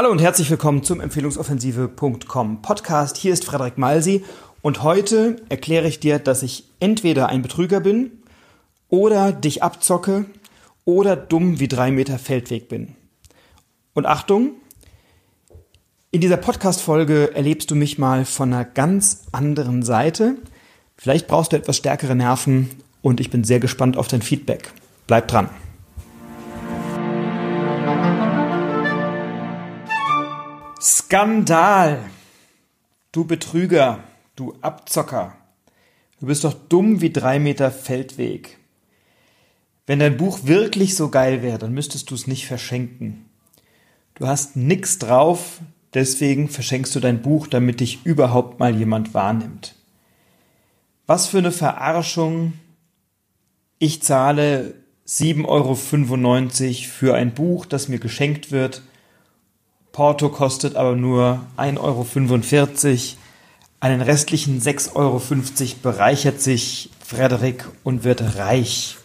Hallo 0.00 0.12
und 0.12 0.22
herzlich 0.22 0.48
willkommen 0.48 0.82
zum 0.82 0.98
Empfehlungsoffensive.com 1.02 2.62
Podcast. 2.62 3.18
Hier 3.18 3.34
ist 3.34 3.44
Frederik 3.44 3.76
Malsi 3.76 4.24
und 4.62 4.82
heute 4.82 5.36
erkläre 5.50 5.88
ich 5.88 6.00
dir, 6.00 6.18
dass 6.18 6.42
ich 6.42 6.64
entweder 6.80 7.28
ein 7.28 7.42
Betrüger 7.42 7.80
bin 7.80 8.10
oder 8.88 9.30
dich 9.30 9.62
abzocke 9.62 10.24
oder 10.86 11.16
dumm 11.16 11.60
wie 11.60 11.68
drei 11.68 11.90
Meter 11.90 12.18
Feldweg 12.18 12.70
bin. 12.70 12.96
Und 13.92 14.06
Achtung, 14.06 14.52
in 16.10 16.22
dieser 16.22 16.38
Podcast-Folge 16.38 17.34
erlebst 17.34 17.70
du 17.70 17.74
mich 17.74 17.98
mal 17.98 18.24
von 18.24 18.54
einer 18.54 18.64
ganz 18.64 19.24
anderen 19.32 19.82
Seite. 19.82 20.36
Vielleicht 20.96 21.26
brauchst 21.26 21.52
du 21.52 21.56
etwas 21.56 21.76
stärkere 21.76 22.16
Nerven 22.16 22.70
und 23.02 23.20
ich 23.20 23.28
bin 23.28 23.44
sehr 23.44 23.60
gespannt 23.60 23.98
auf 23.98 24.08
dein 24.08 24.22
Feedback. 24.22 24.72
Bleib 25.06 25.28
dran. 25.28 25.50
Skandal! 30.82 31.98
Du 33.12 33.26
Betrüger, 33.26 34.02
du 34.34 34.54
Abzocker. 34.62 35.36
Du 36.18 36.26
bist 36.26 36.44
doch 36.44 36.54
dumm 36.54 37.02
wie 37.02 37.12
drei 37.12 37.38
Meter 37.38 37.70
Feldweg. 37.70 38.56
Wenn 39.86 39.98
dein 39.98 40.16
Buch 40.16 40.40
wirklich 40.44 40.96
so 40.96 41.10
geil 41.10 41.42
wäre, 41.42 41.58
dann 41.58 41.74
müsstest 41.74 42.10
du 42.10 42.14
es 42.14 42.26
nicht 42.26 42.46
verschenken. 42.46 43.26
Du 44.14 44.26
hast 44.26 44.56
nix 44.56 44.98
drauf, 44.98 45.60
deswegen 45.92 46.48
verschenkst 46.48 46.94
du 46.94 47.00
dein 47.00 47.20
Buch, 47.20 47.46
damit 47.46 47.80
dich 47.80 48.06
überhaupt 48.06 48.58
mal 48.58 48.74
jemand 48.74 49.12
wahrnimmt. 49.12 49.74
Was 51.06 51.26
für 51.26 51.38
eine 51.38 51.52
Verarschung. 51.52 52.54
Ich 53.78 54.02
zahle 54.02 54.76
7,95 55.06 55.44
Euro 55.46 55.74
für 55.74 57.14
ein 57.16 57.34
Buch, 57.34 57.66
das 57.66 57.88
mir 57.88 57.98
geschenkt 57.98 58.50
wird. 58.50 58.80
Porto 59.92 60.28
kostet 60.28 60.76
aber 60.76 60.96
nur 60.96 61.40
1,45 61.56 61.78
Euro. 61.78 63.16
Den 63.82 64.00
restlichen 64.02 64.60
6,50 64.60 64.94
Euro 64.94 65.22
bereichert 65.82 66.40
sich 66.40 66.90
Frederik 67.04 67.66
und 67.82 68.04
wird 68.04 68.36
reich. 68.36 68.96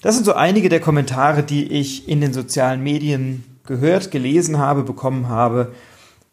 Das 0.00 0.14
sind 0.14 0.24
so 0.24 0.34
einige 0.34 0.68
der 0.68 0.80
Kommentare, 0.80 1.42
die 1.42 1.66
ich 1.66 2.08
in 2.08 2.20
den 2.20 2.32
sozialen 2.32 2.82
Medien 2.82 3.44
gehört, 3.66 4.10
gelesen 4.10 4.58
habe, 4.58 4.82
bekommen 4.82 5.28
habe 5.28 5.72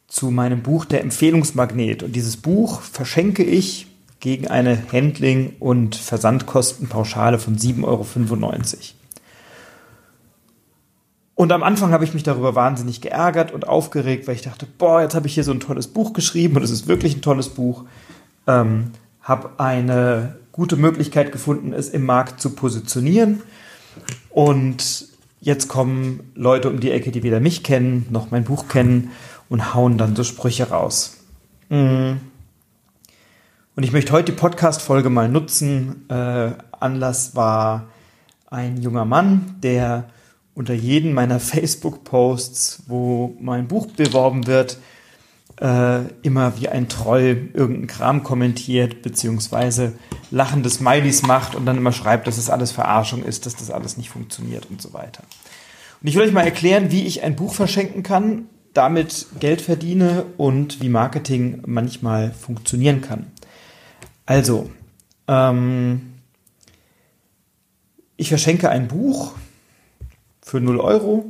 zu 0.08 0.32
meinem 0.32 0.62
Buch 0.62 0.86
Der 0.86 1.02
Empfehlungsmagnet. 1.02 2.04
Und 2.04 2.16
dieses 2.16 2.38
Buch 2.38 2.82
verschenke 2.82 3.44
ich 3.44 3.88
gegen 4.20 4.48
eine 4.48 4.82
Handling- 4.92 5.54
und 5.60 5.96
Versandkostenpauschale 5.96 7.40
von 7.40 7.58
7,95 7.58 7.84
Euro. 7.84 8.06
Und 11.36 11.52
am 11.52 11.64
Anfang 11.64 11.92
habe 11.92 12.06
ich 12.06 12.14
mich 12.14 12.24
darüber 12.24 12.56
wahnsinnig 12.56 13.02
geärgert 13.02 13.52
und 13.52 13.68
aufgeregt, 13.68 14.28
weil 14.28 14.36
ich 14.36 14.42
dachte, 14.42 14.66
boah, 14.66 15.02
jetzt 15.02 15.16
habe 15.16 15.28
ich 15.28 15.34
hier 15.34 15.44
so 15.44 15.52
ein 15.52 15.60
tolles 15.60 15.88
Buch 15.88 16.14
geschrieben 16.14 16.56
und 16.56 16.64
es 16.64 16.72
ist 16.72 16.88
wirklich 16.88 17.16
ein 17.16 17.22
tolles 17.22 17.50
Buch. 17.50 17.84
Ähm, 18.48 18.92
habe 19.22 19.50
eine 19.58 20.38
gute 20.54 20.78
Möglichkeit 20.78 21.34
gefunden, 21.34 21.74
es 21.74 21.90
im 21.90 22.06
Markt 22.06 22.40
zu 22.40 22.52
positionieren. 22.52 23.42
Und 24.30 25.10
jetzt 25.42 25.68
kommen 25.68 26.32
Leute 26.36 26.70
um 26.70 26.80
die 26.80 26.92
Ecke, 26.92 27.12
die 27.12 27.24
weder 27.24 27.42
mich 27.42 27.64
kennen 27.64 28.06
noch 28.10 28.32
mein 28.32 28.46
Buch 28.46 28.70
kennen 28.70 29.12
und 29.50 29.74
hauen 29.74 29.98
dann 29.98 30.16
so 30.16 30.24
Sprüche 30.24 30.70
raus. 30.70 31.18
Mhm. 31.68 32.22
Und 33.76 33.84
ich 33.84 33.92
möchte 33.92 34.14
heute 34.14 34.32
die 34.32 34.38
Podcast-Folge 34.38 35.10
mal 35.10 35.28
nutzen. 35.28 36.08
Äh, 36.08 36.52
Anlass 36.80 37.36
war 37.36 37.90
ein 38.50 38.82
junger 38.82 39.04
Mann, 39.04 39.56
der 39.62 40.06
unter 40.56 40.74
jeden 40.74 41.14
meiner 41.14 41.40
Facebook-Posts, 41.40 42.84
wo 42.88 43.36
mein 43.40 43.68
Buch 43.68 43.88
beworben 43.88 44.48
wird, 44.48 44.78
äh, 45.62 46.06
immer 46.24 46.60
wie 46.60 46.70
ein 46.70 46.90
Troll 46.90 47.50
irgendeinen 47.54 47.88
Kram 47.88 48.24
kommentiert, 48.24 49.02
beziehungsweise 49.02 49.94
lachende 50.32 50.70
Smileys 50.70 51.22
macht 51.22 51.56
und 51.56 51.66
dann 51.66 51.78
immer 51.78 51.92
schreibt, 51.92 52.28
dass 52.28 52.38
es 52.38 52.50
alles 52.50 52.72
Verarschung 52.72 53.24
ist, 53.24 53.46
dass 53.46 53.56
das 53.56 53.70
alles 53.70 53.98
nicht 53.98 54.10
funktioniert 54.10 54.66
und 54.70 54.82
so 54.82 54.94
weiter. 54.94 55.24
Und 56.02 56.08
ich 56.08 56.16
will 56.16 56.24
euch 56.24 56.34
mal 56.34 56.44
erklären, 56.44 56.92
wie 56.92 57.06
ich 57.06 57.24
ein 57.24 57.36
Buch 57.36 57.54
verschenken 57.54 58.04
kann, 58.04 58.46
damit 58.74 59.28
Geld 59.40 59.62
verdiene 59.62 60.26
und 60.38 60.82
wie 60.82 60.90
Marketing 60.90 61.62
manchmal 61.66 62.32
funktionieren 62.32 63.02
kann. 63.02 63.28
Also, 64.26 64.70
ähm, 65.28 66.14
ich 68.18 68.30
verschenke 68.30 68.70
ein 68.70 68.88
Buch 68.88 69.34
für 70.56 70.62
0 70.62 70.80
Euro. 70.80 71.26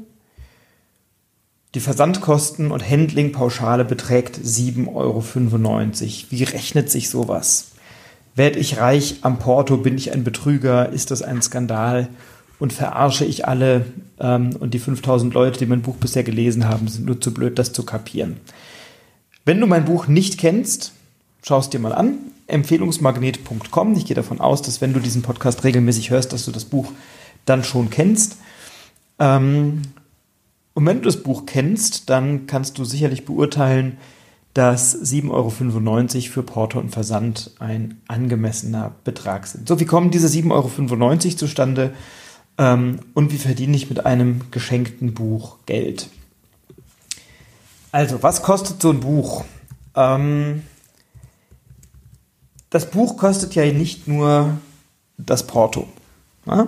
Die 1.74 1.80
Versandkosten 1.80 2.70
und 2.70 2.88
Handlingpauschale 2.88 3.84
beträgt 3.84 4.38
7,95 4.38 4.94
Euro. 4.94 5.24
Wie 6.30 6.44
rechnet 6.44 6.92
sich 6.92 7.10
sowas? 7.10 7.72
Werde 8.36 8.60
ich 8.60 8.78
reich 8.78 9.16
am 9.22 9.40
Porto? 9.40 9.78
Bin 9.78 9.98
ich 9.98 10.14
ein 10.14 10.24
Betrüger? 10.24 10.90
Ist 10.90 11.10
das 11.10 11.24
ein 11.24 11.42
Skandal? 11.42 12.08
Und 12.60 12.72
verarsche 12.72 13.26
ich 13.26 13.48
alle? 13.48 13.88
Ähm, 14.20 14.56
und 14.60 14.76
die 14.76 14.80
5000 14.80 15.34
Leute, 15.34 15.58
die 15.58 15.66
mein 15.66 15.82
Buch 15.82 15.96
bisher 15.96 16.24
gelesen 16.24 16.70
haben, 16.70 16.88
sind 16.88 17.08
nur 17.08 17.20
zu 17.20 17.34
blöd, 17.34 17.58
das 17.58 17.74
zu 17.74 17.82
kapieren. 17.84 18.38
Wenn 19.44 19.60
du 19.60 19.66
mein 19.66 19.86
Buch 19.86 20.06
nicht 20.06 20.38
kennst, 20.38 20.92
schau 21.42 21.58
es 21.58 21.72
dir 21.72 21.80
mal 21.80 21.94
an. 21.94 22.20
Empfehlungsmagnet.com. 22.46 23.94
Ich 23.96 24.06
gehe 24.06 24.16
davon 24.16 24.40
aus, 24.40 24.62
dass 24.62 24.82
wenn 24.82 24.94
du 24.94 25.00
diesen 25.00 25.24
Podcast 25.24 25.64
regelmäßig 25.64 26.12
hörst, 26.12 26.32
dass 26.32 26.46
du 26.46 26.52
das 26.52 26.66
Buch 26.66 26.92
dann 27.46 27.64
schon 27.64 27.90
kennst. 27.90 28.38
Ähm, 29.20 29.82
und 30.74 30.86
wenn 30.86 30.98
du 30.98 31.04
das 31.04 31.24
Buch 31.24 31.46
kennst, 31.46 32.10
dann 32.10 32.48
kannst 32.48 32.78
du 32.78 32.86
sicherlich 32.86 33.26
beurteilen, 33.26 33.98
dass 34.54 34.96
7,95 34.96 35.32
Euro 35.32 35.50
für 36.32 36.44
Porto 36.44 36.80
und 36.80 36.90
Versand 36.90 37.52
ein 37.60 38.02
angemessener 38.08 38.94
Betrag 39.04 39.48
sind. 39.48 39.68
So, 39.68 39.80
wie 39.80 39.86
kommen 39.86 40.12
diese 40.12 40.28
7,95 40.28 40.52
Euro 40.52 41.36
zustande 41.36 41.94
ähm, 42.58 43.00
und 43.14 43.32
wie 43.32 43.38
verdiene 43.38 43.76
ich 43.76 43.90
mit 43.90 44.06
einem 44.06 44.52
geschenkten 44.52 45.14
Buch 45.14 45.58
Geld? 45.66 46.10
Also, 47.92 48.24
was 48.24 48.44
kostet 48.44 48.82
so 48.82 48.92
ein 48.92 49.00
Buch? 49.02 49.46
Ähm, 49.96 50.64
das 52.70 52.90
Buch 52.90 53.18
kostet 53.18 53.56
ja 53.56 53.66
nicht 53.72 54.08
nur 54.08 54.58
das 55.18 55.48
Porto. 55.48 55.88
Ja? 56.46 56.68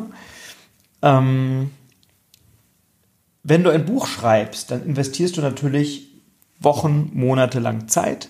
Ähm, 1.02 1.72
wenn 3.48 3.64
du 3.64 3.70
ein 3.70 3.86
Buch 3.86 4.08
schreibst, 4.08 4.72
dann 4.72 4.86
investierst 4.86 5.38
du 5.38 5.42
natürlich 5.42 6.10
Wochen, 6.60 7.12
Monate 7.14 7.60
lang 7.60 7.88
Zeit. 7.88 8.30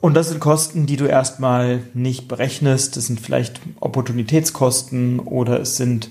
Und 0.00 0.14
das 0.14 0.28
sind 0.28 0.40
Kosten, 0.40 0.86
die 0.86 0.96
du 0.96 1.04
erstmal 1.04 1.82
nicht 1.92 2.28
berechnest. 2.28 2.96
Das 2.96 3.06
sind 3.06 3.20
vielleicht 3.20 3.60
Opportunitätskosten 3.80 5.20
oder 5.20 5.60
es 5.60 5.76
sind 5.76 6.10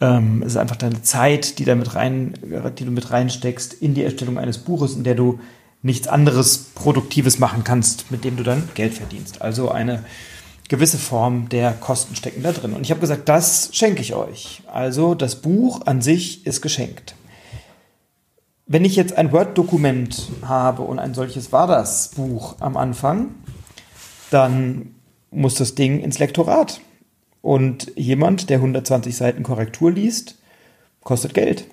ähm, 0.00 0.42
es 0.42 0.52
ist 0.52 0.56
einfach 0.56 0.76
deine 0.76 1.02
Zeit, 1.02 1.58
die, 1.58 1.64
da 1.64 1.74
mit 1.74 1.94
rein, 1.94 2.34
die 2.78 2.84
du 2.84 2.90
mit 2.90 3.10
reinsteckst 3.10 3.74
in 3.74 3.94
die 3.94 4.02
Erstellung 4.02 4.38
eines 4.38 4.58
Buches, 4.58 4.96
in 4.96 5.04
der 5.04 5.14
du 5.14 5.38
nichts 5.82 6.08
anderes 6.08 6.58
Produktives 6.74 7.38
machen 7.38 7.64
kannst, 7.64 8.10
mit 8.10 8.24
dem 8.24 8.36
du 8.36 8.42
dann 8.42 8.68
Geld 8.74 8.94
verdienst. 8.94 9.42
Also 9.42 9.70
eine 9.70 10.04
gewisse 10.70 10.98
Form 10.98 11.48
der 11.48 11.72
Kosten 11.72 12.14
stecken 12.14 12.44
da 12.44 12.52
drin. 12.52 12.74
Und 12.74 12.82
ich 12.82 12.92
habe 12.92 13.00
gesagt, 13.00 13.28
das 13.28 13.70
schenke 13.72 14.02
ich 14.02 14.14
euch. 14.14 14.62
Also 14.72 15.16
das 15.16 15.42
Buch 15.42 15.80
an 15.84 16.00
sich 16.00 16.46
ist 16.46 16.62
geschenkt. 16.62 17.16
Wenn 18.66 18.84
ich 18.84 18.94
jetzt 18.94 19.18
ein 19.18 19.32
Word-Dokument 19.32 20.28
habe 20.42 20.82
und 20.82 21.00
ein 21.00 21.12
solches 21.12 21.50
war 21.50 21.66
das 21.66 22.10
Buch 22.10 22.54
am 22.60 22.76
Anfang, 22.76 23.34
dann 24.30 24.94
muss 25.32 25.56
das 25.56 25.74
Ding 25.74 25.98
ins 25.98 26.20
Lektorat. 26.20 26.80
Und 27.42 27.90
jemand, 27.96 28.48
der 28.48 28.58
120 28.58 29.16
Seiten 29.16 29.42
Korrektur 29.42 29.90
liest, 29.90 30.36
kostet 31.02 31.34
Geld. 31.34 31.64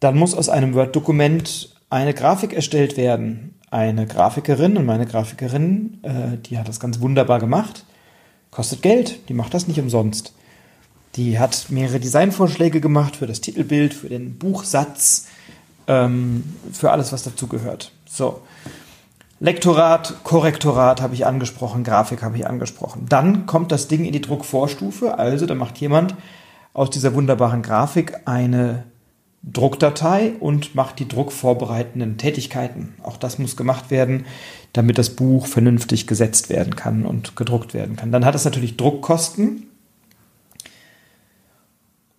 Dann 0.00 0.16
muss 0.16 0.34
aus 0.34 0.48
einem 0.48 0.74
Word-Dokument 0.74 1.72
eine 1.88 2.14
Grafik 2.14 2.52
erstellt 2.52 2.96
werden, 2.96 3.53
eine 3.74 4.06
Grafikerin 4.06 4.76
und 4.76 4.86
meine 4.86 5.04
Grafikerin, 5.04 5.98
äh, 6.02 6.38
die 6.38 6.58
hat 6.58 6.68
das 6.68 6.78
ganz 6.78 7.00
wunderbar 7.00 7.40
gemacht. 7.40 7.84
Kostet 8.52 8.82
Geld, 8.82 9.28
die 9.28 9.34
macht 9.34 9.52
das 9.52 9.66
nicht 9.66 9.80
umsonst. 9.80 10.32
Die 11.16 11.40
hat 11.40 11.66
mehrere 11.70 11.98
Designvorschläge 11.98 12.80
gemacht 12.80 13.16
für 13.16 13.26
das 13.26 13.40
Titelbild, 13.40 13.92
für 13.92 14.08
den 14.08 14.38
Buchsatz, 14.38 15.26
ähm, 15.88 16.44
für 16.72 16.92
alles, 16.92 17.12
was 17.12 17.24
dazugehört. 17.24 17.90
So. 18.06 18.42
Lektorat, 19.40 20.22
Korrektorat 20.22 21.02
habe 21.02 21.14
ich 21.14 21.26
angesprochen, 21.26 21.82
Grafik 21.82 22.22
habe 22.22 22.36
ich 22.36 22.46
angesprochen. 22.46 23.06
Dann 23.08 23.46
kommt 23.46 23.72
das 23.72 23.88
Ding 23.88 24.04
in 24.04 24.12
die 24.12 24.20
Druckvorstufe, 24.20 25.18
also 25.18 25.46
da 25.46 25.56
macht 25.56 25.78
jemand 25.78 26.14
aus 26.72 26.90
dieser 26.90 27.14
wunderbaren 27.14 27.62
Grafik 27.62 28.20
eine 28.24 28.84
Druckdatei 29.52 30.32
und 30.40 30.74
macht 30.74 30.98
die 30.98 31.08
druckvorbereitenden 31.08 32.16
Tätigkeiten. 32.16 32.94
Auch 33.02 33.16
das 33.16 33.38
muss 33.38 33.56
gemacht 33.56 33.90
werden, 33.90 34.24
damit 34.72 34.96
das 34.96 35.10
Buch 35.10 35.46
vernünftig 35.46 36.06
gesetzt 36.06 36.48
werden 36.48 36.76
kann 36.76 37.04
und 37.04 37.36
gedruckt 37.36 37.74
werden 37.74 37.96
kann. 37.96 38.10
Dann 38.10 38.24
hat 38.24 38.34
es 38.34 38.44
natürlich 38.44 38.76
Druckkosten. 38.76 39.64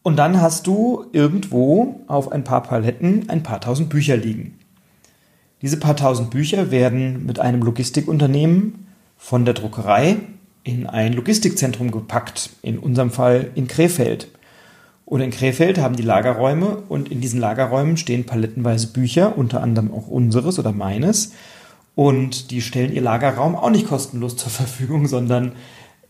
Und 0.03 0.17
dann 0.17 0.39
hast 0.39 0.67
du 0.67 1.05
irgendwo 1.13 2.01
auf 2.07 2.31
ein 2.31 2.43
paar 2.43 2.61
Paletten 2.61 3.27
ein 3.27 3.41
paar 3.41 3.59
tausend 3.59 3.89
Bücher 3.89 4.17
liegen. 4.17 4.59
Diese 5.63 5.77
paar 5.77 5.95
tausend 5.95 6.29
Bücher 6.29 6.69
werden 6.69 7.25
mit 7.25 7.39
einem 7.39 7.63
Logistikunternehmen 7.63 8.85
von 9.17 9.45
der 9.45 9.55
Druckerei 9.55 10.17
in 10.63 10.85
ein 10.85 11.13
Logistikzentrum 11.13 11.89
gepackt, 11.89 12.51
in 12.61 12.77
unserem 12.77 13.09
Fall 13.09 13.49
in 13.55 13.67
Krefeld. 13.67 14.27
Und 15.05 15.21
in 15.21 15.29
Krefeld 15.29 15.77
haben 15.77 15.95
die 15.95 16.03
Lagerräume 16.03 16.77
und 16.89 17.11
in 17.11 17.21
diesen 17.21 17.39
Lagerräumen 17.39 17.95
stehen 17.95 18.25
palettenweise 18.25 18.87
Bücher, 18.87 19.37
unter 19.37 19.61
anderem 19.61 19.93
auch 19.93 20.07
unseres 20.07 20.57
oder 20.57 20.71
meines. 20.71 21.33
Und 21.93 22.49
die 22.51 22.61
stellen 22.61 22.91
ihr 22.91 23.03
Lagerraum 23.03 23.55
auch 23.55 23.69
nicht 23.69 23.87
kostenlos 23.87 24.35
zur 24.35 24.51
Verfügung, 24.51 25.07
sondern 25.07 25.53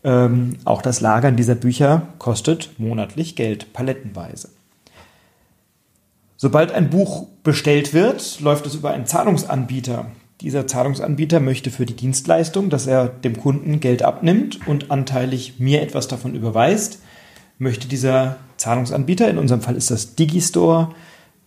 ähm, 0.02 0.56
auch 0.64 0.80
das 0.80 1.00
Lagern 1.00 1.36
dieser 1.36 1.54
Bücher 1.54 2.08
kostet 2.18 2.70
monatlich 2.78 3.36
Geld, 3.36 3.72
palettenweise. 3.74 4.48
Sobald 6.38 6.72
ein 6.72 6.90
Buch 6.90 7.26
bestellt 7.42 7.92
wird, 7.92 8.40
läuft 8.40 8.66
es 8.66 8.74
über 8.74 8.92
einen 8.92 9.06
Zahlungsanbieter. 9.06 10.06
Dieser 10.40 10.66
Zahlungsanbieter 10.66 11.40
möchte 11.40 11.70
für 11.70 11.86
die 11.86 11.96
Dienstleistung, 11.96 12.68
dass 12.68 12.86
er 12.86 13.08
dem 13.08 13.38
Kunden 13.38 13.80
Geld 13.80 14.02
abnimmt 14.02 14.66
und 14.66 14.90
anteilig 14.90 15.54
mir 15.58 15.82
etwas 15.82 16.08
davon 16.08 16.34
überweist, 16.34 17.00
möchte 17.58 17.88
dieser 17.88 18.36
Zahlungsanbieter, 18.56 19.28
in 19.28 19.38
unserem 19.38 19.60
Fall 19.60 19.76
ist 19.76 19.90
das 19.90 20.14
Digistore, 20.14 20.94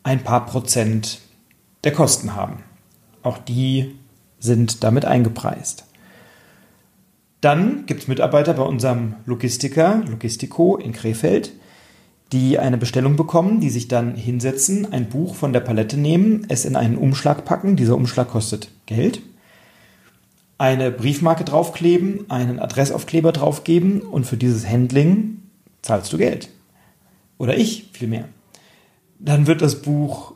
ein 0.03 0.23
paar 0.23 0.45
Prozent 0.45 1.19
der 1.83 1.93
Kosten 1.93 2.35
haben. 2.35 2.63
Auch 3.23 3.37
die 3.37 3.95
sind 4.39 4.83
damit 4.83 5.05
eingepreist. 5.05 5.85
Dann 7.41 7.85
gibt 7.85 8.01
es 8.01 8.07
Mitarbeiter 8.07 8.53
bei 8.53 8.63
unserem 8.63 9.15
Logistiker, 9.25 10.03
Logistico 10.09 10.77
in 10.77 10.91
Krefeld, 10.91 11.53
die 12.31 12.59
eine 12.59 12.77
Bestellung 12.77 13.15
bekommen, 13.15 13.59
die 13.59 13.69
sich 13.69 13.87
dann 13.87 14.15
hinsetzen, 14.15 14.91
ein 14.91 15.09
Buch 15.09 15.35
von 15.35 15.53
der 15.53 15.61
Palette 15.61 15.97
nehmen, 15.97 16.45
es 16.49 16.65
in 16.65 16.75
einen 16.75 16.97
Umschlag 16.97 17.45
packen. 17.45 17.75
Dieser 17.75 17.95
Umschlag 17.95 18.29
kostet 18.29 18.69
Geld. 18.85 19.21
Eine 20.57 20.91
Briefmarke 20.91 21.45
draufkleben, 21.45 22.29
einen 22.29 22.59
Adressaufkleber 22.59 23.31
draufgeben 23.31 24.01
und 24.01 24.25
für 24.25 24.37
dieses 24.37 24.67
Handling 24.67 25.41
zahlst 25.81 26.11
du 26.11 26.17
Geld. 26.17 26.49
Oder 27.39 27.57
ich 27.57 27.89
vielmehr. 27.93 28.25
Dann 29.17 29.47
wird 29.47 29.63
das 29.63 29.81
Buch 29.81 30.33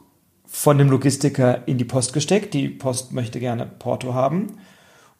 von 0.48 0.80
dem 0.80 0.90
Logistiker 0.90 1.68
in 1.68 1.78
die 1.78 1.84
Post 1.84 2.14
gesteckt. 2.14 2.56
Die 2.56 2.70
Post 2.70 3.12
möchte 3.12 3.40
gerne 3.40 3.68
Porto 3.68 4.16
haben. 4.16 4.58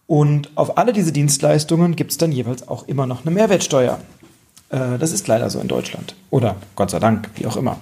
Und 0.08 0.50
auf 0.56 0.78
alle 0.78 0.94
diese 0.94 1.12
Dienstleistungen 1.12 1.96
gibt 1.96 2.12
es 2.12 2.18
dann 2.18 2.32
jeweils 2.32 2.68
auch 2.68 2.88
immer 2.88 3.06
noch 3.06 3.26
eine 3.26 3.36
Mehrwertsteuer. 3.36 4.00
Äh, 4.70 4.98
das 4.98 5.12
ist 5.12 5.28
leider 5.28 5.50
so 5.50 5.60
in 5.60 5.68
Deutschland. 5.68 6.16
Oder 6.30 6.56
Gott 6.76 6.90
sei 6.90 7.00
Dank, 7.00 7.30
wie 7.36 7.46
auch 7.46 7.58
immer. 7.58 7.80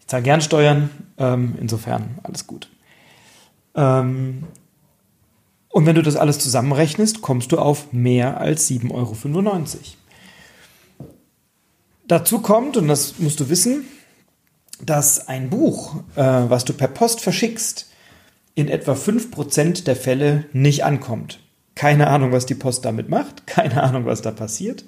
Ich 0.00 0.06
zahle 0.06 0.22
gern 0.22 0.40
Steuern, 0.40 0.90
ähm, 1.18 1.56
insofern 1.60 2.18
alles 2.22 2.46
gut. 2.46 2.68
Ähm, 3.74 4.44
und 5.68 5.86
wenn 5.86 5.94
du 5.94 6.02
das 6.02 6.16
alles 6.16 6.38
zusammenrechnest, 6.38 7.22
kommst 7.22 7.52
du 7.52 7.58
auf 7.58 7.92
mehr 7.92 8.40
als 8.40 8.68
7,95 8.68 8.90
Euro. 8.92 9.16
Dazu 12.10 12.40
kommt, 12.40 12.76
und 12.76 12.88
das 12.88 13.20
musst 13.20 13.38
du 13.38 13.50
wissen, 13.50 13.84
dass 14.84 15.28
ein 15.28 15.48
Buch, 15.48 15.94
äh, 16.16 16.22
was 16.22 16.64
du 16.64 16.72
per 16.72 16.88
Post 16.88 17.20
verschickst, 17.20 17.88
in 18.56 18.66
etwa 18.66 18.94
5% 18.94 19.84
der 19.84 19.94
Fälle 19.94 20.44
nicht 20.52 20.84
ankommt. 20.84 21.38
Keine 21.76 22.08
Ahnung, 22.08 22.32
was 22.32 22.46
die 22.46 22.56
Post 22.56 22.84
damit 22.84 23.08
macht, 23.08 23.46
keine 23.46 23.80
Ahnung, 23.84 24.06
was 24.06 24.22
da 24.22 24.32
passiert. 24.32 24.84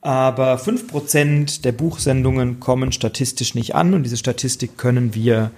Aber 0.00 0.56
5% 0.56 1.60
der 1.60 1.72
Buchsendungen 1.72 2.60
kommen 2.60 2.92
statistisch 2.92 3.54
nicht 3.54 3.74
an 3.74 3.92
und 3.92 4.02
diese 4.02 4.16
Statistik 4.16 4.78
können 4.78 5.14
wir 5.14 5.50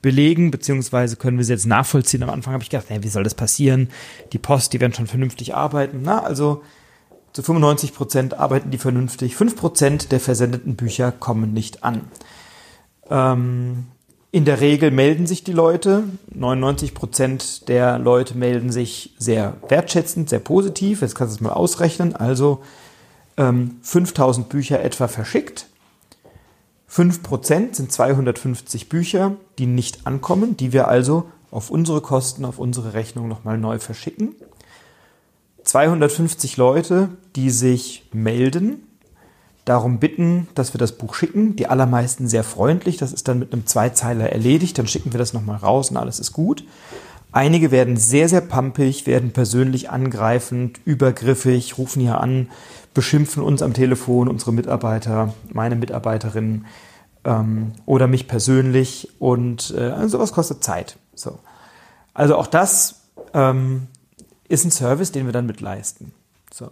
belegen, 0.00 0.50
beziehungsweise 0.50 1.16
können 1.16 1.36
wir 1.36 1.44
sie 1.44 1.52
jetzt 1.52 1.66
nachvollziehen. 1.66 2.22
Am 2.22 2.30
Anfang 2.30 2.54
habe 2.54 2.62
ich 2.62 2.70
gedacht, 2.70 2.88
hey, 2.88 3.02
wie 3.02 3.08
soll 3.08 3.24
das 3.24 3.34
passieren? 3.34 3.90
Die 4.32 4.38
Post, 4.38 4.72
die 4.72 4.80
werden 4.80 4.94
schon 4.94 5.06
vernünftig 5.06 5.54
arbeiten. 5.54 6.00
Na, 6.02 6.22
also 6.22 6.62
zu 7.38 7.44
95 7.44 7.94
Prozent 7.94 8.34
arbeiten 8.34 8.72
die 8.72 8.78
vernünftig. 8.78 9.36
5 9.36 9.54
Prozent 9.54 10.10
der 10.10 10.18
versendeten 10.18 10.74
Bücher 10.74 11.12
kommen 11.12 11.52
nicht 11.52 11.84
an. 11.84 12.00
Ähm, 13.08 13.84
in 14.32 14.44
der 14.44 14.60
Regel 14.60 14.90
melden 14.90 15.24
sich 15.24 15.44
die 15.44 15.52
Leute. 15.52 16.02
99 16.34 16.94
Prozent 16.94 17.68
der 17.68 18.00
Leute 18.00 18.36
melden 18.36 18.72
sich 18.72 19.14
sehr 19.18 19.56
wertschätzend, 19.68 20.28
sehr 20.28 20.40
positiv. 20.40 21.00
Jetzt 21.00 21.14
kannst 21.14 21.34
du 21.34 21.36
es 21.36 21.40
mal 21.40 21.52
ausrechnen. 21.52 22.16
Also 22.16 22.64
ähm, 23.36 23.76
5000 23.82 24.48
Bücher 24.48 24.82
etwa 24.82 25.06
verschickt. 25.06 25.66
5 26.88 27.22
Prozent 27.22 27.76
sind 27.76 27.92
250 27.92 28.88
Bücher, 28.88 29.36
die 29.58 29.66
nicht 29.66 30.08
ankommen, 30.08 30.56
die 30.56 30.72
wir 30.72 30.88
also 30.88 31.30
auf 31.52 31.70
unsere 31.70 32.00
Kosten, 32.00 32.44
auf 32.44 32.58
unsere 32.58 32.94
Rechnung 32.94 33.28
nochmal 33.28 33.58
neu 33.58 33.78
verschicken. 33.78 34.34
250 35.64 36.56
Leute, 36.56 37.10
die 37.36 37.50
sich 37.50 38.08
melden, 38.12 38.82
darum 39.68 39.98
bitten, 39.98 40.48
dass 40.54 40.72
wir 40.72 40.78
das 40.78 40.92
Buch 40.92 41.14
schicken. 41.14 41.56
Die 41.56 41.66
allermeisten 41.66 42.26
sehr 42.26 42.44
freundlich. 42.44 42.96
Das 42.96 43.12
ist 43.12 43.28
dann 43.28 43.38
mit 43.38 43.52
einem 43.52 43.66
Zweizeiler 43.66 44.30
erledigt. 44.30 44.78
Dann 44.78 44.86
schicken 44.86 45.12
wir 45.12 45.18
das 45.18 45.34
nochmal 45.34 45.58
raus 45.58 45.90
und 45.90 45.96
alles 45.96 46.18
ist 46.20 46.32
gut. 46.32 46.64
Einige 47.30 47.70
werden 47.70 47.98
sehr, 47.98 48.28
sehr 48.28 48.40
pampig, 48.40 49.06
werden 49.06 49.32
persönlich 49.32 49.90
angreifend, 49.90 50.80
übergriffig, 50.86 51.76
rufen 51.76 52.00
hier 52.00 52.20
an, 52.20 52.48
beschimpfen 52.94 53.42
uns 53.42 53.60
am 53.60 53.74
Telefon, 53.74 54.28
unsere 54.28 54.52
Mitarbeiter, 54.52 55.34
meine 55.52 55.76
Mitarbeiterinnen 55.76 56.64
ähm, 57.24 57.72
oder 57.84 58.06
mich 58.06 58.26
persönlich. 58.26 59.10
Und 59.18 59.70
äh, 59.72 60.08
sowas 60.08 60.32
kostet 60.32 60.64
Zeit. 60.64 60.96
So. 61.14 61.38
Also 62.14 62.36
auch 62.36 62.46
das 62.46 63.02
ähm, 63.34 63.88
ist 64.48 64.64
ein 64.64 64.70
Service, 64.70 65.12
den 65.12 65.26
wir 65.26 65.32
dann 65.32 65.46
mitleisten. 65.46 66.12
So. 66.52 66.70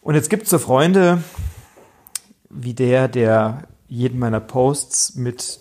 Und 0.00 0.14
jetzt 0.14 0.30
gibt 0.30 0.44
es 0.44 0.50
so 0.50 0.58
Freunde 0.58 1.22
wie 2.50 2.74
der, 2.74 3.08
der 3.08 3.64
jeden 3.88 4.18
meiner 4.18 4.40
Posts 4.40 5.16
mit 5.16 5.60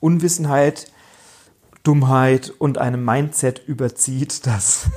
Unwissenheit, 0.00 0.90
Dummheit 1.82 2.50
und 2.58 2.78
einem 2.78 3.04
Mindset 3.04 3.66
überzieht, 3.66 4.46
das 4.46 4.90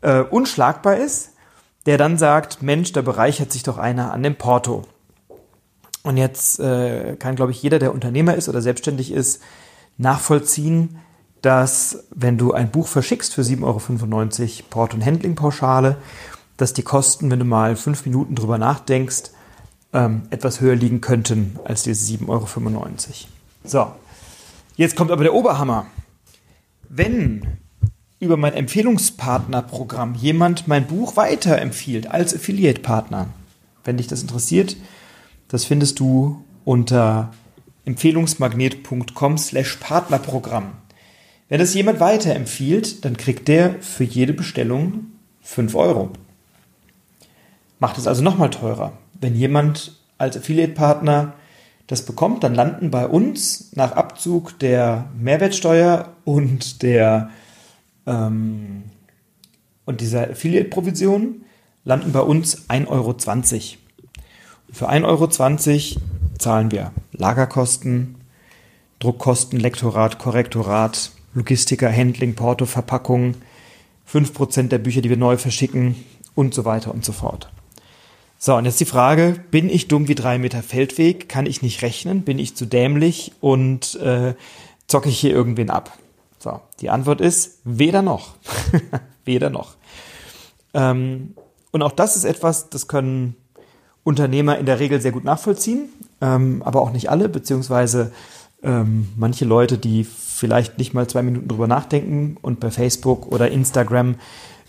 äh, 0.00 0.20
unschlagbar 0.20 0.96
ist, 0.96 1.30
der 1.86 1.98
dann 1.98 2.18
sagt, 2.18 2.62
Mensch, 2.62 2.92
da 2.92 3.02
bereichert 3.02 3.52
sich 3.52 3.62
doch 3.62 3.78
einer 3.78 4.12
an 4.12 4.22
dem 4.22 4.36
Porto. 4.36 4.84
Und 6.02 6.16
jetzt 6.16 6.60
äh, 6.60 7.16
kann, 7.16 7.36
glaube 7.36 7.52
ich, 7.52 7.62
jeder, 7.62 7.78
der 7.78 7.92
Unternehmer 7.92 8.34
ist 8.34 8.48
oder 8.48 8.60
selbstständig 8.60 9.10
ist, 9.10 9.40
nachvollziehen, 9.96 10.98
dass 11.44 12.04
wenn 12.14 12.38
du 12.38 12.54
ein 12.54 12.70
Buch 12.70 12.86
verschickst 12.86 13.34
für 13.34 13.42
7,95 13.42 13.62
Euro 13.62 14.66
Port- 14.70 14.94
und 14.94 15.04
Handlingpauschale, 15.04 15.96
dass 16.56 16.72
die 16.72 16.82
Kosten, 16.82 17.30
wenn 17.30 17.38
du 17.38 17.44
mal 17.44 17.76
fünf 17.76 18.06
Minuten 18.06 18.34
drüber 18.34 18.56
nachdenkst, 18.56 19.24
ähm, 19.92 20.22
etwas 20.30 20.62
höher 20.62 20.74
liegen 20.74 21.02
könnten 21.02 21.58
als 21.64 21.82
diese 21.82 22.02
7,95 22.16 22.28
Euro. 22.28 22.86
So, 23.64 23.92
jetzt 24.76 24.96
kommt 24.96 25.10
aber 25.10 25.22
der 25.22 25.34
Oberhammer. 25.34 25.86
Wenn 26.88 27.58
über 28.20 28.38
mein 28.38 28.54
Empfehlungspartnerprogramm 28.54 30.14
jemand 30.14 30.66
mein 30.66 30.86
Buch 30.86 31.16
weiterempfiehlt 31.16 32.10
als 32.10 32.34
Affiliate-Partner, 32.34 33.26
wenn 33.84 33.98
dich 33.98 34.06
das 34.06 34.22
interessiert, 34.22 34.78
das 35.48 35.66
findest 35.66 36.00
du 36.00 36.42
unter 36.64 37.34
empfehlungsmagnet.com 37.84 39.36
slash 39.36 39.76
Partnerprogramm. 39.76 40.83
Wenn 41.48 41.60
das 41.60 41.74
jemand 41.74 42.00
weiterempfiehlt, 42.00 43.04
dann 43.04 43.16
kriegt 43.16 43.48
der 43.48 43.80
für 43.82 44.04
jede 44.04 44.32
Bestellung 44.32 45.06
5 45.42 45.74
Euro. 45.74 46.10
Macht 47.78 47.98
es 47.98 48.06
also 48.06 48.22
nochmal 48.22 48.50
teurer. 48.50 48.92
Wenn 49.20 49.34
jemand 49.34 49.92
als 50.16 50.36
Affiliate-Partner 50.36 51.34
das 51.86 52.06
bekommt, 52.06 52.44
dann 52.44 52.54
landen 52.54 52.90
bei 52.90 53.06
uns 53.06 53.72
nach 53.74 53.92
Abzug 53.92 54.58
der 54.58 55.10
Mehrwertsteuer 55.18 56.14
und 56.24 56.82
der 56.82 57.30
ähm, 58.06 58.84
und 59.84 60.00
dieser 60.00 60.30
Affiliate-Provision 60.30 61.44
landen 61.84 62.12
bei 62.12 62.20
uns 62.20 62.70
1,20 62.70 62.88
Euro. 62.88 63.10
Und 64.68 64.76
für 64.76 64.88
1,20 64.90 65.04
Euro 65.04 66.00
zahlen 66.38 66.70
wir 66.70 66.92
Lagerkosten, 67.12 68.16
Druckkosten, 68.98 69.60
Lektorat, 69.60 70.18
Korrektorat, 70.18 71.10
Logistiker, 71.34 71.92
Handling, 71.92 72.34
Porto, 72.34 72.66
Verpackung, 72.66 73.34
5% 74.10 74.68
der 74.68 74.78
Bücher, 74.78 75.00
die 75.00 75.10
wir 75.10 75.16
neu 75.16 75.36
verschicken 75.36 75.96
und 76.34 76.54
so 76.54 76.64
weiter 76.64 76.92
und 76.92 77.04
so 77.04 77.12
fort. 77.12 77.50
So, 78.38 78.54
und 78.56 78.66
jetzt 78.66 78.80
die 78.80 78.84
Frage, 78.84 79.42
bin 79.50 79.68
ich 79.68 79.88
dumm 79.88 80.06
wie 80.08 80.14
drei 80.14 80.38
Meter 80.38 80.62
Feldweg? 80.62 81.28
Kann 81.28 81.46
ich 81.46 81.62
nicht 81.62 81.82
rechnen? 81.82 82.22
Bin 82.22 82.38
ich 82.38 82.54
zu 82.54 82.66
dämlich 82.66 83.32
und 83.40 83.94
äh, 83.96 84.34
zocke 84.86 85.08
ich 85.08 85.18
hier 85.18 85.30
irgendwen 85.30 85.70
ab? 85.70 85.96
So, 86.38 86.60
die 86.80 86.90
Antwort 86.90 87.20
ist 87.22 87.60
weder 87.64 88.02
noch. 88.02 88.34
weder 89.24 89.48
noch. 89.48 89.76
Ähm, 90.74 91.34
und 91.70 91.82
auch 91.82 91.92
das 91.92 92.16
ist 92.16 92.24
etwas, 92.24 92.68
das 92.68 92.86
können 92.86 93.34
Unternehmer 94.02 94.58
in 94.58 94.66
der 94.66 94.78
Regel 94.78 95.00
sehr 95.00 95.12
gut 95.12 95.24
nachvollziehen, 95.24 95.88
ähm, 96.20 96.62
aber 96.62 96.82
auch 96.82 96.92
nicht 96.92 97.10
alle, 97.10 97.30
beziehungsweise 97.30 98.12
ähm, 98.62 99.08
manche 99.16 99.46
Leute, 99.46 99.78
die 99.78 100.04
vielleicht 100.34 100.78
nicht 100.78 100.94
mal 100.94 101.06
zwei 101.06 101.22
Minuten 101.22 101.48
drüber 101.48 101.68
nachdenken 101.68 102.36
und 102.42 102.60
bei 102.60 102.70
Facebook 102.70 103.30
oder 103.32 103.50
Instagram 103.50 104.16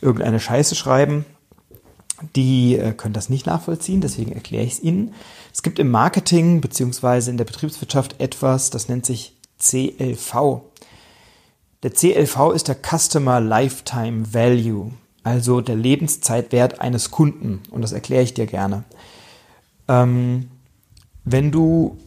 irgendeine 0.02 0.40
Scheiße 0.40 0.76
schreiben, 0.76 1.26
die 2.36 2.78
äh, 2.78 2.94
können 2.94 3.14
das 3.14 3.30
nicht 3.30 3.46
nachvollziehen, 3.46 4.00
deswegen 4.00 4.32
erkläre 4.32 4.64
ich 4.64 4.74
es 4.74 4.80
Ihnen. 4.80 5.14
Es 5.54 5.64
gibt 5.64 5.80
im 5.80 5.90
Marketing 5.90 6.62
beziehungsweise 6.62 7.32
in 7.32 7.38
der 7.38 7.46
Betriebswirtschaft 7.46 8.20
etwas, 8.20 8.70
das 8.70 8.88
nennt 8.90 9.06
sich 9.06 9.36
CLV. 9.60 10.62
Der 11.84 11.92
CLV 11.92 12.52
ist 12.54 12.68
der 12.68 12.78
Customer 12.78 13.40
Lifetime 13.40 14.34
Value, 14.34 14.92
also 15.24 15.62
der 15.62 15.76
Lebenszeitwert 15.76 16.80
eines 16.80 17.12
Kunden. 17.12 17.64
Und 17.72 17.82
das 17.82 17.92
erkläre 17.92 18.24
ich 18.24 18.34
dir 18.34 18.46
gerne. 18.46 18.84
Ähm, 19.88 20.50
wenn 21.24 21.52
du 21.52 21.98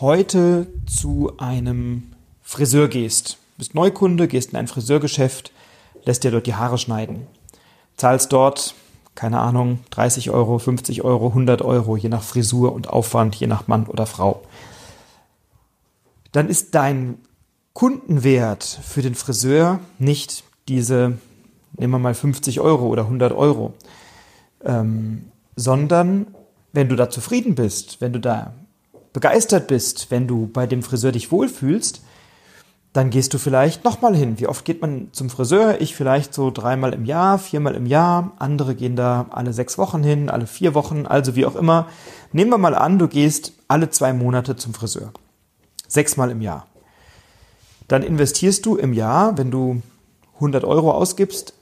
heute 0.00 0.66
zu 0.86 1.32
einem 1.38 2.11
Friseur 2.52 2.88
gehst, 2.88 3.38
bist 3.56 3.74
Neukunde, 3.74 4.28
gehst 4.28 4.50
in 4.50 4.58
ein 4.58 4.68
Friseurgeschäft, 4.68 5.52
lässt 6.04 6.22
dir 6.22 6.30
dort 6.30 6.46
die 6.46 6.54
Haare 6.54 6.76
schneiden, 6.76 7.26
zahlst 7.96 8.30
dort, 8.30 8.74
keine 9.14 9.40
Ahnung, 9.40 9.78
30 9.88 10.30
Euro, 10.30 10.58
50 10.58 11.02
Euro, 11.02 11.28
100 11.28 11.62
Euro, 11.62 11.96
je 11.96 12.10
nach 12.10 12.22
Frisur 12.22 12.74
und 12.74 12.90
Aufwand, 12.90 13.36
je 13.36 13.46
nach 13.46 13.68
Mann 13.68 13.86
oder 13.86 14.04
Frau. 14.04 14.42
Dann 16.32 16.50
ist 16.50 16.74
dein 16.74 17.16
Kundenwert 17.72 18.64
für 18.64 19.00
den 19.00 19.14
Friseur 19.14 19.80
nicht 19.98 20.44
diese, 20.68 21.16
nehmen 21.78 21.94
wir 21.94 21.98
mal 22.00 22.14
50 22.14 22.60
Euro 22.60 22.88
oder 22.88 23.04
100 23.04 23.32
Euro, 23.32 23.72
ähm, 24.62 25.24
sondern 25.56 26.26
wenn 26.74 26.90
du 26.90 26.96
da 26.96 27.08
zufrieden 27.08 27.54
bist, 27.54 28.02
wenn 28.02 28.12
du 28.12 28.20
da 28.20 28.52
begeistert 29.14 29.68
bist, 29.68 30.10
wenn 30.10 30.26
du 30.26 30.48
bei 30.48 30.66
dem 30.66 30.82
Friseur 30.82 31.12
dich 31.12 31.32
wohlfühlst, 31.32 32.02
dann 32.92 33.08
gehst 33.08 33.32
du 33.32 33.38
vielleicht 33.38 33.84
nochmal 33.84 34.14
hin. 34.14 34.38
Wie 34.38 34.46
oft 34.46 34.64
geht 34.66 34.82
man 34.82 35.08
zum 35.12 35.30
Friseur? 35.30 35.80
Ich 35.80 35.96
vielleicht 35.96 36.34
so 36.34 36.50
dreimal 36.50 36.92
im 36.92 37.06
Jahr, 37.06 37.38
viermal 37.38 37.74
im 37.74 37.86
Jahr. 37.86 38.32
Andere 38.38 38.74
gehen 38.74 38.96
da 38.96 39.26
alle 39.30 39.54
sechs 39.54 39.78
Wochen 39.78 40.02
hin, 40.02 40.28
alle 40.28 40.46
vier 40.46 40.74
Wochen, 40.74 41.06
also 41.06 41.34
wie 41.34 41.46
auch 41.46 41.56
immer. 41.56 41.88
Nehmen 42.32 42.50
wir 42.50 42.58
mal 42.58 42.74
an, 42.74 42.98
du 42.98 43.08
gehst 43.08 43.54
alle 43.66 43.88
zwei 43.88 44.12
Monate 44.12 44.56
zum 44.56 44.74
Friseur. 44.74 45.12
Sechsmal 45.88 46.30
im 46.30 46.42
Jahr. 46.42 46.66
Dann 47.88 48.02
investierst 48.02 48.66
du 48.66 48.76
im 48.76 48.92
Jahr, 48.92 49.38
wenn 49.38 49.50
du 49.50 49.80
100 50.34 50.64
Euro 50.64 50.92
ausgibst, 50.92 51.54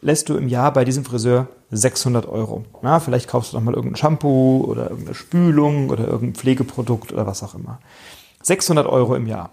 lässt 0.00 0.28
du 0.28 0.36
im 0.36 0.48
Jahr 0.48 0.72
bei 0.72 0.84
diesem 0.84 1.04
Friseur 1.04 1.48
600 1.70 2.26
Euro. 2.26 2.64
Ja, 2.82 3.00
vielleicht 3.00 3.28
kaufst 3.28 3.52
du 3.52 3.56
noch 3.56 3.64
mal 3.64 3.74
irgendein 3.74 3.96
Shampoo 3.96 4.64
oder 4.66 4.90
irgendeine 4.90 5.14
Spülung 5.16 5.90
oder 5.90 6.06
irgendein 6.06 6.34
Pflegeprodukt 6.34 7.12
oder 7.12 7.26
was 7.26 7.42
auch 7.42 7.54
immer. 7.54 7.80
600 8.42 8.86
Euro 8.86 9.16
im 9.16 9.26
Jahr. 9.26 9.50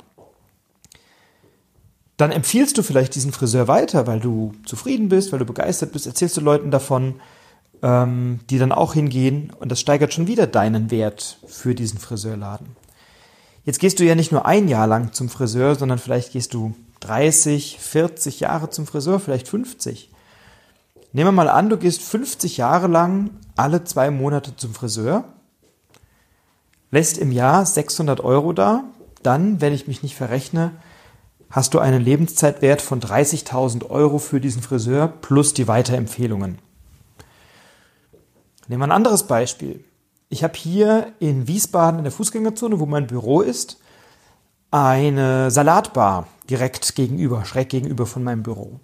Dann 2.17 2.31
empfiehlst 2.31 2.77
du 2.77 2.83
vielleicht 2.83 3.15
diesen 3.15 3.31
Friseur 3.31 3.67
weiter, 3.67 4.05
weil 4.05 4.19
du 4.19 4.53
zufrieden 4.65 5.09
bist, 5.09 5.31
weil 5.31 5.39
du 5.39 5.45
begeistert 5.45 5.91
bist, 5.91 6.05
erzählst 6.05 6.37
du 6.37 6.41
Leuten 6.41 6.69
davon, 6.69 7.15
ähm, 7.81 8.39
die 8.49 8.59
dann 8.59 8.71
auch 8.71 8.93
hingehen 8.93 9.51
und 9.59 9.71
das 9.71 9.79
steigert 9.79 10.13
schon 10.13 10.27
wieder 10.27 10.47
deinen 10.47 10.91
Wert 10.91 11.37
für 11.47 11.73
diesen 11.75 11.99
Friseurladen. 11.99 12.75
Jetzt 13.65 13.79
gehst 13.79 13.99
du 13.99 14.03
ja 14.03 14.15
nicht 14.15 14.31
nur 14.31 14.45
ein 14.45 14.67
Jahr 14.67 14.87
lang 14.87 15.13
zum 15.13 15.29
Friseur, 15.29 15.75
sondern 15.75 15.97
vielleicht 15.97 16.33
gehst 16.33 16.53
du 16.53 16.75
30, 16.99 17.79
40 17.79 18.41
Jahre 18.41 18.69
zum 18.69 18.85
Friseur, 18.85 19.19
vielleicht 19.19 19.47
50. 19.47 20.09
Nehmen 21.13 21.27
wir 21.27 21.31
mal 21.31 21.49
an, 21.49 21.69
du 21.69 21.77
gehst 21.77 22.01
50 22.01 22.57
Jahre 22.57 22.87
lang 22.87 23.31
alle 23.55 23.83
zwei 23.83 24.09
Monate 24.11 24.55
zum 24.55 24.73
Friseur, 24.73 25.25
lässt 26.91 27.17
im 27.17 27.31
Jahr 27.31 27.65
600 27.65 28.21
Euro 28.21 28.53
da, 28.53 28.83
dann, 29.21 29.61
wenn 29.61 29.73
ich 29.73 29.87
mich 29.87 30.03
nicht 30.03 30.15
verrechne, 30.15 30.71
hast 31.53 31.75
du 31.75 31.79
einen 31.79 32.03
Lebenszeitwert 32.03 32.81
von 32.81 32.99
30.000 32.99 33.89
Euro 33.91 34.17
für 34.17 34.41
diesen 34.41 34.63
Friseur 34.63 35.07
plus 35.07 35.53
die 35.53 35.67
Weiterempfehlungen. 35.67 36.57
Nehmen 38.67 38.81
wir 38.81 38.87
ein 38.87 38.91
anderes 38.91 39.27
Beispiel. 39.27 39.85
Ich 40.29 40.43
habe 40.43 40.57
hier 40.57 41.13
in 41.19 41.47
Wiesbaden 41.47 41.99
in 41.99 42.05
der 42.05 42.11
Fußgängerzone, 42.11 42.79
wo 42.79 42.87
mein 42.87 43.05
Büro 43.05 43.41
ist, 43.41 43.79
eine 44.71 45.51
Salatbar 45.51 46.27
direkt 46.49 46.95
gegenüber, 46.95 47.45
schräg 47.45 47.69
gegenüber 47.69 48.07
von 48.07 48.23
meinem 48.23 48.41
Büro. 48.41 48.79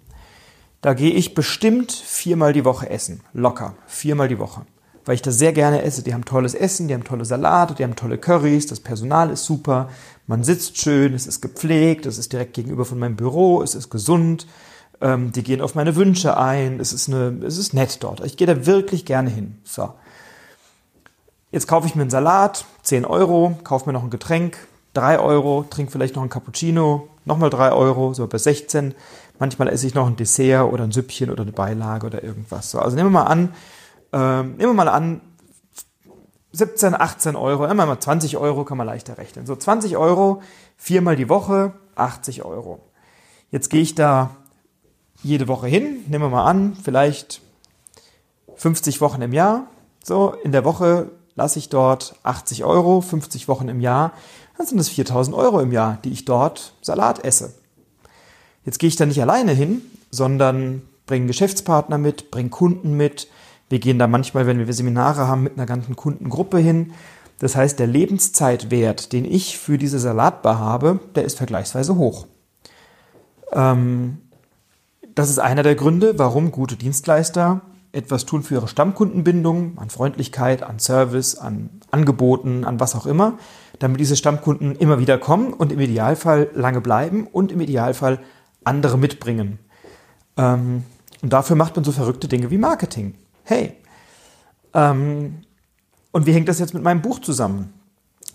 Da 0.80 0.94
gehe 0.94 1.10
ich 1.10 1.34
bestimmt 1.34 1.90
viermal 1.90 2.52
die 2.52 2.64
Woche 2.64 2.88
essen. 2.88 3.22
Locker. 3.32 3.74
Viermal 3.88 4.28
die 4.28 4.38
Woche. 4.38 4.64
Weil 5.10 5.16
ich 5.16 5.22
das 5.22 5.38
sehr 5.38 5.52
gerne 5.52 5.82
esse. 5.82 6.04
Die 6.04 6.14
haben 6.14 6.24
tolles 6.24 6.54
Essen, 6.54 6.86
die 6.86 6.94
haben 6.94 7.02
tolle 7.02 7.24
Salate, 7.24 7.74
die 7.74 7.82
haben 7.82 7.96
tolle 7.96 8.16
Currys, 8.16 8.68
das 8.68 8.78
Personal 8.78 9.30
ist 9.30 9.44
super, 9.44 9.88
man 10.28 10.44
sitzt 10.44 10.78
schön, 10.78 11.14
es 11.14 11.26
ist 11.26 11.40
gepflegt, 11.40 12.06
es 12.06 12.16
ist 12.16 12.32
direkt 12.32 12.54
gegenüber 12.54 12.84
von 12.84 13.00
meinem 13.00 13.16
Büro, 13.16 13.60
es 13.60 13.74
ist 13.74 13.90
gesund, 13.90 14.46
ähm, 15.00 15.32
die 15.32 15.42
gehen 15.42 15.62
auf 15.62 15.74
meine 15.74 15.96
Wünsche 15.96 16.36
ein, 16.36 16.78
es 16.78 16.92
ist, 16.92 17.08
eine, 17.08 17.44
es 17.44 17.58
ist 17.58 17.74
nett 17.74 18.04
dort. 18.04 18.20
Ich 18.20 18.36
gehe 18.36 18.46
da 18.46 18.66
wirklich 18.66 19.04
gerne 19.04 19.30
hin. 19.30 19.58
So. 19.64 19.92
Jetzt 21.50 21.66
kaufe 21.66 21.88
ich 21.88 21.96
mir 21.96 22.02
einen 22.02 22.10
Salat, 22.10 22.64
10 22.84 23.04
Euro, 23.04 23.58
kaufe 23.64 23.86
mir 23.88 23.92
noch 23.92 24.04
ein 24.04 24.10
Getränk, 24.10 24.58
3 24.94 25.18
Euro, 25.18 25.64
trinke 25.68 25.90
vielleicht 25.90 26.14
noch 26.14 26.22
ein 26.22 26.30
Cappuccino, 26.30 27.08
nochmal 27.24 27.50
3 27.50 27.72
Euro, 27.72 28.14
so 28.14 28.28
bei 28.28 28.38
16. 28.38 28.94
Manchmal 29.40 29.70
esse 29.70 29.88
ich 29.88 29.94
noch 29.94 30.06
ein 30.06 30.14
Dessert 30.14 30.72
oder 30.72 30.84
ein 30.84 30.92
Süppchen 30.92 31.30
oder 31.30 31.42
eine 31.42 31.50
Beilage 31.50 32.06
oder 32.06 32.22
irgendwas. 32.22 32.70
So, 32.70 32.78
also 32.78 32.94
nehmen 32.94 33.10
wir 33.10 33.24
mal 33.24 33.26
an, 33.26 33.48
äh, 34.12 34.42
nehmen 34.42 34.58
wir 34.58 34.74
mal 34.74 34.88
an, 34.88 35.20
17, 36.52 36.94
18 36.94 37.36
Euro, 37.36 37.66
immer 37.66 37.86
mal 37.86 38.00
20 38.00 38.36
Euro 38.36 38.64
kann 38.64 38.76
man 38.76 38.86
leichter 38.86 39.18
rechnen. 39.18 39.46
So 39.46 39.54
20 39.54 39.96
Euro, 39.96 40.42
viermal 40.76 41.16
die 41.16 41.28
Woche, 41.28 41.72
80 41.94 42.44
Euro. 42.44 42.80
Jetzt 43.50 43.70
gehe 43.70 43.82
ich 43.82 43.94
da 43.94 44.30
jede 45.22 45.48
Woche 45.48 45.68
hin, 45.68 46.04
nehmen 46.08 46.24
wir 46.24 46.30
mal 46.30 46.44
an, 46.44 46.76
vielleicht 46.82 47.40
50 48.56 49.00
Wochen 49.00 49.22
im 49.22 49.32
Jahr. 49.32 49.66
So, 50.02 50.34
in 50.42 50.52
der 50.52 50.64
Woche 50.64 51.10
lasse 51.34 51.58
ich 51.58 51.68
dort 51.68 52.16
80 52.22 52.64
Euro, 52.64 53.00
50 53.00 53.48
Wochen 53.48 53.68
im 53.68 53.80
Jahr, 53.80 54.12
dann 54.56 54.66
sind 54.66 54.78
es 54.78 54.88
4000 54.88 55.34
Euro 55.36 55.60
im 55.60 55.72
Jahr, 55.72 55.98
die 56.04 56.10
ich 56.10 56.24
dort 56.24 56.74
Salat 56.82 57.24
esse. 57.24 57.54
Jetzt 58.64 58.78
gehe 58.78 58.88
ich 58.88 58.96
da 58.96 59.06
nicht 59.06 59.22
alleine 59.22 59.52
hin, 59.52 59.82
sondern 60.10 60.82
bringe 61.06 61.26
Geschäftspartner 61.26 61.96
mit, 61.98 62.30
bringe 62.30 62.50
Kunden 62.50 62.96
mit. 62.96 63.28
Wir 63.70 63.78
gehen 63.78 63.98
da 63.98 64.06
manchmal, 64.08 64.46
wenn 64.46 64.58
wir 64.58 64.72
Seminare 64.74 65.26
haben, 65.28 65.44
mit 65.44 65.56
einer 65.56 65.64
ganzen 65.64 65.96
Kundengruppe 65.96 66.58
hin. 66.58 66.92
Das 67.38 67.56
heißt, 67.56 67.78
der 67.78 67.86
Lebenszeitwert, 67.86 69.12
den 69.12 69.24
ich 69.24 69.58
für 69.58 69.78
diese 69.78 69.98
Salatbar 69.98 70.58
habe, 70.58 70.98
der 71.14 71.24
ist 71.24 71.38
vergleichsweise 71.38 71.96
hoch. 71.96 72.26
Ähm, 73.52 74.18
das 75.14 75.30
ist 75.30 75.38
einer 75.38 75.62
der 75.62 75.76
Gründe, 75.76 76.18
warum 76.18 76.50
gute 76.50 76.76
Dienstleister 76.76 77.62
etwas 77.92 78.26
tun 78.26 78.42
für 78.42 78.54
ihre 78.54 78.68
Stammkundenbindung, 78.68 79.78
an 79.78 79.90
Freundlichkeit, 79.90 80.62
an 80.62 80.78
Service, 80.78 81.36
an 81.36 81.70
Angeboten, 81.90 82.64
an 82.64 82.78
was 82.78 82.94
auch 82.94 83.06
immer, 83.06 83.38
damit 83.78 84.00
diese 84.00 84.16
Stammkunden 84.16 84.76
immer 84.76 84.98
wieder 84.98 85.16
kommen 85.16 85.52
und 85.52 85.72
im 85.72 85.80
Idealfall 85.80 86.50
lange 86.54 86.80
bleiben 86.80 87.26
und 87.26 87.52
im 87.52 87.60
Idealfall 87.60 88.18
andere 88.64 88.98
mitbringen. 88.98 89.58
Ähm, 90.36 90.84
und 91.22 91.32
dafür 91.32 91.56
macht 91.56 91.76
man 91.76 91.84
so 91.84 91.92
verrückte 91.92 92.28
Dinge 92.28 92.50
wie 92.50 92.58
Marketing. 92.58 93.14
Hey. 93.50 93.72
Ähm, 94.74 95.40
und 96.12 96.24
wie 96.24 96.32
hängt 96.32 96.48
das 96.48 96.60
jetzt 96.60 96.72
mit 96.72 96.84
meinem 96.84 97.02
Buch 97.02 97.18
zusammen? 97.18 97.74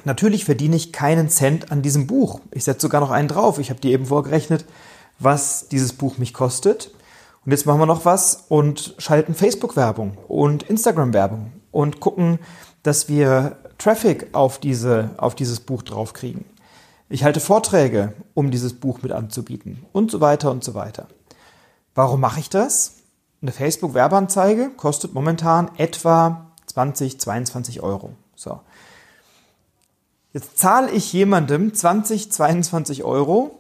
Natürlich 0.04 0.44
verdiene 0.44 0.76
ich 0.76 0.92
keinen 0.92 1.30
Cent 1.30 1.72
an 1.72 1.82
diesem 1.82 2.06
Buch. 2.06 2.42
Ich 2.52 2.66
setze 2.66 2.82
sogar 2.82 3.00
noch 3.00 3.12
einen 3.12 3.30
drauf. 3.30 3.58
Ich 3.58 3.70
habe 3.70 3.80
dir 3.80 3.94
eben 3.94 4.08
vorgerechnet, 4.08 4.66
was 5.18 5.70
dieses 5.70 5.94
Buch 5.94 6.18
mich 6.18 6.34
kostet. 6.34 6.92
Und 7.46 7.54
jetzt 7.54 7.66
machen 7.66 7.80
wir 7.80 7.86
noch 7.86 8.04
was 8.04 8.44
und 8.50 8.96
schalten 8.98 9.36
Facebook-Werbung 9.36 10.18
und 10.28 10.64
Instagram-Werbung 10.64 11.54
und 11.72 12.02
gucken, 12.02 12.40
dass 12.84 13.08
wir 13.08 13.56
Traffic 13.78 14.28
auf, 14.34 14.60
diese, 14.60 15.12
auf 15.16 15.34
dieses 15.34 15.62
Buch 15.62 15.82
draufkriegen. 15.82 16.44
Ich 17.08 17.24
halte 17.24 17.40
Vorträge, 17.40 18.12
um 18.34 18.52
dieses 18.52 18.74
Buch 18.74 19.02
mit 19.02 19.14
anzubieten 19.14 19.86
und 19.94 20.12
so 20.12 20.20
weiter 20.20 20.52
und 20.52 20.66
so 20.66 20.74
weiter. 20.74 21.08
Warum 21.94 22.20
mache 22.20 22.42
ich 22.42 22.50
das? 22.50 23.05
Eine 23.46 23.52
Facebook-Werbeanzeige 23.52 24.72
kostet 24.76 25.14
momentan 25.14 25.70
etwa 25.78 26.48
20, 26.66 27.20
22 27.20 27.84
Euro. 27.84 28.14
So. 28.36 28.60
Jetzt 30.34 30.58
zahle 30.58 30.90
ich 30.90 31.14
jemandem 31.14 31.72
20, 31.72 32.32
22 32.32 33.04
Euro, 33.04 33.60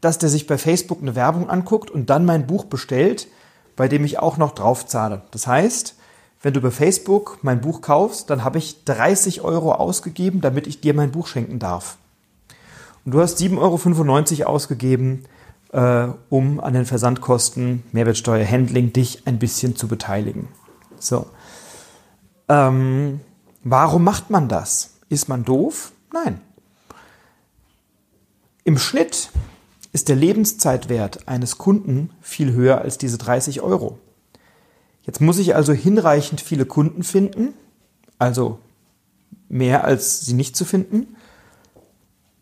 dass 0.00 0.16
der 0.16 0.30
sich 0.30 0.46
bei 0.46 0.56
Facebook 0.56 1.02
eine 1.02 1.14
Werbung 1.14 1.50
anguckt 1.50 1.90
und 1.90 2.08
dann 2.08 2.24
mein 2.24 2.46
Buch 2.46 2.64
bestellt, 2.64 3.28
bei 3.76 3.86
dem 3.86 4.06
ich 4.06 4.18
auch 4.18 4.38
noch 4.38 4.52
drauf 4.52 4.86
zahle. 4.86 5.20
Das 5.30 5.46
heißt, 5.46 5.94
wenn 6.40 6.54
du 6.54 6.62
bei 6.62 6.70
Facebook 6.70 7.40
mein 7.42 7.60
Buch 7.60 7.82
kaufst, 7.82 8.30
dann 8.30 8.44
habe 8.44 8.56
ich 8.56 8.84
30 8.84 9.42
Euro 9.42 9.72
ausgegeben, 9.72 10.40
damit 10.40 10.66
ich 10.66 10.80
dir 10.80 10.94
mein 10.94 11.12
Buch 11.12 11.26
schenken 11.26 11.58
darf. 11.58 11.98
Und 13.04 13.12
du 13.12 13.20
hast 13.20 13.38
7,95 13.38 14.40
Euro 14.40 14.52
ausgegeben, 14.52 15.26
äh, 15.72 16.08
um 16.28 16.60
an 16.60 16.74
den 16.74 16.86
Versandkosten, 16.86 17.82
Mehrwertsteuer, 17.92 18.46
Handling 18.46 18.92
dich 18.92 19.26
ein 19.26 19.38
bisschen 19.38 19.76
zu 19.76 19.88
beteiligen. 19.88 20.48
So. 20.98 21.26
Ähm, 22.48 23.20
Warum 23.64 24.02
macht 24.02 24.30
man 24.30 24.48
das? 24.48 24.94
Ist 25.08 25.28
man 25.28 25.44
doof? 25.44 25.92
Nein. 26.12 26.40
Im 28.64 28.78
Schnitt 28.78 29.30
ist 29.92 30.08
der 30.08 30.16
Lebenszeitwert 30.16 31.28
eines 31.28 31.58
Kunden 31.58 32.10
viel 32.20 32.52
höher 32.52 32.80
als 32.80 32.98
diese 32.98 33.18
30 33.18 33.60
Euro. 33.60 33.98
Jetzt 35.02 35.20
muss 35.20 35.38
ich 35.38 35.54
also 35.54 35.72
hinreichend 35.72 36.40
viele 36.40 36.64
Kunden 36.64 37.02
finden, 37.02 37.54
also 38.18 38.58
mehr 39.48 39.84
als 39.84 40.20
sie 40.20 40.34
nicht 40.34 40.56
zu 40.56 40.64
finden, 40.64 41.16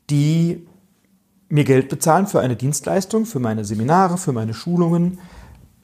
die 0.08 0.66
mir 1.50 1.64
Geld 1.64 1.88
bezahlen 1.88 2.26
für 2.26 2.40
eine 2.40 2.56
Dienstleistung, 2.56 3.26
für 3.26 3.40
meine 3.40 3.64
Seminare, 3.64 4.16
für 4.16 4.32
meine 4.32 4.54
Schulungen, 4.54 5.18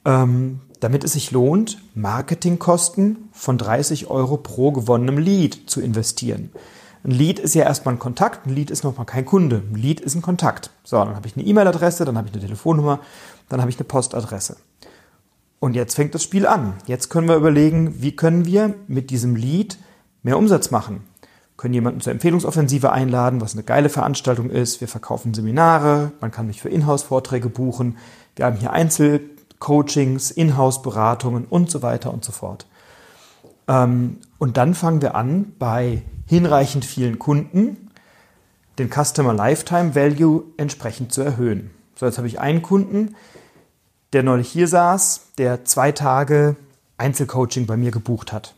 ähm, 0.05 0.61
damit 0.79 1.03
es 1.03 1.13
sich 1.13 1.31
lohnt, 1.31 1.79
Marketingkosten 1.93 3.29
von 3.33 3.57
30 3.57 4.09
Euro 4.09 4.37
pro 4.37 4.71
gewonnenem 4.71 5.17
Lead 5.17 5.69
zu 5.69 5.81
investieren. 5.81 6.51
Ein 7.03 7.11
Lead 7.11 7.39
ist 7.39 7.53
ja 7.53 7.63
erstmal 7.63 7.95
ein 7.95 7.99
Kontakt, 7.99 8.47
ein 8.47 8.53
Lead 8.53 8.71
ist 8.71 8.83
nochmal 8.83 9.05
kein 9.05 9.25
Kunde. 9.25 9.63
Ein 9.71 9.75
Lead 9.75 9.99
ist 9.99 10.15
ein 10.15 10.21
Kontakt. 10.21 10.71
So, 10.83 10.97
dann 10.97 11.15
habe 11.15 11.27
ich 11.27 11.35
eine 11.35 11.45
E-Mail-Adresse, 11.45 12.05
dann 12.05 12.17
habe 12.17 12.27
ich 12.27 12.33
eine 12.33 12.41
Telefonnummer, 12.41 12.99
dann 13.49 13.59
habe 13.59 13.69
ich 13.69 13.77
eine 13.77 13.85
Postadresse. 13.85 14.57
Und 15.59 15.75
jetzt 15.75 15.95
fängt 15.95 16.15
das 16.15 16.23
Spiel 16.23 16.45
an. 16.45 16.75
Jetzt 16.85 17.09
können 17.09 17.27
wir 17.27 17.35
überlegen, 17.35 18.01
wie 18.01 18.15
können 18.15 18.45
wir 18.45 18.75
mit 18.87 19.09
diesem 19.09 19.35
Lead 19.35 19.77
mehr 20.23 20.37
Umsatz 20.37 20.71
machen. 20.71 21.06
Können 21.57 21.73
jemanden 21.73 22.01
zur 22.01 22.13
Empfehlungsoffensive 22.13 22.91
einladen, 22.91 23.41
was 23.41 23.53
eine 23.53 23.63
geile 23.63 23.89
Veranstaltung 23.89 24.49
ist. 24.49 24.79
Wir 24.79 24.87
verkaufen 24.87 25.33
Seminare, 25.33 26.11
man 26.21 26.31
kann 26.31 26.47
mich 26.47 26.61
für 26.61 26.69
Inhouse-Vorträge 26.69 27.49
buchen. 27.49 27.97
Wir 28.35 28.45
haben 28.45 28.57
hier 28.57 28.71
Einzelcoachings, 28.71 30.29
Inhouse-Beratungen 30.31 31.45
und 31.45 31.71
so 31.71 31.81
weiter 31.81 32.13
und 32.13 32.23
so 32.23 32.31
fort. 32.31 32.67
Ähm, 33.67 34.17
und 34.37 34.57
dann 34.57 34.75
fangen 34.75 35.01
wir 35.01 35.15
an, 35.15 35.53
bei 35.57 36.03
hinreichend 36.27 36.85
vielen 36.85 37.17
Kunden 37.17 37.89
den 38.77 38.89
Customer 38.91 39.33
Lifetime 39.33 39.95
Value 39.95 40.43
entsprechend 40.57 41.11
zu 41.11 41.21
erhöhen. 41.21 41.71
So, 41.95 42.05
jetzt 42.05 42.17
habe 42.17 42.27
ich 42.27 42.39
einen 42.39 42.61
Kunden, 42.61 43.15
der 44.13 44.23
neulich 44.23 44.49
hier 44.49 44.67
saß, 44.67 45.33
der 45.37 45.65
zwei 45.65 45.91
Tage 45.91 46.55
Einzelcoaching 46.97 47.65
bei 47.65 47.77
mir 47.77 47.91
gebucht 47.91 48.31
hat. 48.31 48.53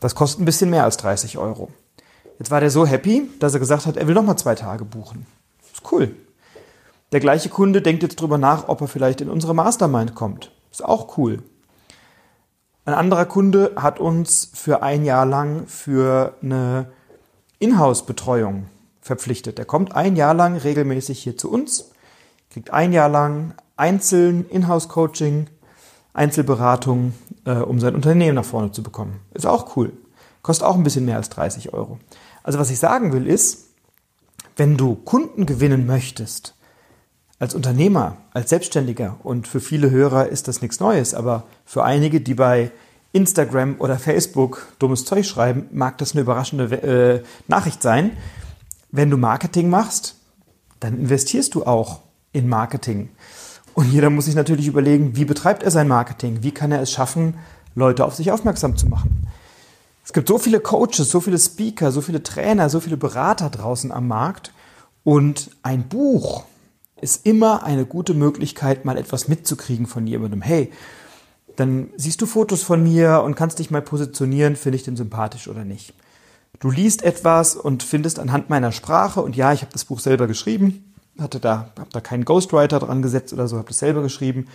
Das 0.00 0.14
kostet 0.14 0.40
ein 0.40 0.46
bisschen 0.46 0.70
mehr 0.70 0.84
als 0.84 0.96
30 0.96 1.36
Euro. 1.36 1.68
Jetzt 2.40 2.50
war 2.50 2.60
der 2.60 2.70
so 2.70 2.86
happy, 2.86 3.28
dass 3.38 3.52
er 3.52 3.60
gesagt 3.60 3.84
hat, 3.84 3.98
er 3.98 4.08
will 4.08 4.14
nochmal 4.14 4.38
zwei 4.38 4.54
Tage 4.54 4.86
buchen. 4.86 5.26
Ist 5.74 5.92
cool. 5.92 6.16
Der 7.12 7.20
gleiche 7.20 7.50
Kunde 7.50 7.82
denkt 7.82 8.02
jetzt 8.02 8.18
drüber 8.18 8.38
nach, 8.38 8.66
ob 8.66 8.80
er 8.80 8.88
vielleicht 8.88 9.20
in 9.20 9.28
unsere 9.28 9.54
Mastermind 9.54 10.14
kommt. 10.14 10.50
Ist 10.72 10.82
auch 10.82 11.18
cool. 11.18 11.42
Ein 12.86 12.94
anderer 12.94 13.26
Kunde 13.26 13.72
hat 13.76 14.00
uns 14.00 14.50
für 14.54 14.82
ein 14.82 15.04
Jahr 15.04 15.26
lang 15.26 15.66
für 15.66 16.34
eine 16.40 16.90
Inhouse-Betreuung 17.58 18.68
verpflichtet. 19.02 19.58
Der 19.58 19.66
kommt 19.66 19.94
ein 19.94 20.16
Jahr 20.16 20.32
lang 20.32 20.56
regelmäßig 20.56 21.22
hier 21.22 21.36
zu 21.36 21.52
uns, 21.52 21.90
kriegt 22.48 22.72
ein 22.72 22.94
Jahr 22.94 23.10
lang 23.10 23.52
einzeln 23.76 24.48
Inhouse-Coaching, 24.48 25.48
Einzelberatung, 26.14 27.12
äh, 27.44 27.56
um 27.56 27.80
sein 27.80 27.94
Unternehmen 27.94 28.36
nach 28.36 28.46
vorne 28.46 28.72
zu 28.72 28.82
bekommen. 28.82 29.20
Ist 29.34 29.44
auch 29.44 29.76
cool. 29.76 29.92
Kostet 30.40 30.66
auch 30.66 30.76
ein 30.76 30.84
bisschen 30.84 31.04
mehr 31.04 31.16
als 31.16 31.28
30 31.28 31.74
Euro. 31.74 31.98
Also 32.42 32.58
was 32.58 32.70
ich 32.70 32.78
sagen 32.78 33.12
will 33.12 33.26
ist, 33.26 33.66
wenn 34.56 34.76
du 34.76 34.94
Kunden 34.94 35.46
gewinnen 35.46 35.86
möchtest, 35.86 36.54
als 37.38 37.54
Unternehmer, 37.54 38.18
als 38.32 38.50
Selbstständiger, 38.50 39.16
und 39.22 39.48
für 39.48 39.60
viele 39.60 39.90
Hörer 39.90 40.28
ist 40.28 40.48
das 40.48 40.60
nichts 40.60 40.80
Neues, 40.80 41.14
aber 41.14 41.44
für 41.64 41.84
einige, 41.84 42.20
die 42.20 42.34
bei 42.34 42.70
Instagram 43.12 43.76
oder 43.78 43.98
Facebook 43.98 44.68
dummes 44.78 45.04
Zeug 45.04 45.26
schreiben, 45.26 45.66
mag 45.72 45.98
das 45.98 46.12
eine 46.12 46.20
überraschende 46.20 46.82
äh, 46.82 47.22
Nachricht 47.48 47.82
sein. 47.82 48.12
Wenn 48.90 49.10
du 49.10 49.16
Marketing 49.16 49.70
machst, 49.70 50.16
dann 50.78 50.98
investierst 50.98 51.54
du 51.54 51.64
auch 51.64 52.00
in 52.32 52.48
Marketing. 52.48 53.08
Und 53.74 53.90
jeder 53.90 54.10
muss 54.10 54.26
sich 54.26 54.34
natürlich 54.34 54.66
überlegen, 54.66 55.16
wie 55.16 55.24
betreibt 55.24 55.62
er 55.62 55.70
sein 55.70 55.88
Marketing? 55.88 56.42
Wie 56.42 56.52
kann 56.52 56.72
er 56.72 56.82
es 56.82 56.92
schaffen, 56.92 57.38
Leute 57.74 58.04
auf 58.04 58.14
sich 58.14 58.30
aufmerksam 58.30 58.76
zu 58.76 58.86
machen? 58.86 59.26
Es 60.10 60.12
gibt 60.12 60.26
so 60.26 60.38
viele 60.38 60.58
Coaches, 60.58 61.08
so 61.08 61.20
viele 61.20 61.38
Speaker, 61.38 61.92
so 61.92 62.00
viele 62.00 62.24
Trainer, 62.24 62.68
so 62.68 62.80
viele 62.80 62.96
Berater 62.96 63.48
draußen 63.48 63.92
am 63.92 64.08
Markt. 64.08 64.52
Und 65.04 65.52
ein 65.62 65.88
Buch 65.88 66.42
ist 67.00 67.24
immer 67.24 67.62
eine 67.62 67.86
gute 67.86 68.12
Möglichkeit, 68.12 68.84
mal 68.84 68.98
etwas 68.98 69.28
mitzukriegen 69.28 69.86
von 69.86 70.08
jemandem. 70.08 70.42
Hey, 70.42 70.72
dann 71.54 71.90
siehst 71.96 72.20
du 72.20 72.26
Fotos 72.26 72.64
von 72.64 72.82
mir 72.82 73.22
und 73.24 73.36
kannst 73.36 73.60
dich 73.60 73.70
mal 73.70 73.82
positionieren, 73.82 74.56
finde 74.56 74.78
ich 74.78 74.82
den 74.82 74.96
sympathisch 74.96 75.46
oder 75.46 75.64
nicht. 75.64 75.94
Du 76.58 76.72
liest 76.72 77.04
etwas 77.04 77.54
und 77.54 77.84
findest 77.84 78.18
anhand 78.18 78.50
meiner 78.50 78.72
Sprache, 78.72 79.22
und 79.22 79.36
ja, 79.36 79.52
ich 79.52 79.60
habe 79.60 79.72
das 79.72 79.84
Buch 79.84 80.00
selber 80.00 80.26
geschrieben, 80.26 80.92
hatte 81.20 81.38
da, 81.38 81.70
habe 81.78 81.90
da 81.92 82.00
keinen 82.00 82.24
Ghostwriter 82.24 82.80
dran 82.80 83.00
gesetzt 83.00 83.32
oder 83.32 83.46
so, 83.46 83.58
habe 83.58 83.68
das 83.68 83.78
selber 83.78 84.02
geschrieben. 84.02 84.48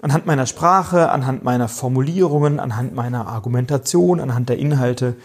Anhand 0.00 0.26
meiner 0.26 0.46
Sprache, 0.46 1.10
anhand 1.10 1.42
meiner 1.42 1.68
Formulierungen, 1.68 2.60
anhand 2.60 2.94
meiner 2.94 3.26
Argumentation, 3.26 4.20
anhand 4.20 4.48
der 4.48 4.58
Inhalte 4.58 5.16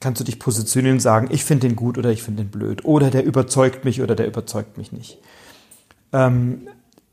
kannst 0.00 0.20
du 0.20 0.24
dich 0.24 0.38
positionieren 0.38 0.96
und 0.96 1.00
sagen, 1.00 1.28
ich 1.30 1.44
finde 1.44 1.68
den 1.68 1.76
gut 1.76 1.98
oder 1.98 2.10
ich 2.10 2.22
finde 2.22 2.42
den 2.42 2.50
blöd 2.50 2.84
oder 2.84 3.10
der 3.10 3.24
überzeugt 3.24 3.84
mich 3.84 4.02
oder 4.02 4.14
der 4.14 4.26
überzeugt 4.26 4.76
mich 4.76 4.92
nicht. 4.92 5.18
Ähm, 6.12 6.68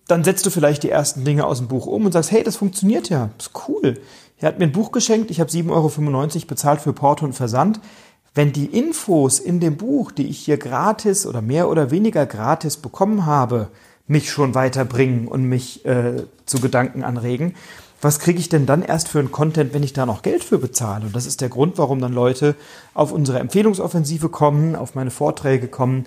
dann 0.08 0.24
setzt 0.24 0.46
du 0.46 0.50
vielleicht 0.50 0.84
die 0.84 0.90
ersten 0.90 1.24
Dinge 1.24 1.46
aus 1.46 1.60
dem 1.60 1.68
Buch 1.68 1.86
um 1.86 2.06
und 2.06 2.12
sagst, 2.12 2.32
hey, 2.32 2.44
das 2.44 2.58
funktioniert 2.58 3.10
ja, 3.10 3.30
ist 3.38 3.52
cool. 3.68 4.00
Er 4.38 4.48
hat 4.48 4.60
mir 4.60 4.66
ein 4.66 4.72
Buch 4.72 4.92
geschenkt, 4.92 5.32
ich 5.32 5.40
habe 5.40 5.50
7,95 5.50 5.70
Euro 5.70 6.46
bezahlt 6.48 6.82
für 6.82 6.94
Porto 6.94 7.26
und 7.26 7.34
Versand 7.34 7.80
wenn 8.34 8.54
die 8.54 8.66
Infos 8.66 9.40
in 9.40 9.60
dem 9.60 9.78
Buch, 9.78 10.12
die 10.12 10.28
ich 10.28 10.40
hier 10.40 10.58
gratis 10.58 11.26
oder 11.26 11.42
mehr 11.42 11.70
oder 11.70 11.92
weniger 11.92 12.26
gratis 12.26 12.78
bekommen 12.78 13.26
habe, 13.26 13.70
mich 14.08 14.30
schon 14.30 14.56
weiterbringen 14.56 15.28
und 15.28 15.44
mich 15.44 15.86
äh, 15.86 16.24
zu 16.46 16.60
Gedanken 16.60 17.04
anregen, 17.04 17.56
was 18.02 18.20
kriege 18.20 18.40
ich 18.40 18.50
denn 18.50 18.66
dann 18.66 18.82
erst 18.82 19.08
für 19.10 19.20
einen 19.20 19.32
Content, 19.32 19.74
wenn 19.74 19.84
ich 19.84 19.94
da 19.94 20.08
noch 20.08 20.24
Geld 20.24 20.44
für 20.44 20.58
bezahle? 20.58 21.06
Und 21.06 21.16
das 21.16 21.28
ist 21.28 21.40
der 21.40 21.50
Grund, 21.50 21.78
warum 21.78 22.02
dann 22.02 22.14
Leute 22.14 22.56
auf 22.96 23.12
unsere 23.12 23.40
Empfehlungsoffensive 23.40 24.30
kommen, 24.30 24.76
auf 24.76 24.96
meine 24.96 25.12
Vorträge 25.12 25.68
kommen, 25.68 26.06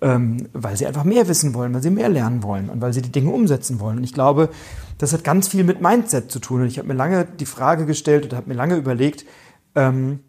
ähm, 0.00 0.48
weil 0.52 0.76
sie 0.76 0.86
einfach 0.86 1.04
mehr 1.04 1.28
wissen 1.28 1.54
wollen, 1.54 1.72
weil 1.72 1.82
sie 1.82 1.90
mehr 1.90 2.08
lernen 2.08 2.42
wollen 2.42 2.68
und 2.68 2.80
weil 2.80 2.92
sie 2.92 3.00
die 3.00 3.12
Dinge 3.12 3.30
umsetzen 3.30 3.78
wollen. 3.78 3.98
Und 3.98 4.04
ich 4.04 4.12
glaube, 4.12 4.50
das 4.98 5.12
hat 5.12 5.22
ganz 5.22 5.46
viel 5.48 5.62
mit 5.62 5.80
Mindset 5.80 6.32
zu 6.32 6.40
tun. 6.40 6.62
Und 6.62 6.66
ich 6.66 6.78
habe 6.78 6.88
mir 6.88 6.94
lange 6.94 7.24
die 7.24 7.46
Frage 7.46 7.86
gestellt 7.86 8.26
oder 8.26 8.36
habe 8.36 8.48
mir 8.48 8.56
lange 8.56 8.74
überlegt, 8.74 9.24
ähm, 9.76 10.20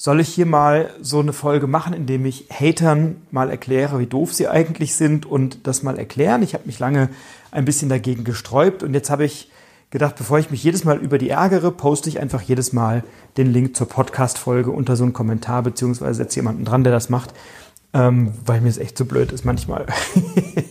soll 0.00 0.20
ich 0.20 0.28
hier 0.28 0.46
mal 0.46 0.90
so 1.02 1.18
eine 1.18 1.32
Folge 1.32 1.66
machen, 1.66 1.92
in 1.92 2.06
dem 2.06 2.24
ich 2.24 2.46
Hatern 2.50 3.16
mal 3.32 3.50
erkläre, 3.50 3.98
wie 3.98 4.06
doof 4.06 4.32
sie 4.32 4.46
eigentlich 4.46 4.94
sind 4.94 5.26
und 5.26 5.66
das 5.66 5.82
mal 5.82 5.98
erklären. 5.98 6.44
Ich 6.44 6.54
habe 6.54 6.66
mich 6.66 6.78
lange 6.78 7.10
ein 7.50 7.64
bisschen 7.64 7.88
dagegen 7.88 8.22
gesträubt 8.22 8.84
und 8.84 8.94
jetzt 8.94 9.10
habe 9.10 9.24
ich 9.24 9.50
gedacht, 9.90 10.14
bevor 10.16 10.38
ich 10.38 10.52
mich 10.52 10.62
jedes 10.62 10.84
Mal 10.84 10.98
über 10.98 11.18
die 11.18 11.30
ärgere, 11.30 11.72
poste 11.72 12.08
ich 12.08 12.20
einfach 12.20 12.42
jedes 12.42 12.72
Mal 12.72 13.02
den 13.36 13.52
Link 13.52 13.76
zur 13.76 13.88
Podcast-Folge 13.88 14.70
unter 14.70 14.94
so 14.94 15.02
einen 15.02 15.12
Kommentar, 15.12 15.64
beziehungsweise 15.64 16.14
setze 16.14 16.36
jemanden 16.36 16.64
dran, 16.64 16.84
der 16.84 16.92
das 16.92 17.08
macht, 17.08 17.34
ähm, 17.92 18.34
weil 18.46 18.60
mir 18.60 18.68
es 18.68 18.78
echt 18.78 18.96
so 18.96 19.04
blöd 19.04 19.32
ist 19.32 19.44
manchmal. 19.44 19.86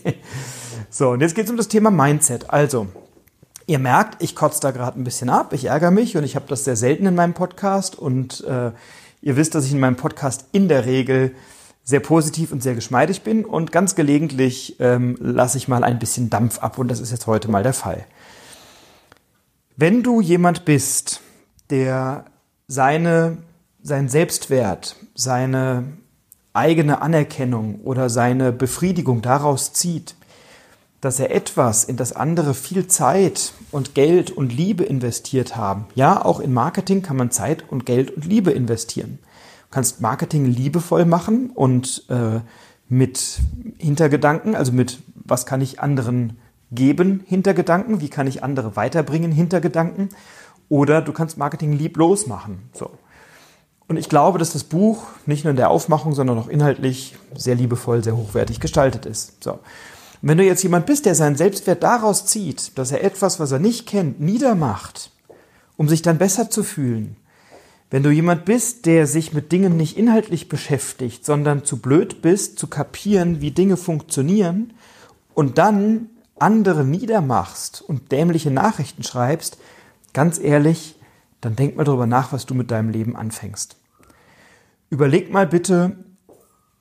so, 0.90 1.10
und 1.10 1.20
jetzt 1.20 1.36
geht 1.36 1.46
es 1.46 1.52
um 1.52 1.58
das 1.58 1.68
Thema 1.68 1.92
Mindset. 1.92 2.50
Also, 2.50 2.88
ihr 3.66 3.80
merkt, 3.80 4.24
ich 4.24 4.38
kotze 4.38 4.62
da 4.62 4.72
gerade 4.72 4.98
ein 4.98 5.04
bisschen 5.04 5.30
ab, 5.30 5.52
ich 5.52 5.66
ärgere 5.66 5.92
mich 5.92 6.16
und 6.16 6.24
ich 6.24 6.38
habe 6.38 6.46
das 6.48 6.64
sehr 6.64 6.78
selten 6.78 7.08
in 7.08 7.16
meinem 7.16 7.34
Podcast 7.34 7.98
und 8.00 8.46
äh, 8.46 8.72
Ihr 9.28 9.36
wisst, 9.36 9.56
dass 9.56 9.66
ich 9.66 9.74
in 9.74 9.82
meinem 9.82 9.98
Podcast 9.98 10.46
in 10.54 10.70
der 10.70 10.86
Regel 10.86 11.36
sehr 11.84 12.00
positiv 12.00 12.54
und 12.54 12.64
sehr 12.64 12.76
geschmeidig 12.76 13.24
bin 13.24 13.44
und 13.44 13.74
ganz 13.74 13.94
gelegentlich 13.94 14.78
ähm, 14.80 15.18
lasse 15.20 15.58
ich 15.58 15.68
mal 15.68 15.84
ein 15.84 16.00
bisschen 16.00 16.30
Dampf 16.30 16.60
ab 16.60 16.78
und 16.78 16.88
das 16.88 17.02
ist 17.02 17.12
jetzt 17.12 17.28
heute 17.28 17.52
mal 17.52 17.62
der 17.62 17.74
Fall. 17.74 18.06
Wenn 19.76 20.02
du 20.02 20.22
jemand 20.22 20.64
bist, 20.64 21.20
der 21.70 22.24
seine, 22.70 23.40
seinen 23.84 24.08
Selbstwert, 24.08 24.96
seine 25.14 25.84
eigene 26.54 27.02
Anerkennung 27.02 27.82
oder 27.82 28.10
seine 28.10 28.54
Befriedigung 28.54 29.22
daraus 29.22 29.74
zieht, 29.74 30.16
dass 31.08 31.22
er 31.22 31.34
etwas, 31.34 31.86
in 31.86 31.96
das 31.96 32.12
andere 32.12 32.54
viel 32.54 32.88
Zeit 32.88 33.54
und 33.72 33.96
Geld 33.96 34.30
und 34.30 34.52
Liebe 34.52 34.84
investiert 34.84 35.56
haben. 35.56 35.86
Ja, 35.96 36.26
auch 36.26 36.42
in 36.42 36.54
Marketing 36.54 37.02
kann 37.02 37.16
man 37.16 37.32
Zeit 37.32 37.64
und 37.72 37.86
Geld 37.86 38.12
und 38.12 38.26
Liebe 38.26 38.52
investieren. 38.52 39.18
Du 39.22 39.68
kannst 39.72 40.02
Marketing 40.02 40.44
liebevoll 40.44 41.06
machen 41.06 41.52
und 41.52 42.04
äh, 42.10 42.42
mit 42.90 43.40
Hintergedanken, 43.78 44.54
also 44.54 44.74
mit 44.74 45.00
was 45.16 45.46
kann 45.46 45.62
ich 45.62 45.80
anderen 45.80 46.36
geben 46.72 47.24
Hintergedanken, 47.26 48.02
wie 48.02 48.10
kann 48.10 48.28
ich 48.28 48.44
andere 48.44 48.76
weiterbringen 48.76 49.32
Hintergedanken. 49.32 50.10
Oder 50.68 51.02
du 51.02 51.14
kannst 51.14 51.38
Marketing 51.38 51.72
lieblos 51.72 52.28
machen. 52.28 52.70
So. 52.74 52.92
Und 53.88 53.96
ich 53.96 54.10
glaube, 54.10 54.40
dass 54.40 54.52
das 54.52 54.66
Buch 54.66 55.04
nicht 55.26 55.46
nur 55.46 55.52
in 55.52 55.58
der 55.58 55.70
Aufmachung, 55.70 56.14
sondern 56.14 56.38
auch 56.38 56.50
inhaltlich 56.50 57.16
sehr 57.34 57.56
liebevoll, 57.56 58.04
sehr 58.04 58.18
hochwertig 58.18 58.60
gestaltet 58.60 59.06
ist. 59.06 59.42
So. 59.42 59.60
Und 60.22 60.30
wenn 60.30 60.38
du 60.38 60.44
jetzt 60.44 60.64
jemand 60.64 60.86
bist, 60.86 61.06
der 61.06 61.16
seinen 61.16 61.36
Selbstwert 61.36 61.84
daraus 61.84 62.26
zieht, 62.26 62.78
dass 62.78 62.92
er 62.92 63.04
etwas, 63.04 63.40
was 63.40 63.52
er 63.52 63.60
nicht 63.60 63.86
kennt, 63.88 64.20
niedermacht, 64.20 65.12
um 65.76 65.88
sich 65.88 66.02
dann 66.02 66.18
besser 66.18 66.50
zu 66.50 66.64
fühlen, 66.64 67.18
Wenn 67.90 68.04
du 68.04 68.12
jemand 68.12 68.44
bist, 68.44 68.86
der 68.86 69.08
sich 69.08 69.32
mit 69.32 69.52
Dingen 69.54 69.78
nicht 69.78 69.98
inhaltlich 69.98 70.50
beschäftigt, 70.50 71.24
sondern 71.24 71.64
zu 71.64 71.78
blöd 71.78 72.22
bist, 72.22 72.60
zu 72.60 72.68
kapieren, 72.68 73.40
wie 73.40 73.52
Dinge 73.52 73.78
funktionieren 73.78 74.74
und 75.34 75.58
dann 75.58 76.10
andere 76.38 76.84
niedermachst 76.84 77.82
und 77.82 78.12
dämliche 78.12 78.52
Nachrichten 78.52 79.04
schreibst, 79.04 79.58
ganz 80.14 80.38
ehrlich, 80.38 80.96
dann 81.40 81.56
denk 81.56 81.78
mal 81.78 81.86
darüber 81.86 82.08
nach, 82.08 82.34
was 82.34 82.46
du 82.46 82.56
mit 82.56 82.72
deinem 82.72 82.90
Leben 82.90 83.16
anfängst. 83.16 83.78
Überleg 84.90 85.32
mal 85.32 85.48
bitte, 85.48 85.98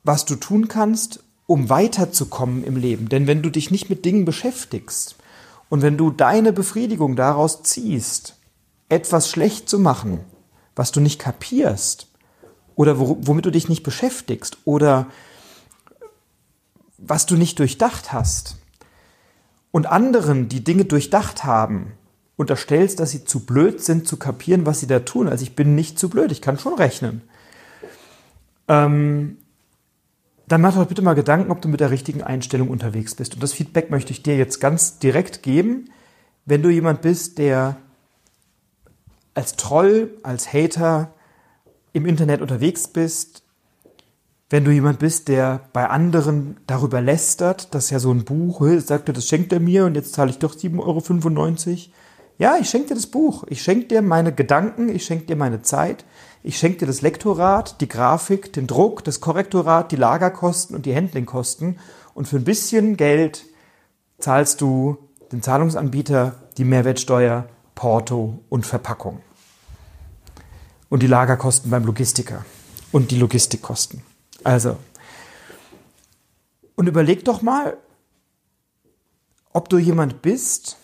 was 0.02 0.24
du 0.24 0.34
tun 0.34 0.66
kannst, 0.66 1.22
um 1.46 1.68
weiterzukommen 1.68 2.64
im 2.64 2.76
Leben. 2.76 3.08
Denn 3.08 3.26
wenn 3.26 3.42
du 3.42 3.50
dich 3.50 3.70
nicht 3.70 3.88
mit 3.88 4.04
Dingen 4.04 4.24
beschäftigst 4.24 5.16
und 5.68 5.82
wenn 5.82 5.96
du 5.96 6.10
deine 6.10 6.52
Befriedigung 6.52 7.16
daraus 7.16 7.62
ziehst, 7.62 8.36
etwas 8.88 9.30
schlecht 9.30 9.68
zu 9.68 9.78
machen, 9.78 10.20
was 10.74 10.92
du 10.92 11.00
nicht 11.00 11.18
kapierst 11.18 12.08
oder 12.74 12.98
womit 12.98 13.46
du 13.46 13.50
dich 13.50 13.68
nicht 13.68 13.82
beschäftigst 13.82 14.58
oder 14.64 15.06
was 16.98 17.26
du 17.26 17.36
nicht 17.36 17.58
durchdacht 17.58 18.12
hast 18.12 18.56
und 19.70 19.86
anderen, 19.86 20.48
die 20.48 20.64
Dinge 20.64 20.84
durchdacht 20.84 21.44
haben, 21.44 21.92
unterstellst, 22.36 23.00
dass 23.00 23.10
sie 23.10 23.24
zu 23.24 23.40
blöd 23.46 23.82
sind 23.82 24.06
zu 24.06 24.18
kapieren, 24.18 24.66
was 24.66 24.80
sie 24.80 24.86
da 24.86 25.00
tun. 25.00 25.28
Also 25.28 25.42
ich 25.42 25.56
bin 25.56 25.74
nicht 25.74 25.98
zu 25.98 26.08
blöd, 26.08 26.32
ich 26.32 26.42
kann 26.42 26.58
schon 26.58 26.74
rechnen. 26.74 27.22
Ähm, 28.68 29.38
dann 30.48 30.60
mach 30.60 30.74
doch 30.74 30.86
bitte 30.86 31.02
mal 31.02 31.14
Gedanken, 31.14 31.50
ob 31.50 31.60
du 31.60 31.68
mit 31.68 31.80
der 31.80 31.90
richtigen 31.90 32.22
Einstellung 32.22 32.68
unterwegs 32.68 33.14
bist. 33.14 33.34
Und 33.34 33.42
das 33.42 33.52
Feedback 33.52 33.90
möchte 33.90 34.12
ich 34.12 34.22
dir 34.22 34.36
jetzt 34.36 34.60
ganz 34.60 34.98
direkt 34.98 35.42
geben. 35.42 35.90
Wenn 36.44 36.62
du 36.62 36.70
jemand 36.70 37.02
bist, 37.02 37.38
der 37.38 37.76
als 39.34 39.56
Troll, 39.56 40.10
als 40.22 40.52
Hater 40.52 41.12
im 41.92 42.06
Internet 42.06 42.40
unterwegs 42.40 42.88
bist, 42.88 43.42
wenn 44.48 44.64
du 44.64 44.70
jemand 44.70 45.00
bist, 45.00 45.26
der 45.26 45.62
bei 45.72 45.88
anderen 45.88 46.56
darüber 46.68 47.00
lästert, 47.00 47.74
dass 47.74 47.90
ja 47.90 47.98
so 47.98 48.12
ein 48.12 48.24
Buch, 48.24 48.64
sagte, 48.78 49.12
das 49.12 49.26
schenkt 49.26 49.52
er 49.52 49.58
mir 49.58 49.86
und 49.86 49.96
jetzt 49.96 50.14
zahle 50.14 50.30
ich 50.30 50.38
doch 50.38 50.54
7,95 50.54 50.78
Euro. 50.78 51.78
Ja, 52.38 52.56
ich 52.60 52.68
schenke 52.68 52.88
dir 52.88 52.94
das 52.94 53.06
Buch. 53.06 53.44
Ich 53.48 53.62
schenke 53.62 53.86
dir 53.86 54.02
meine 54.02 54.32
Gedanken, 54.32 54.88
ich 54.88 55.04
schenke 55.04 55.26
dir 55.26 55.36
meine 55.36 55.62
Zeit, 55.62 56.04
ich 56.42 56.58
schenke 56.58 56.78
dir 56.78 56.86
das 56.86 57.00
Lektorat, 57.00 57.80
die 57.80 57.88
Grafik, 57.88 58.52
den 58.52 58.66
Druck, 58.66 59.02
das 59.04 59.20
Korrektorat, 59.20 59.90
die 59.90 59.96
Lagerkosten 59.96 60.76
und 60.76 60.86
die 60.86 60.94
Handlingkosten. 60.94 61.78
Und 62.14 62.28
für 62.28 62.36
ein 62.36 62.44
bisschen 62.44 62.96
Geld 62.96 63.46
zahlst 64.18 64.60
du 64.60 64.98
den 65.32 65.42
Zahlungsanbieter 65.42 66.34
die 66.56 66.64
Mehrwertsteuer, 66.64 67.48
Porto 67.74 68.42
und 68.48 68.64
Verpackung 68.66 69.20
und 70.88 71.02
die 71.02 71.06
Lagerkosten 71.06 71.70
beim 71.70 71.84
Logistiker 71.84 72.44
und 72.92 73.10
die 73.10 73.18
Logistikkosten. 73.18 74.02
Also, 74.44 74.76
und 76.76 76.86
überleg 76.86 77.24
doch 77.24 77.42
mal, 77.42 77.76
ob 79.52 79.68
du 79.68 79.78
jemand 79.78 80.22
bist, 80.22 80.76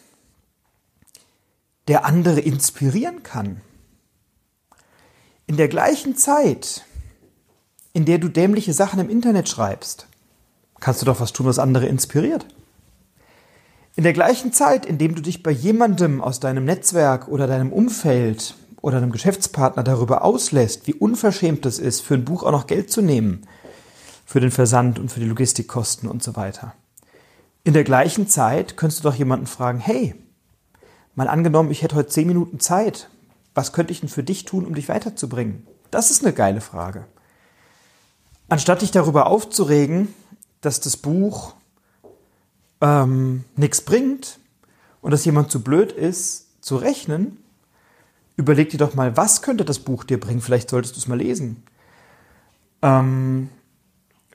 der 1.88 2.04
andere 2.04 2.40
inspirieren 2.40 3.22
kann. 3.22 3.60
In 5.46 5.56
der 5.56 5.68
gleichen 5.68 6.16
Zeit, 6.16 6.84
in 7.92 8.04
der 8.04 8.18
du 8.18 8.28
dämliche 8.28 8.72
Sachen 8.72 9.00
im 9.00 9.10
Internet 9.10 9.48
schreibst, 9.48 10.06
kannst 10.80 11.02
du 11.02 11.06
doch 11.06 11.20
was 11.20 11.32
tun, 11.32 11.46
was 11.46 11.58
andere 11.58 11.86
inspiriert. 11.86 12.46
In 13.94 14.04
der 14.04 14.14
gleichen 14.14 14.52
Zeit, 14.52 14.86
in 14.86 14.96
dem 14.96 15.14
du 15.14 15.20
dich 15.20 15.42
bei 15.42 15.50
jemandem 15.50 16.22
aus 16.22 16.40
deinem 16.40 16.64
Netzwerk 16.64 17.28
oder 17.28 17.46
deinem 17.46 17.72
Umfeld 17.72 18.54
oder 18.80 18.96
einem 18.96 19.12
Geschäftspartner 19.12 19.82
darüber 19.82 20.24
auslässt, 20.24 20.86
wie 20.86 20.94
unverschämt 20.94 21.66
es 21.66 21.78
ist, 21.78 22.00
für 22.00 22.14
ein 22.14 22.24
Buch 22.24 22.42
auch 22.42 22.52
noch 22.52 22.66
Geld 22.66 22.90
zu 22.90 23.02
nehmen, 23.02 23.46
für 24.24 24.40
den 24.40 24.50
Versand 24.50 24.98
und 24.98 25.10
für 25.10 25.20
die 25.20 25.26
Logistikkosten 25.26 26.08
und 26.08 26.22
so 26.22 26.36
weiter. 26.36 26.74
In 27.64 27.74
der 27.74 27.84
gleichen 27.84 28.26
Zeit 28.26 28.76
könntest 28.76 29.04
du 29.04 29.08
doch 29.08 29.14
jemanden 29.14 29.46
fragen, 29.46 29.78
hey, 29.78 30.14
mal 31.14 31.28
angenommen, 31.28 31.70
ich 31.70 31.82
hätte 31.82 31.96
heute 31.96 32.08
zehn 32.08 32.26
Minuten 32.26 32.60
Zeit, 32.60 33.08
was 33.54 33.72
könnte 33.72 33.92
ich 33.92 34.00
denn 34.00 34.08
für 34.08 34.22
dich 34.22 34.44
tun, 34.44 34.66
um 34.66 34.74
dich 34.74 34.88
weiterzubringen? 34.88 35.66
Das 35.90 36.10
ist 36.10 36.24
eine 36.24 36.32
geile 36.32 36.60
Frage. 36.60 37.06
Anstatt 38.48 38.82
dich 38.82 38.90
darüber 38.90 39.26
aufzuregen, 39.26 40.14
dass 40.60 40.80
das 40.80 40.96
Buch 40.96 41.54
ähm, 42.80 43.44
nichts 43.56 43.80
bringt 43.80 44.38
und 45.00 45.10
dass 45.10 45.24
jemand 45.24 45.50
zu 45.50 45.62
blöd 45.62 45.92
ist, 45.92 46.48
zu 46.62 46.76
rechnen, 46.76 47.38
überleg 48.36 48.70
dir 48.70 48.78
doch 48.78 48.94
mal, 48.94 49.16
was 49.16 49.42
könnte 49.42 49.64
das 49.64 49.78
Buch 49.78 50.04
dir 50.04 50.18
bringen? 50.18 50.40
Vielleicht 50.40 50.70
solltest 50.70 50.96
du 50.96 51.00
es 51.00 51.08
mal 51.08 51.18
lesen. 51.18 51.62
Ähm, 52.80 53.50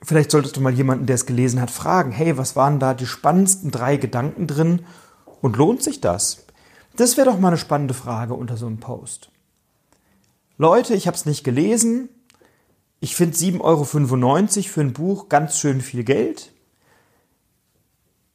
vielleicht 0.02 0.30
solltest 0.30 0.56
du 0.56 0.60
mal 0.60 0.72
jemanden, 0.72 1.06
der 1.06 1.14
es 1.14 1.26
gelesen 1.26 1.60
hat, 1.60 1.70
fragen, 1.70 2.12
hey, 2.12 2.36
was 2.36 2.56
waren 2.56 2.78
da 2.78 2.94
die 2.94 3.06
spannendsten 3.06 3.70
drei 3.70 3.96
Gedanken 3.96 4.46
drin 4.46 4.84
und 5.40 5.56
lohnt 5.56 5.82
sich 5.82 6.00
das? 6.00 6.44
Das 6.98 7.16
wäre 7.16 7.30
doch 7.30 7.38
mal 7.38 7.48
eine 7.48 7.56
spannende 7.58 7.94
Frage 7.94 8.34
unter 8.34 8.56
so 8.56 8.66
einem 8.66 8.78
Post. 8.78 9.30
Leute, 10.56 10.94
ich 10.94 11.06
habe 11.06 11.16
es 11.16 11.26
nicht 11.26 11.44
gelesen. 11.44 12.08
Ich 12.98 13.14
finde 13.14 13.36
7,95 13.36 13.60
Euro 13.60 13.84
für 13.84 14.80
ein 14.80 14.92
Buch 14.92 15.28
ganz 15.28 15.60
schön 15.60 15.80
viel 15.80 16.02
Geld. 16.02 16.52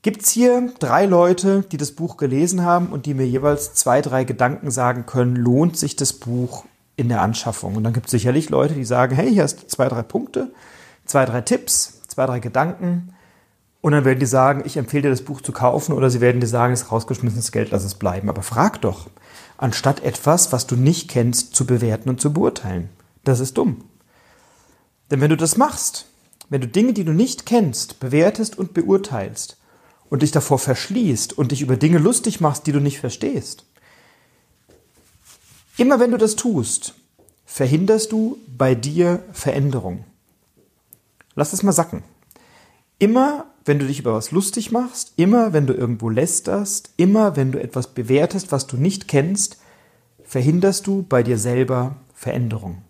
Gibt's 0.02 0.32
hier 0.32 0.72
drei 0.80 1.06
Leute, 1.06 1.64
die 1.74 1.76
das 1.76 1.92
Buch 1.92 2.16
gelesen 2.16 2.64
haben 2.64 2.88
und 2.88 3.06
die 3.06 3.14
mir 3.14 3.28
jeweils 3.28 3.74
zwei, 3.74 4.02
drei 4.02 4.24
Gedanken 4.24 4.72
sagen 4.72 5.06
können, 5.06 5.36
lohnt 5.36 5.76
sich 5.76 5.98
das 5.98 6.14
Buch 6.14 6.64
in 6.96 7.10
der 7.10 7.22
Anschaffung? 7.22 7.76
Und 7.76 7.84
dann 7.84 7.92
gibt 7.92 8.06
es 8.06 8.12
sicherlich 8.12 8.50
Leute, 8.50 8.76
die 8.76 8.86
sagen, 8.86 9.14
hey, 9.14 9.30
hier 9.30 9.44
hast 9.44 9.62
du 9.62 9.68
zwei, 9.68 9.90
drei 9.90 10.04
Punkte, 10.04 10.54
zwei, 11.06 11.26
drei 11.26 11.42
Tipps, 11.42 12.02
zwei, 12.08 12.26
drei 12.28 12.40
Gedanken. 12.40 13.13
Und 13.84 13.92
dann 13.92 14.06
werden 14.06 14.20
die 14.20 14.26
sagen, 14.26 14.64
ich 14.66 14.78
empfehle 14.78 15.04
dir 15.04 15.10
das 15.10 15.24
Buch 15.24 15.42
zu 15.42 15.52
kaufen 15.52 15.92
oder 15.92 16.10
sie 16.10 16.22
werden 16.22 16.40
dir 16.40 16.48
sagen, 16.48 16.72
es 16.72 16.84
ist 16.84 16.92
rausgeschmissenes 16.94 17.52
Geld, 17.52 17.72
lass 17.72 17.84
es 17.84 17.96
bleiben. 17.96 18.30
Aber 18.30 18.42
frag 18.42 18.80
doch, 18.80 19.10
anstatt 19.58 20.02
etwas, 20.04 20.54
was 20.54 20.68
du 20.68 20.78
nicht 20.78 21.10
kennst, 21.10 21.54
zu 21.54 21.66
bewerten 21.66 22.08
und 22.08 22.22
zu 22.22 22.32
beurteilen. 22.32 22.88
Das 23.26 23.42
ist 23.42 23.58
dumm. 23.58 23.84
Denn 25.12 25.20
wenn 25.20 25.30
du 25.30 25.36
das 25.36 25.58
machst, 25.58 26.06
wenn 26.48 26.62
du 26.62 26.68
Dinge, 26.68 26.94
die 26.94 27.04
du 27.04 27.12
nicht 27.12 27.46
kennst, 27.46 28.00
bewertest 28.00 28.58
und 28.58 28.74
beurteilst, 28.74 29.58
und 30.14 30.22
dich 30.22 30.30
davor 30.30 30.60
verschließt 30.60 31.36
und 31.36 31.52
dich 31.52 31.64
über 31.64 31.76
Dinge 31.76 31.98
lustig 31.98 32.40
machst, 32.40 32.68
die 32.68 32.72
du 32.72 32.80
nicht 32.80 33.00
verstehst. 33.00 33.66
Immer 35.76 36.00
wenn 36.00 36.12
du 36.12 36.18
das 36.18 36.36
tust, 36.36 36.94
verhinderst 37.48 38.12
du 38.12 38.38
bei 38.48 38.76
dir 38.76 39.24
Veränderung. 39.34 40.06
Lass 41.34 41.52
es 41.52 41.64
mal 41.64 41.72
sacken. 41.72 42.04
Immer 43.00 43.48
wenn 43.66 43.80
du 43.80 43.88
dich 43.88 44.00
über 44.00 44.14
was 44.14 44.32
lustig 44.32 44.72
machst, 44.72 45.14
immer 45.16 45.54
wenn 45.54 45.68
du 45.68 45.74
irgendwo 45.74 46.10
lästerst, 46.10 46.92
immer 46.98 47.36
wenn 47.36 47.52
du 47.52 47.62
etwas 47.62 47.94
bewertest, 47.94 48.52
was 48.52 48.68
du 48.68 48.78
nicht 48.78 49.08
kennst, 49.08 49.58
verhinderst 50.24 50.88
du 50.88 51.04
bei 51.04 51.24
dir 51.24 51.38
selber 51.38 51.96
Veränderung. 52.14 52.82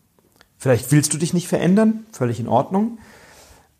Vielleicht 0.58 0.92
willst 0.92 1.14
du 1.14 1.18
dich 1.18 1.34
nicht 1.34 1.48
verändern, 1.48 2.06
völlig 2.12 2.40
in 2.40 2.48
Ordnung. 2.48 2.98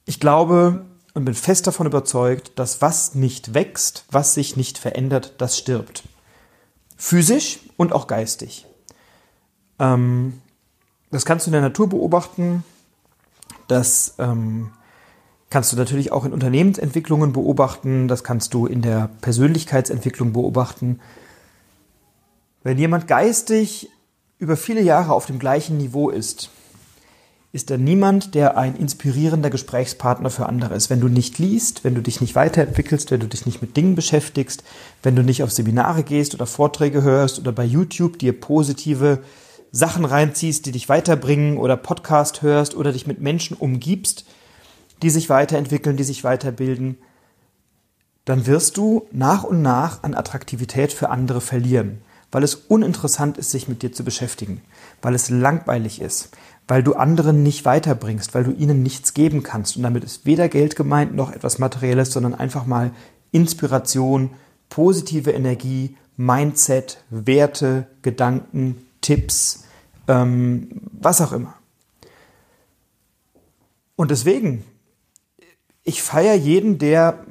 Ich 0.06 0.20
glaube, 0.20 0.86
und 1.14 1.26
bin 1.26 1.34
fest 1.34 1.68
davon 1.68 1.88
überzeugt, 1.88 2.58
dass 2.58 2.82
was 2.82 3.16
nicht 3.16 3.54
wächst, 3.54 4.06
was 4.10 4.34
sich 4.34 4.58
nicht 4.58 4.78
verändert, 4.78 5.36
das 5.38 5.58
stirbt. 5.58 6.04
Physisch 6.98 7.60
und 7.78 7.94
auch 7.94 8.08
geistig. 8.08 8.66
Ähm, 9.80 10.42
das 11.12 11.26
kannst 11.26 11.46
du 11.46 11.50
in 11.50 11.54
der 11.54 11.62
Natur 11.62 11.88
beobachten. 11.88 12.64
Das 13.68 14.16
ähm, 14.18 14.72
kannst 15.54 15.72
du 15.72 15.78
natürlich 15.78 16.12
auch 16.12 16.26
in 16.26 16.34
Unternehmensentwicklungen 16.34 17.32
beobachten. 17.32 18.08
Das 18.08 18.24
kannst 18.24 18.56
du 18.56 18.66
in 18.66 18.82
der 18.82 19.12
Persönlichkeitsentwicklung 19.22 20.34
beobachten. 20.34 21.00
Wenn 22.64 22.80
jemand 22.80 23.08
geistig 23.08 23.88
über 24.40 24.58
viele 24.58 24.82
Jahre 24.82 25.14
auf 25.14 25.28
dem 25.28 25.38
gleichen 25.38 25.78
Niveau 25.78 26.10
ist, 26.10 26.50
ist 27.52 27.70
er 27.70 27.78
niemand, 27.78 28.34
der 28.34 28.58
ein 28.58 28.76
inspirierender 28.76 29.52
Gesprächspartner 29.52 30.32
für 30.32 30.48
andere 30.48 30.74
ist. 30.74 30.90
Wenn 30.90 31.02
du 31.02 31.08
nicht 31.08 31.38
liest, 31.38 31.84
wenn 31.84 31.94
du 31.94 32.02
dich 32.02 32.20
nicht 32.20 32.34
weiterentwickelst, 32.34 33.12
wenn 33.12 33.20
du 33.20 33.28
dich 33.28 33.46
nicht 33.46 33.62
mit 33.62 33.78
Dingen 33.78 33.94
beschäftigst, 33.94 34.64
wenn 35.04 35.16
du 35.16 35.22
nicht 35.22 35.44
auf 35.44 35.52
Seminare 35.52 36.02
gehst 36.02 36.34
oder 36.34 36.48
Vorträge 36.48 37.04
hörst 37.04 37.38
oder 37.38 37.52
bei 37.52 37.64
YouTube 37.64 38.18
dir 38.18 38.34
positive 38.34 39.20
Sachen 39.72 40.06
reinziehst, 40.06 40.66
die 40.66 40.72
dich 40.72 40.90
weiterbringen 40.90 41.60
oder 41.60 41.78
Podcast 41.78 42.42
hörst 42.42 42.76
oder 42.76 42.92
dich 42.92 43.06
mit 43.06 43.22
Menschen 43.22 43.56
umgibst, 43.56 44.26
die 45.04 45.10
sich 45.10 45.30
weiterentwickeln, 45.30 45.98
die 45.98 46.04
sich 46.04 46.24
weiterbilden, 46.24 46.98
dann 48.26 48.48
wirst 48.48 48.78
du 48.78 49.06
nach 49.12 49.44
und 49.44 49.62
nach 49.62 50.04
an 50.04 50.16
Attraktivität 50.16 50.94
für 50.94 51.10
andere 51.10 51.42
verlieren, 51.42 52.02
weil 52.32 52.44
es 52.44 52.56
uninteressant 52.56 53.38
ist, 53.38 53.52
sich 53.52 53.68
mit 53.68 53.84
dir 53.84 53.92
zu 53.92 54.04
beschäftigen, 54.04 54.62
weil 55.02 55.14
es 55.14 55.30
langweilig 55.30 56.02
ist, 56.02 56.30
weil 56.68 56.84
du 56.84 56.94
anderen 56.94 57.44
nicht 57.44 57.66
weiterbringst, 57.66 58.34
weil 58.34 58.46
du 58.46 58.52
ihnen 58.52 58.82
nichts 58.82 59.14
geben 59.14 59.44
kannst. 59.44 59.76
Und 59.76 59.84
damit 59.84 60.04
ist 60.04 60.26
weder 60.26 60.48
Geld 60.48 60.76
gemeint 60.76 61.14
noch 61.14 61.32
etwas 61.32 61.60
Materielles, 61.60 62.14
sondern 62.14 62.34
einfach 62.34 62.66
mal 62.66 62.92
Inspiration, 63.32 64.30
positive 64.70 65.32
Energie, 65.32 65.98
Mindset, 66.16 67.04
Werte, 67.10 67.88
Gedanken, 68.02 68.86
Tipps, 69.02 69.66
ähm, 70.08 70.70
was 70.94 71.20
auch 71.20 71.34
immer. 71.34 71.56
Und 73.96 74.12
deswegen, 74.12 74.64
ich 75.84 76.02
feiere 76.02 76.36
jeden, 76.36 76.78
der 76.78 77.26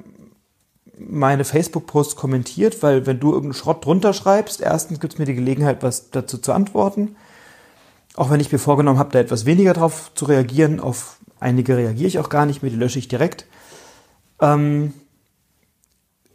meine 0.99 1.45
Facebook-Posts 1.45 2.17
kommentiert, 2.17 2.83
weil 2.83 3.07
wenn 3.07 3.19
du 3.19 3.33
irgendeinen 3.33 3.55
Schrott 3.55 3.85
drunter 3.85 4.13
schreibst, 4.13 4.61
erstens 4.61 5.01
gibt 5.01 5.15
es 5.15 5.19
mir 5.19 5.25
die 5.25 5.35
Gelegenheit, 5.35 5.83
was 5.83 6.11
dazu 6.11 6.39
zu 6.39 6.53
antworten. 6.53 7.17
Auch 8.15 8.31
wenn 8.31 8.41
ich 8.41 8.53
mir 8.53 8.59
vorgenommen 8.59 8.99
habe, 8.99 9.11
da 9.11 9.19
etwas 9.19 9.47
weniger 9.47 9.73
drauf 9.73 10.13
zu 10.15 10.27
reagieren, 10.27 10.81
auf 10.81 11.17
einige 11.41 11.77
reagiere 11.77 12.09
ich 12.09 12.19
auch 12.19 12.29
gar 12.29 12.47
nicht 12.47 12.63
mehr, 12.63 12.71
die 12.71 12.77
lösche 12.77 12.99
ich 12.99 13.09
direkt. 13.09 13.47
Ähm, 14.41 14.93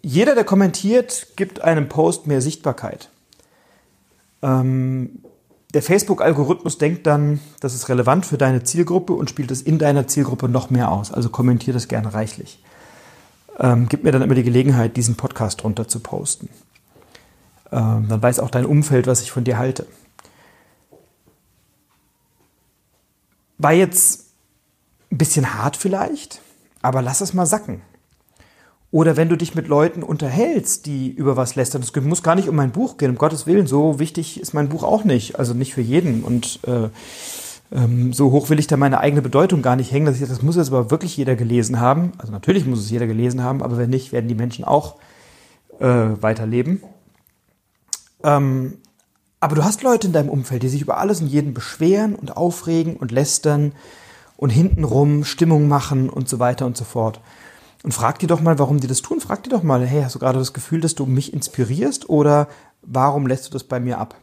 jeder, 0.02 0.36
der 0.36 0.44
kommentiert, 0.44 1.28
gibt 1.36 1.62
einem 1.62 1.88
Post 1.88 2.28
mehr 2.28 2.42
Sichtbarkeit. 2.42 3.10
Ähm, 4.42 5.20
der 5.74 5.84
Facebook-Algorithmus 5.84 6.78
denkt 6.78 7.06
dann, 7.08 7.40
das 7.60 7.74
ist 7.74 7.90
relevant 7.90 8.26
für 8.26 8.38
deine 8.38 8.64
Zielgruppe 8.64 9.14
und 9.14 9.30
spielt 9.30 9.52
es 9.52 9.62
in 9.62 9.80
deiner 9.80 10.08
Zielgruppe 10.08 10.48
noch 10.48 10.70
mehr 10.70 10.92
aus. 10.92 11.12
Also 11.12 11.30
kommentiert 11.30 11.76
das 11.76 11.88
gerne 11.88 12.14
reichlich. 12.14 12.64
Ähm, 13.60 13.88
gib 13.90 14.04
mir 14.04 14.12
dann 14.12 14.22
immer 14.22 14.36
die 14.36 14.44
Gelegenheit, 14.44 14.96
diesen 14.96 15.16
Podcast 15.16 15.64
drunter 15.64 15.88
zu 15.88 16.00
posten. 16.00 16.50
Ähm, 17.72 18.08
dann 18.08 18.22
weiß 18.22 18.40
auch 18.40 18.50
dein 18.50 18.66
Umfeld, 18.66 19.08
was 19.08 19.22
ich 19.22 19.32
von 19.32 19.44
dir 19.44 19.58
halte. 19.58 19.86
War 23.58 23.74
jetzt 23.74 24.28
ein 25.12 25.18
bisschen 25.18 25.56
hart 25.56 25.76
vielleicht, 25.76 26.42
aber 26.82 27.02
lass 27.02 27.22
es 27.22 27.34
mal 27.34 27.46
sacken. 27.46 27.82
Oder 28.90 29.18
wenn 29.18 29.28
du 29.28 29.36
dich 29.36 29.54
mit 29.54 29.68
Leuten 29.68 30.02
unterhältst, 30.02 30.86
die 30.86 31.10
über 31.10 31.36
was 31.36 31.56
lästern, 31.56 31.82
es 31.82 31.94
muss 31.96 32.24
gar 32.24 32.36
nicht 32.36 32.48
um 32.48 32.56
mein 32.56 32.72
Buch 32.72 32.98
gehen, 32.98 33.12
um 33.12 33.18
Gottes 33.18 33.46
Willen, 33.46 33.68
so 33.68 34.00
wichtig 34.00 34.40
ist 34.40 34.54
mein 34.54 34.70
Buch 34.70 34.84
auch 34.84 35.04
nicht, 35.04 35.38
also 35.38 35.54
nicht 35.54 35.74
für 35.74 35.82
jeden. 35.82 36.24
Und 36.24 36.60
äh, 36.66 36.88
ähm, 37.72 38.14
so 38.14 38.32
hoch 38.32 38.50
will 38.50 38.60
ich 38.60 38.68
da 38.68 38.78
meine 38.78 39.02
eigene 39.02 39.22
Bedeutung 39.22 39.62
gar 39.62 39.76
nicht 39.76 39.92
hängen, 39.92 40.06
dass 40.06 40.22
ich 40.22 40.28
das 40.28 40.42
muss 40.42 40.56
jetzt 40.56 40.70
aber 40.70 40.90
wirklich 40.90 41.18
jeder 41.18 41.36
gelesen 41.36 41.82
haben. 41.82 42.14
Also 42.18 42.32
natürlich 42.32 42.66
muss 42.66 42.80
es 42.80 42.90
jeder 42.90 43.08
gelesen 43.08 43.44
haben, 43.44 43.62
aber 43.62 43.78
wenn 43.78 43.90
nicht, 43.90 44.14
werden 44.14 44.30
die 44.30 44.36
Menschen 44.36 44.64
auch 44.64 44.96
äh, 45.80 45.86
weiterleben. 46.22 46.82
Ähm, 48.24 48.78
aber 49.42 49.56
du 49.56 49.64
hast 49.64 49.84
Leute 49.84 50.08
in 50.08 50.14
deinem 50.14 50.30
Umfeld, 50.30 50.64
die 50.64 50.70
sich 50.70 50.82
über 50.82 50.98
alles 50.98 51.22
und 51.22 51.28
jeden 51.28 51.54
beschweren 51.54 52.16
und 52.16 52.38
aufregen 52.38 52.96
und 52.96 53.12
lästern 53.12 53.74
und 54.38 54.50
hintenrum 54.50 55.26
Stimmung 55.26 55.68
machen 55.68 56.10
und 56.10 56.30
so 56.30 56.40
weiter 56.40 56.66
und 56.66 56.78
so 56.78 56.86
fort. 56.86 57.20
Und 57.88 57.94
frag 57.94 58.20
dir 58.20 58.28
doch 58.28 58.42
mal, 58.42 58.60
warum 58.60 58.82
die 58.82 58.88
das 58.88 59.02
tun. 59.02 59.22
Frag 59.22 59.44
dir 59.44 59.50
doch 59.50 59.64
mal, 59.64 59.88
hey, 59.88 60.02
hast 60.04 60.14
du 60.14 60.20
gerade 60.20 60.40
das 60.40 60.52
Gefühl, 60.52 60.82
dass 60.82 60.94
du 60.94 61.06
mich 61.06 61.32
inspirierst 61.32 62.10
oder 62.10 62.50
warum 62.82 63.26
lässt 63.28 63.48
du 63.48 63.50
das 63.50 63.64
bei 63.64 63.80
mir 63.80 63.98
ab? 63.98 64.16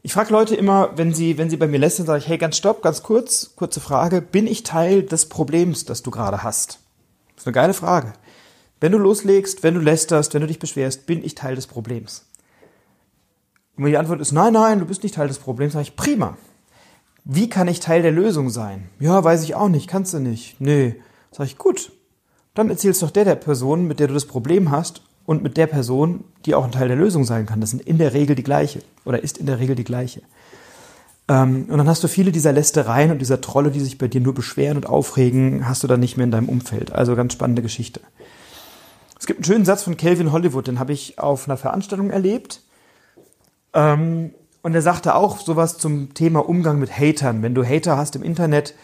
Ich 0.00 0.14
frage 0.14 0.32
Leute 0.32 0.54
immer, 0.54 0.96
wenn 0.96 1.12
sie, 1.12 1.36
wenn 1.36 1.50
sie 1.50 1.58
bei 1.58 1.66
mir 1.66 1.78
lästern, 1.78 2.06
sage 2.06 2.20
ich, 2.20 2.26
hey, 2.26 2.38
ganz 2.38 2.56
stopp, 2.56 2.80
ganz 2.80 3.02
kurz, 3.02 3.50
kurze 3.54 3.80
Frage. 3.80 4.22
Bin 4.22 4.46
ich 4.46 4.62
Teil 4.62 5.02
des 5.02 5.26
Problems, 5.28 5.84
das 5.84 6.02
du 6.02 6.10
gerade 6.10 6.42
hast? 6.42 6.78
Das 7.34 7.42
ist 7.42 7.46
eine 7.46 7.52
geile 7.52 7.74
Frage. 7.74 8.14
Wenn 8.80 8.92
du 8.92 8.98
loslegst, 8.98 9.62
wenn 9.62 9.74
du 9.74 9.80
lästerst, 9.80 10.32
wenn 10.32 10.40
du 10.40 10.46
dich 10.46 10.58
beschwerst, 10.58 11.04
bin 11.04 11.22
ich 11.22 11.34
Teil 11.34 11.54
des 11.54 11.66
Problems. 11.66 12.24
Und 13.76 13.84
wenn 13.84 13.90
die 13.90 13.98
Antwort 13.98 14.22
ist, 14.22 14.32
nein, 14.32 14.54
nein, 14.54 14.78
du 14.78 14.86
bist 14.86 15.02
nicht 15.02 15.16
Teil 15.16 15.28
des 15.28 15.38
Problems, 15.38 15.74
sage 15.74 15.82
ich, 15.82 15.96
prima. 15.96 16.38
Wie 17.24 17.50
kann 17.50 17.68
ich 17.68 17.80
Teil 17.80 18.00
der 18.00 18.12
Lösung 18.12 18.48
sein? 18.48 18.88
Ja, 19.00 19.22
weiß 19.22 19.42
ich 19.42 19.54
auch 19.54 19.68
nicht, 19.68 19.86
kannst 19.86 20.14
du 20.14 20.18
nicht. 20.18 20.58
Nö. 20.62 20.92
Sag 21.30 21.44
ich, 21.44 21.58
gut, 21.58 21.92
dann 22.58 22.70
erzählst 22.70 23.02
doch 23.02 23.10
der 23.10 23.24
der 23.24 23.36
Person, 23.36 23.86
mit 23.86 24.00
der 24.00 24.08
du 24.08 24.14
das 24.14 24.24
Problem 24.26 24.70
hast 24.70 25.02
und 25.26 25.42
mit 25.42 25.56
der 25.56 25.66
Person, 25.66 26.24
die 26.44 26.54
auch 26.54 26.64
ein 26.64 26.72
Teil 26.72 26.88
der 26.88 26.96
Lösung 26.96 27.24
sein 27.24 27.46
kann. 27.46 27.60
Das 27.60 27.70
sind 27.70 27.82
in 27.82 27.98
der 27.98 28.14
Regel 28.14 28.34
die 28.34 28.42
gleiche 28.42 28.80
oder 29.04 29.22
ist 29.22 29.38
in 29.38 29.46
der 29.46 29.58
Regel 29.58 29.76
die 29.76 29.84
gleiche. 29.84 30.22
Ähm, 31.28 31.66
und 31.68 31.78
dann 31.78 31.88
hast 31.88 32.02
du 32.02 32.08
viele 32.08 32.32
dieser 32.32 32.52
Lästereien 32.52 33.10
und 33.10 33.18
dieser 33.18 33.40
Trolle, 33.40 33.70
die 33.70 33.80
sich 33.80 33.98
bei 33.98 34.08
dir 34.08 34.20
nur 34.20 34.34
beschweren 34.34 34.76
und 34.76 34.86
aufregen, 34.86 35.68
hast 35.68 35.82
du 35.82 35.86
dann 35.86 36.00
nicht 36.00 36.16
mehr 36.16 36.24
in 36.24 36.30
deinem 36.30 36.48
Umfeld. 36.48 36.92
Also 36.92 37.14
ganz 37.14 37.32
spannende 37.32 37.62
Geschichte. 37.62 38.00
Es 39.20 39.26
gibt 39.26 39.38
einen 39.38 39.44
schönen 39.44 39.64
Satz 39.64 39.82
von 39.82 39.96
Calvin 39.96 40.32
Hollywood, 40.32 40.66
den 40.66 40.78
habe 40.78 40.92
ich 40.92 41.18
auf 41.18 41.46
einer 41.46 41.56
Veranstaltung 41.56 42.10
erlebt. 42.10 42.62
Ähm, 43.74 44.32
und 44.62 44.74
er 44.74 44.82
sagte 44.82 45.14
auch 45.14 45.38
sowas 45.38 45.78
zum 45.78 46.14
Thema 46.14 46.48
Umgang 46.48 46.78
mit 46.78 46.90
Hatern. 46.90 47.42
Wenn 47.42 47.54
du 47.54 47.64
Hater 47.64 47.96
hast 47.96 48.16
im 48.16 48.22
Internet, 48.22 48.74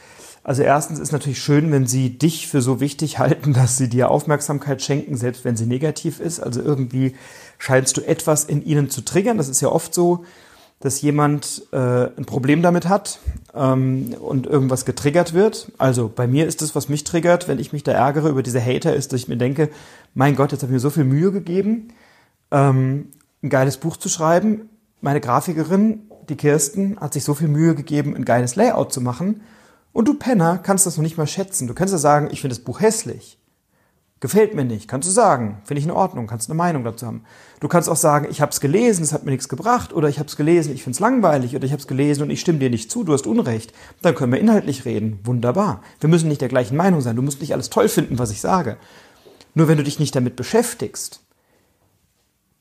also 0.44 0.62
erstens 0.62 0.98
ist 0.98 1.10
natürlich 1.10 1.42
schön, 1.42 1.72
wenn 1.72 1.86
sie 1.86 2.18
dich 2.18 2.46
für 2.46 2.60
so 2.60 2.78
wichtig 2.78 3.18
halten, 3.18 3.54
dass 3.54 3.78
sie 3.78 3.88
dir 3.88 4.10
Aufmerksamkeit 4.10 4.82
schenken, 4.82 5.16
selbst 5.16 5.44
wenn 5.44 5.56
sie 5.56 5.66
negativ 5.66 6.20
ist. 6.20 6.38
Also 6.38 6.60
irgendwie 6.60 7.16
scheinst 7.58 7.96
du 7.96 8.02
etwas 8.02 8.44
in 8.44 8.64
ihnen 8.64 8.90
zu 8.90 9.00
triggern. 9.00 9.38
Das 9.38 9.48
ist 9.48 9.62
ja 9.62 9.68
oft 9.68 9.94
so, 9.94 10.24
dass 10.80 11.00
jemand 11.00 11.62
äh, 11.72 11.76
ein 11.78 12.26
Problem 12.26 12.60
damit 12.60 12.88
hat 12.88 13.20
ähm, 13.54 14.14
und 14.20 14.46
irgendwas 14.46 14.84
getriggert 14.84 15.32
wird. 15.32 15.72
Also 15.78 16.12
bei 16.14 16.26
mir 16.26 16.46
ist 16.46 16.60
das, 16.60 16.74
was 16.74 16.90
mich 16.90 17.04
triggert, 17.04 17.48
wenn 17.48 17.58
ich 17.58 17.72
mich 17.72 17.82
da 17.82 17.92
ärgere 17.92 18.28
über 18.28 18.42
diese 18.42 18.62
Hater, 18.62 18.94
ist, 18.94 19.12
dass 19.12 19.20
ich 19.20 19.28
mir 19.28 19.38
denke, 19.38 19.70
mein 20.12 20.36
Gott, 20.36 20.52
jetzt 20.52 20.60
habe 20.60 20.70
ich 20.70 20.74
mir 20.74 20.80
so 20.80 20.90
viel 20.90 21.04
Mühe 21.04 21.32
gegeben, 21.32 21.88
ähm, 22.50 23.08
ein 23.42 23.48
geiles 23.48 23.78
Buch 23.78 23.96
zu 23.96 24.10
schreiben. 24.10 24.68
Meine 25.00 25.22
Grafikerin, 25.22 26.10
die 26.28 26.36
Kirsten, 26.36 26.98
hat 27.00 27.14
sich 27.14 27.24
so 27.24 27.32
viel 27.32 27.48
Mühe 27.48 27.74
gegeben, 27.74 28.14
ein 28.14 28.26
geiles 28.26 28.54
Layout 28.54 28.92
zu 28.92 29.00
machen 29.00 29.40
und 29.94 30.08
du 30.08 30.14
Penner 30.14 30.58
kannst 30.58 30.84
das 30.84 30.96
noch 30.98 31.04
nicht 31.04 31.16
mal 31.16 31.26
schätzen. 31.26 31.68
Du 31.68 31.72
kannst 31.72 31.92
ja 31.92 31.98
sagen, 31.98 32.28
ich 32.30 32.42
finde 32.42 32.54
das 32.56 32.64
Buch 32.64 32.80
hässlich. 32.80 33.38
Gefällt 34.18 34.54
mir 34.54 34.64
nicht, 34.64 34.88
kannst 34.88 35.06
du 35.06 35.12
sagen. 35.12 35.58
Finde 35.64 35.78
ich 35.78 35.86
in 35.86 35.92
Ordnung, 35.92 36.26
kannst 36.26 36.50
eine 36.50 36.56
Meinung 36.56 36.82
dazu 36.82 37.06
haben. 37.06 37.24
Du 37.60 37.68
kannst 37.68 37.88
auch 37.88 37.96
sagen, 37.96 38.26
ich 38.28 38.40
habe 38.40 38.50
es 38.50 38.60
gelesen, 38.60 39.04
es 39.04 39.12
hat 39.12 39.24
mir 39.24 39.30
nichts 39.30 39.48
gebracht, 39.48 39.92
oder 39.92 40.08
ich 40.08 40.18
habe 40.18 40.28
es 40.28 40.36
gelesen, 40.36 40.74
ich 40.74 40.82
finde 40.82 40.96
es 40.96 41.00
langweilig, 41.00 41.54
oder 41.54 41.64
ich 41.64 41.70
habe 41.70 41.80
es 41.80 41.86
gelesen 41.86 42.22
und 42.22 42.30
ich 42.30 42.40
stimme 42.40 42.58
dir 42.58 42.70
nicht 42.70 42.90
zu, 42.90 43.04
du 43.04 43.12
hast 43.12 43.26
Unrecht. 43.26 43.72
Dann 44.02 44.16
können 44.16 44.32
wir 44.32 44.40
inhaltlich 44.40 44.84
reden. 44.84 45.20
Wunderbar. 45.22 45.80
Wir 46.00 46.08
müssen 46.08 46.28
nicht 46.28 46.40
der 46.40 46.48
gleichen 46.48 46.76
Meinung 46.76 47.00
sein. 47.00 47.14
Du 47.14 47.22
musst 47.22 47.40
nicht 47.40 47.52
alles 47.52 47.70
toll 47.70 47.88
finden, 47.88 48.18
was 48.18 48.32
ich 48.32 48.40
sage. 48.40 48.78
Nur 49.54 49.68
wenn 49.68 49.78
du 49.78 49.84
dich 49.84 50.00
nicht 50.00 50.16
damit 50.16 50.34
beschäftigst, 50.34 51.20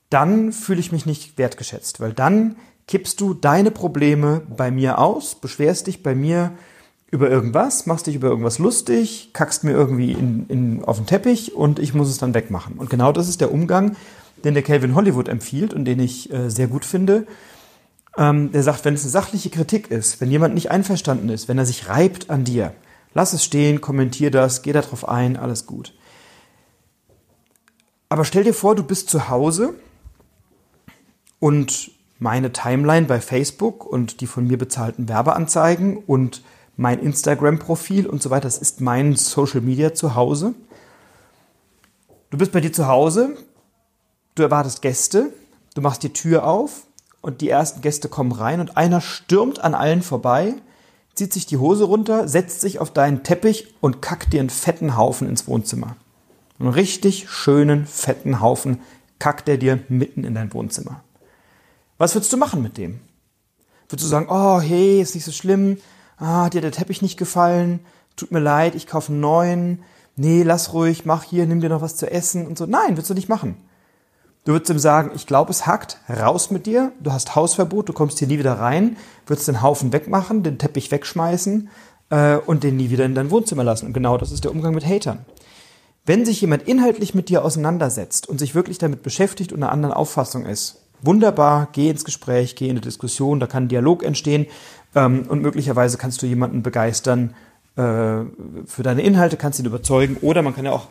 dann 0.08 0.52
fühle 0.52 0.80
ich 0.80 0.92
mich 0.92 1.04
nicht 1.04 1.36
wertgeschätzt, 1.36 1.98
weil 1.98 2.12
dann 2.12 2.56
kippst 2.86 3.20
du 3.20 3.34
deine 3.34 3.72
Probleme 3.72 4.42
bei 4.56 4.70
mir 4.70 4.98
aus, 4.98 5.34
beschwerst 5.34 5.88
dich 5.88 6.04
bei 6.04 6.14
mir 6.14 6.52
über 7.10 7.30
irgendwas, 7.30 7.86
machst 7.86 8.06
dich 8.06 8.16
über 8.16 8.28
irgendwas 8.28 8.58
lustig, 8.58 9.30
kackst 9.32 9.64
mir 9.64 9.72
irgendwie 9.72 10.12
in, 10.12 10.46
in, 10.48 10.84
auf 10.84 10.96
den 10.96 11.06
Teppich 11.06 11.54
und 11.54 11.78
ich 11.78 11.94
muss 11.94 12.08
es 12.08 12.18
dann 12.18 12.34
wegmachen. 12.34 12.76
Und 12.76 12.90
genau 12.90 13.12
das 13.12 13.28
ist 13.28 13.40
der 13.40 13.52
Umgang, 13.52 13.96
den 14.42 14.54
der 14.54 14.62
Calvin 14.62 14.94
Hollywood 14.94 15.28
empfiehlt 15.28 15.72
und 15.72 15.84
den 15.84 16.00
ich 16.00 16.32
äh, 16.32 16.50
sehr 16.50 16.66
gut 16.66 16.84
finde. 16.84 17.26
Ähm, 18.16 18.52
der 18.52 18.62
sagt, 18.62 18.84
wenn 18.84 18.94
es 18.94 19.02
eine 19.02 19.10
sachliche 19.10 19.50
Kritik 19.50 19.90
ist, 19.90 20.20
wenn 20.20 20.30
jemand 20.30 20.54
nicht 20.54 20.70
einverstanden 20.70 21.28
ist, 21.28 21.48
wenn 21.48 21.58
er 21.58 21.66
sich 21.66 21.88
reibt 21.88 22.30
an 22.30 22.44
dir, 22.44 22.74
lass 23.12 23.32
es 23.32 23.44
stehen, 23.44 23.80
kommentier 23.80 24.30
das, 24.30 24.62
geh 24.62 24.72
darauf 24.72 25.08
ein, 25.08 25.36
alles 25.36 25.66
gut. 25.66 25.94
Aber 28.08 28.24
stell 28.24 28.44
dir 28.44 28.54
vor, 28.54 28.76
du 28.76 28.84
bist 28.84 29.08
zu 29.08 29.28
Hause 29.28 29.74
und 31.40 31.90
meine 32.18 32.52
Timeline 32.52 33.06
bei 33.06 33.20
Facebook 33.20 33.84
und 33.84 34.20
die 34.20 34.26
von 34.26 34.46
mir 34.46 34.58
bezahlten 34.58 35.08
Werbeanzeigen 35.08 35.96
und 35.96 36.42
mein 36.76 36.98
Instagram-Profil 37.00 38.06
und 38.06 38.22
so 38.22 38.30
weiter. 38.30 38.44
Das 38.44 38.58
ist 38.58 38.80
mein 38.80 39.16
Social 39.16 39.60
Media 39.60 39.94
zu 39.94 40.14
Hause. 40.14 40.54
Du 42.30 42.38
bist 42.38 42.52
bei 42.52 42.60
dir 42.60 42.72
zu 42.72 42.88
Hause, 42.88 43.36
du 44.34 44.42
erwartest 44.42 44.82
Gäste, 44.82 45.32
du 45.74 45.80
machst 45.80 46.02
die 46.02 46.12
Tür 46.12 46.46
auf 46.46 46.86
und 47.20 47.40
die 47.40 47.48
ersten 47.48 47.80
Gäste 47.80 48.08
kommen 48.08 48.32
rein 48.32 48.60
und 48.60 48.76
einer 48.76 49.00
stürmt 49.00 49.60
an 49.60 49.74
allen 49.74 50.02
vorbei, 50.02 50.54
zieht 51.14 51.32
sich 51.32 51.46
die 51.46 51.58
Hose 51.58 51.84
runter, 51.84 52.26
setzt 52.26 52.60
sich 52.60 52.80
auf 52.80 52.92
deinen 52.92 53.22
Teppich 53.22 53.74
und 53.80 54.02
kackt 54.02 54.32
dir 54.32 54.40
einen 54.40 54.50
fetten 54.50 54.96
Haufen 54.96 55.28
ins 55.28 55.46
Wohnzimmer. 55.46 55.96
Einen 56.58 56.70
richtig 56.70 57.30
schönen, 57.30 57.86
fetten 57.86 58.40
Haufen 58.40 58.80
kackt 59.20 59.48
er 59.48 59.56
dir 59.56 59.78
mitten 59.88 60.24
in 60.24 60.34
dein 60.34 60.52
Wohnzimmer. 60.52 61.04
Was 61.98 62.14
würdest 62.14 62.32
du 62.32 62.36
machen 62.36 62.62
mit 62.62 62.78
dem? 62.78 63.00
Würdest 63.88 64.06
du 64.06 64.10
sagen, 64.10 64.26
oh 64.28 64.60
hey, 64.60 65.00
ist 65.00 65.14
nicht 65.14 65.24
so 65.24 65.32
schlimm, 65.32 65.78
ah, 66.24 66.50
dir 66.50 66.60
der 66.60 66.72
Teppich 66.72 67.02
nicht 67.02 67.18
gefallen, 67.18 67.80
tut 68.16 68.32
mir 68.32 68.40
leid, 68.40 68.74
ich 68.74 68.86
kaufe 68.86 69.12
einen 69.12 69.20
neuen, 69.20 69.82
nee, 70.16 70.42
lass 70.42 70.72
ruhig, 70.72 71.04
mach 71.04 71.22
hier, 71.22 71.46
nimm 71.46 71.60
dir 71.60 71.68
noch 71.68 71.82
was 71.82 71.96
zu 71.96 72.10
essen 72.10 72.46
und 72.46 72.58
so. 72.58 72.66
Nein, 72.66 72.92
würdest 72.92 73.10
du 73.10 73.14
nicht 73.14 73.28
machen. 73.28 73.56
Du 74.44 74.52
würdest 74.52 74.70
ihm 74.70 74.78
sagen, 74.78 75.12
ich 75.14 75.26
glaube, 75.26 75.50
es 75.50 75.66
hackt, 75.66 75.98
raus 76.08 76.50
mit 76.50 76.66
dir, 76.66 76.92
du 77.00 77.12
hast 77.12 77.34
Hausverbot, 77.34 77.88
du 77.88 77.92
kommst 77.94 78.18
hier 78.18 78.28
nie 78.28 78.38
wieder 78.38 78.58
rein, 78.58 78.96
würdest 79.26 79.48
den 79.48 79.62
Haufen 79.62 79.92
wegmachen, 79.92 80.42
den 80.42 80.58
Teppich 80.58 80.90
wegschmeißen 80.90 81.70
äh, 82.10 82.36
und 82.36 82.62
den 82.62 82.76
nie 82.76 82.90
wieder 82.90 83.06
in 83.06 83.14
dein 83.14 83.30
Wohnzimmer 83.30 83.64
lassen. 83.64 83.86
Und 83.86 83.92
genau 83.94 84.18
das 84.18 84.32
ist 84.32 84.44
der 84.44 84.50
Umgang 84.50 84.74
mit 84.74 84.86
Hatern. 84.86 85.24
Wenn 86.04 86.26
sich 86.26 86.42
jemand 86.42 86.68
inhaltlich 86.68 87.14
mit 87.14 87.30
dir 87.30 87.42
auseinandersetzt 87.42 88.28
und 88.28 88.38
sich 88.38 88.54
wirklich 88.54 88.76
damit 88.76 89.02
beschäftigt 89.02 89.54
und 89.54 89.62
einer 89.62 89.72
anderen 89.72 89.94
Auffassung 89.94 90.44
ist, 90.44 90.82
wunderbar, 91.00 91.68
geh 91.72 91.88
ins 91.88 92.04
Gespräch, 92.04 92.54
geh 92.54 92.66
in 92.66 92.72
eine 92.72 92.80
Diskussion, 92.80 93.40
da 93.40 93.46
kann 93.46 93.64
ein 93.64 93.68
Dialog 93.68 94.02
entstehen 94.02 94.46
ähm, 94.94 95.26
und 95.28 95.42
möglicherweise 95.42 95.98
kannst 95.98 96.22
du 96.22 96.26
jemanden 96.26 96.62
begeistern 96.62 97.34
äh, 97.76 97.80
für 98.66 98.82
deine 98.82 99.02
Inhalte, 99.02 99.36
kannst 99.36 99.58
ihn 99.58 99.66
überzeugen 99.66 100.16
oder 100.20 100.42
man 100.42 100.54
kann 100.54 100.64
ja 100.64 100.72
auch 100.72 100.88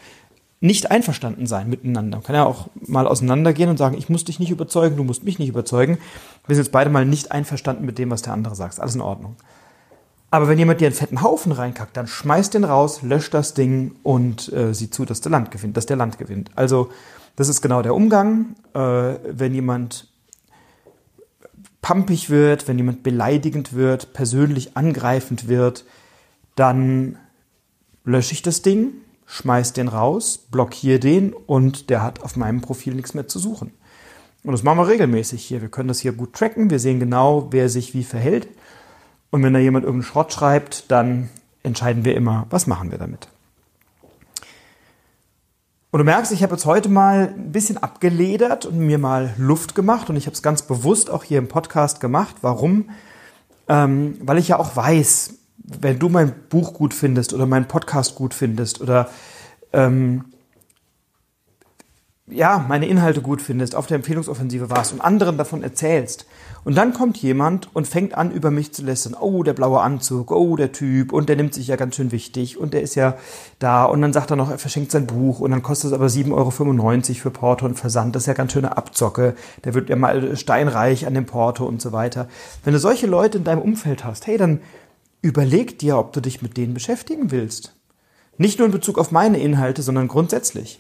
nicht 0.59 0.91
einverstanden 0.91 1.45
sein 1.45 1.69
miteinander. 1.69 2.17
Man 2.17 2.23
kann 2.23 2.35
ja 2.35 2.45
auch 2.45 2.69
mal 2.85 3.05
auseinandergehen 3.05 3.69
und 3.69 3.77
sagen, 3.77 3.97
ich 3.97 4.07
muss 4.07 4.23
dich 4.23 4.39
nicht 4.39 4.49
überzeugen, 4.49 4.95
du 4.95 5.03
musst 5.03 5.25
mich 5.25 5.37
nicht 5.37 5.49
überzeugen. 5.49 5.97
Wir 6.47 6.55
sind 6.55 6.63
jetzt 6.63 6.71
beide 6.71 6.89
mal 6.89 7.05
nicht 7.05 7.33
einverstanden 7.33 7.85
mit 7.85 7.97
dem, 7.97 8.09
was 8.09 8.21
der 8.21 8.31
andere 8.31 8.55
sagt. 8.55 8.79
Alles 8.79 8.95
in 8.95 9.01
Ordnung. 9.01 9.35
Aber 10.31 10.47
wenn 10.47 10.57
jemand 10.57 10.79
dir 10.79 10.87
einen 10.87 10.95
fetten 10.95 11.21
Haufen 11.21 11.51
reinkackt, 11.51 11.97
dann 11.97 12.07
schmeißt 12.07 12.53
den 12.53 12.63
raus, 12.63 13.01
löscht 13.01 13.33
das 13.33 13.53
Ding 13.53 13.95
und 14.03 14.51
äh, 14.53 14.73
sieh 14.73 14.89
zu, 14.89 15.03
dass 15.05 15.19
der 15.19 15.31
Land 15.31 15.51
gewinnt, 15.51 15.75
dass 15.75 15.85
der 15.85 15.97
Land 15.97 16.17
gewinnt. 16.17 16.49
Also 16.55 16.89
das 17.35 17.49
ist 17.49 17.61
genau 17.61 17.81
der 17.81 17.93
Umgang. 17.93 18.55
Äh, 18.73 18.79
wenn 18.79 19.53
jemand 19.53 20.07
pampig 21.83 22.31
wird, 22.31 22.67
wenn 22.67 22.77
jemand 22.77 23.03
beleidigend 23.03 23.73
wird, 23.73 24.13
persönlich 24.13 24.75
angreifend 24.75 25.47
wird, 25.47 25.85
dann 26.55 27.17
lösche 28.05 28.33
ich 28.33 28.41
das 28.41 28.63
Ding, 28.63 28.93
schmeiß 29.27 29.73
den 29.73 29.89
raus, 29.89 30.39
blockiere 30.49 30.99
den 30.99 31.33
und 31.33 31.91
der 31.91 32.01
hat 32.01 32.23
auf 32.23 32.35
meinem 32.35 32.61
Profil 32.61 32.95
nichts 32.95 33.13
mehr 33.13 33.27
zu 33.27 33.37
suchen. 33.37 33.71
Und 34.43 34.53
das 34.53 34.63
machen 34.63 34.79
wir 34.79 34.87
regelmäßig 34.87 35.43
hier. 35.43 35.61
Wir 35.61 35.69
können 35.69 35.87
das 35.87 35.99
hier 35.99 36.13
gut 36.13 36.33
tracken. 36.33 36.69
Wir 36.69 36.79
sehen 36.79 36.99
genau, 36.99 37.47
wer 37.51 37.69
sich 37.69 37.93
wie 37.93 38.03
verhält. 38.03 38.47
Und 39.29 39.43
wenn 39.43 39.53
da 39.53 39.59
jemand 39.59 39.85
irgendeinen 39.85 40.09
Schrott 40.09 40.33
schreibt, 40.33 40.91
dann 40.91 41.29
entscheiden 41.63 42.05
wir 42.05 42.15
immer, 42.15 42.47
was 42.49 42.67
machen 42.67 42.91
wir 42.91 42.97
damit. 42.97 43.27
Und 45.93 45.99
du 45.99 46.05
merkst, 46.05 46.31
ich 46.31 46.41
habe 46.41 46.55
jetzt 46.55 46.65
heute 46.65 46.89
mal 46.89 47.35
ein 47.37 47.51
bisschen 47.51 47.77
abgeledert 47.77 48.65
und 48.65 48.79
mir 48.79 48.97
mal 48.97 49.31
Luft 49.37 49.75
gemacht. 49.75 50.09
Und 50.09 50.15
ich 50.15 50.25
habe 50.25 50.33
es 50.33 50.41
ganz 50.41 50.63
bewusst 50.63 51.11
auch 51.11 51.23
hier 51.23 51.37
im 51.37 51.47
Podcast 51.47 51.99
gemacht. 51.99 52.37
Warum? 52.41 52.89
Ähm, 53.67 54.17
weil 54.19 54.39
ich 54.39 54.47
ja 54.47 54.57
auch 54.57 54.75
weiß, 54.75 55.35
wenn 55.57 55.99
du 55.99 56.09
mein 56.09 56.33
Buch 56.49 56.73
gut 56.73 56.95
findest 56.95 57.31
oder 57.31 57.45
meinen 57.45 57.67
Podcast 57.67 58.15
gut 58.15 58.33
findest 58.33 58.81
oder 58.81 59.07
ähm, 59.71 60.32
ja, 62.27 62.63
meine 62.69 62.87
Inhalte 62.87 63.21
gut 63.21 63.41
findest, 63.41 63.75
auf 63.75 63.87
der 63.87 63.95
Empfehlungsoffensive 63.95 64.69
warst 64.69 64.93
und 64.93 65.01
anderen 65.01 65.37
davon 65.37 65.61
erzählst. 65.61 66.25
Und 66.63 66.75
dann 66.75 66.93
kommt 66.93 67.17
jemand 67.17 67.75
und 67.75 67.85
fängt 67.85 68.13
an, 68.13 68.31
über 68.31 68.49
mich 68.49 68.73
zu 68.73 68.83
lästern. 68.83 69.17
Oh, 69.19 69.43
der 69.43 69.51
blaue 69.51 69.81
Anzug, 69.81 70.31
oh, 70.31 70.55
der 70.55 70.71
Typ, 70.71 71.11
und 71.11 71.27
der 71.27 71.35
nimmt 71.35 71.53
sich 71.53 71.67
ja 71.67 71.75
ganz 71.75 71.95
schön 71.95 72.13
wichtig, 72.13 72.57
und 72.57 72.73
der 72.73 72.81
ist 72.81 72.95
ja 72.95 73.17
da, 73.59 73.83
und 73.83 74.01
dann 74.01 74.13
sagt 74.13 74.31
er 74.31 74.37
noch, 74.37 74.49
er 74.49 74.57
verschenkt 74.57 74.91
sein 74.91 75.05
Buch, 75.05 75.41
und 75.41 75.51
dann 75.51 75.61
kostet 75.61 75.91
es 75.91 75.93
aber 75.93 76.05
7,95 76.05 76.31
Euro 76.31 76.51
für 77.21 77.31
Porto 77.31 77.65
und 77.65 77.75
Versand, 77.75 78.15
das 78.15 78.23
ist 78.23 78.27
ja 78.27 78.33
ganz 78.33 78.53
schöne 78.53 78.77
Abzocke, 78.77 79.35
der 79.65 79.73
wird 79.73 79.89
ja 79.89 79.97
mal 79.97 80.37
steinreich 80.37 81.05
an 81.05 81.15
dem 81.15 81.25
Porto 81.25 81.65
und 81.65 81.81
so 81.81 81.91
weiter. 81.91 82.29
Wenn 82.63 82.71
du 82.71 82.79
solche 82.79 83.07
Leute 83.07 83.39
in 83.39 83.43
deinem 83.43 83.61
Umfeld 83.61 84.05
hast, 84.05 84.27
hey, 84.27 84.37
dann 84.37 84.61
überleg 85.21 85.77
dir, 85.79 85.97
ob 85.97 86.13
du 86.13 86.21
dich 86.21 86.41
mit 86.41 86.55
denen 86.55 86.73
beschäftigen 86.73 87.31
willst. 87.31 87.73
Nicht 88.37 88.59
nur 88.59 88.65
in 88.65 88.71
Bezug 88.71 88.97
auf 88.97 89.11
meine 89.11 89.39
Inhalte, 89.39 89.81
sondern 89.81 90.07
grundsätzlich. 90.07 90.79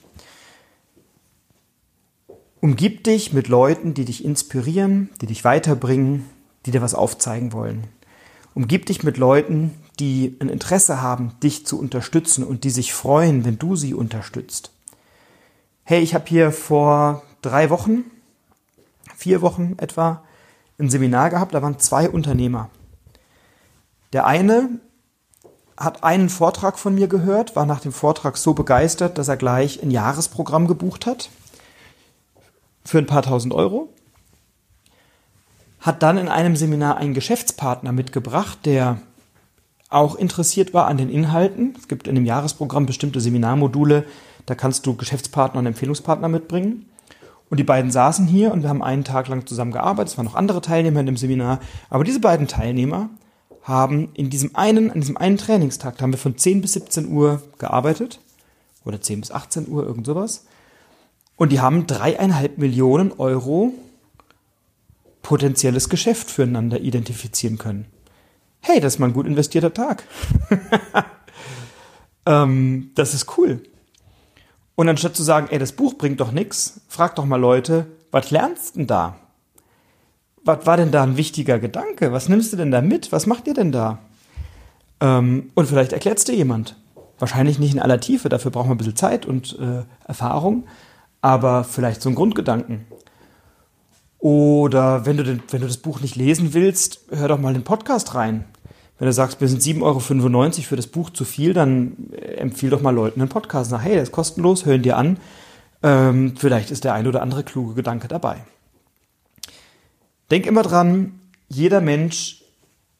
Umgib 2.63 3.03
dich 3.03 3.33
mit 3.33 3.49
Leuten, 3.49 3.93
die 3.93 4.05
dich 4.05 4.23
inspirieren, 4.23 5.09
die 5.19 5.25
dich 5.25 5.43
weiterbringen, 5.43 6.29
die 6.65 6.71
dir 6.71 6.81
was 6.81 6.95
aufzeigen 6.95 7.51
wollen. 7.51 7.87
Umgib 8.53 8.85
dich 8.85 9.03
mit 9.03 9.17
Leuten, 9.17 9.77
die 9.99 10.37
ein 10.39 10.47
Interesse 10.47 11.01
haben, 11.01 11.33
dich 11.43 11.65
zu 11.65 11.77
unterstützen 11.77 12.45
und 12.45 12.63
die 12.63 12.69
sich 12.69 12.93
freuen, 12.93 13.43
wenn 13.43 13.59
du 13.59 13.75
sie 13.75 13.93
unterstützt. 13.93 14.71
Hey, 15.83 16.01
ich 16.01 16.15
habe 16.15 16.23
hier 16.25 16.53
vor 16.53 17.23
drei 17.41 17.69
Wochen, 17.69 18.05
vier 19.13 19.41
Wochen 19.41 19.73
etwa, 19.75 20.23
ein 20.79 20.89
Seminar 20.89 21.31
gehabt, 21.31 21.53
da 21.53 21.61
waren 21.61 21.79
zwei 21.79 22.09
Unternehmer. 22.09 22.69
Der 24.13 24.25
eine 24.25 24.69
hat 25.75 26.05
einen 26.05 26.29
Vortrag 26.29 26.79
von 26.79 26.95
mir 26.95 27.09
gehört, 27.09 27.57
war 27.57 27.65
nach 27.65 27.81
dem 27.81 27.91
Vortrag 27.91 28.37
so 28.37 28.53
begeistert, 28.53 29.17
dass 29.17 29.27
er 29.27 29.35
gleich 29.35 29.83
ein 29.83 29.91
Jahresprogramm 29.91 30.69
gebucht 30.69 31.05
hat 31.05 31.29
für 32.85 32.97
ein 32.97 33.05
paar 33.05 33.21
tausend 33.21 33.53
Euro. 33.53 33.89
Hat 35.79 36.03
dann 36.03 36.17
in 36.17 36.29
einem 36.29 36.55
Seminar 36.55 36.97
einen 36.97 37.13
Geschäftspartner 37.13 37.91
mitgebracht, 37.91 38.59
der 38.65 38.99
auch 39.89 40.15
interessiert 40.15 40.73
war 40.73 40.87
an 40.87 40.97
den 40.97 41.09
Inhalten. 41.09 41.75
Es 41.77 41.87
gibt 41.87 42.07
in 42.07 42.15
dem 42.15 42.25
Jahresprogramm 42.25 42.85
bestimmte 42.85 43.21
Seminarmodule, 43.21 44.05
da 44.45 44.55
kannst 44.55 44.85
du 44.85 44.95
Geschäftspartner 44.95 45.59
und 45.59 45.67
Empfehlungspartner 45.67 46.27
mitbringen. 46.27 46.85
Und 47.49 47.59
die 47.59 47.63
beiden 47.63 47.91
saßen 47.91 48.25
hier 48.25 48.51
und 48.51 48.63
wir 48.63 48.69
haben 48.69 48.81
einen 48.81 49.03
Tag 49.03 49.27
lang 49.27 49.45
zusammen 49.45 49.71
gearbeitet. 49.71 50.13
Es 50.13 50.17
waren 50.17 50.25
noch 50.25 50.35
andere 50.35 50.61
Teilnehmer 50.61 51.01
in 51.01 51.05
dem 51.05 51.17
Seminar. 51.17 51.59
Aber 51.89 52.03
diese 52.03 52.19
beiden 52.19 52.47
Teilnehmer 52.47 53.09
haben 53.61 54.09
in 54.15 54.29
diesem 54.29 54.55
einen, 54.55 54.89
an 54.91 55.01
diesem 55.01 55.17
einen 55.17 55.37
Trainingstag, 55.37 55.97
da 55.97 56.03
haben 56.03 56.11
wir 56.11 56.17
von 56.17 56.37
10 56.37 56.61
bis 56.61 56.73
17 56.73 57.07
Uhr 57.09 57.41
gearbeitet. 57.59 58.19
Oder 58.85 58.99
10 58.99 59.21
bis 59.21 59.31
18 59.31 59.69
Uhr, 59.69 59.85
irgend 59.85 60.05
sowas. 60.05 60.45
Und 61.35 61.51
die 61.51 61.59
haben 61.59 61.87
dreieinhalb 61.87 62.57
Millionen 62.57 63.11
Euro 63.13 63.73
potenzielles 65.21 65.89
Geschäft 65.89 66.29
füreinander 66.29 66.79
identifizieren 66.79 67.57
können. 67.57 67.85
Hey, 68.59 68.79
das 68.79 68.95
ist 68.95 68.99
mal 68.99 69.07
ein 69.07 69.13
gut 69.13 69.27
investierter 69.27 69.73
Tag. 69.73 70.03
ähm, 72.25 72.91
das 72.95 73.13
ist 73.13 73.37
cool. 73.37 73.63
Und 74.75 74.89
anstatt 74.89 75.15
zu 75.15 75.23
sagen, 75.23 75.47
ey, 75.49 75.59
das 75.59 75.73
Buch 75.73 75.95
bringt 75.95 76.19
doch 76.19 76.31
nichts, 76.31 76.81
frag 76.87 77.15
doch 77.15 77.25
mal 77.25 77.39
Leute, 77.39 77.87
was 78.11 78.31
lernst 78.31 78.75
denn 78.75 78.87
da? 78.87 79.17
was 80.43 80.65
war 80.65 80.77
denn 80.77 80.91
da 80.91 81.03
ein 81.03 81.17
wichtiger 81.17 81.59
Gedanke? 81.59 82.11
Was 82.11 82.29
nimmst 82.29 82.53
du 82.53 82.57
denn 82.57 82.71
da 82.71 82.81
mit? 82.81 83.11
Was 83.11 83.25
macht 83.25 83.47
ihr 83.47 83.53
denn 83.53 83.71
da? 83.71 83.99
Ähm, 84.99 85.51
und 85.55 85.67
vielleicht 85.67 85.93
erklärt 85.93 86.17
es 86.17 86.25
dir 86.25 86.35
jemand. 86.35 86.75
Wahrscheinlich 87.19 87.59
nicht 87.59 87.73
in 87.73 87.79
aller 87.79 87.99
Tiefe, 87.99 88.29
dafür 88.29 88.51
braucht 88.51 88.67
man 88.67 88.75
ein 88.75 88.77
bisschen 88.77 88.95
Zeit 88.95 89.25
und 89.25 89.57
äh, 89.59 89.83
Erfahrung, 90.05 90.65
aber 91.23 91.63
vielleicht 91.63 92.01
so 92.01 92.09
ein 92.09 92.15
Grundgedanken. 92.15 92.85
Oder 94.19 95.05
wenn 95.05 95.15
du, 95.15 95.23
den, 95.23 95.41
wenn 95.49 95.61
du 95.61 95.67
das 95.67 95.77
Buch 95.77 96.01
nicht 96.01 96.17
lesen 96.17 96.53
willst, 96.53 96.99
hör 97.11 97.29
doch 97.29 97.39
mal 97.39 97.53
den 97.53 97.63
Podcast 97.63 98.13
rein. 98.13 98.43
Wenn 98.99 99.07
du 99.07 99.13
sagst, 99.13 99.39
mir 99.39 99.47
sind 99.47 99.61
7,95 99.61 99.81
Euro 99.83 99.99
für 99.99 100.75
das 100.75 100.87
Buch 100.87 101.09
zu 101.09 101.23
viel, 101.23 101.53
dann 101.53 102.09
äh, 102.11 102.35
empfiehl 102.35 102.69
doch 102.69 102.81
mal 102.81 102.93
Leuten 102.93 103.21
einen 103.21 103.29
Podcast. 103.29 103.69
Sag, 103.69 103.83
hey, 103.83 103.93
der 103.93 104.03
ist 104.03 104.11
kostenlos, 104.11 104.65
hör 104.65 104.75
ihn 104.75 104.81
dir 104.81 104.97
an. 104.97 105.17
Ähm, 105.81 106.33
vielleicht 106.37 106.71
ist 106.71 106.83
der 106.83 106.93
ein 106.93 107.07
oder 107.07 107.21
andere 107.21 107.43
kluge 107.43 107.73
Gedanke 107.73 108.09
dabei. 108.09 108.43
Denk 110.29 110.45
immer 110.45 110.63
dran, 110.63 111.21
jeder 111.47 111.79
Mensch 111.79 112.43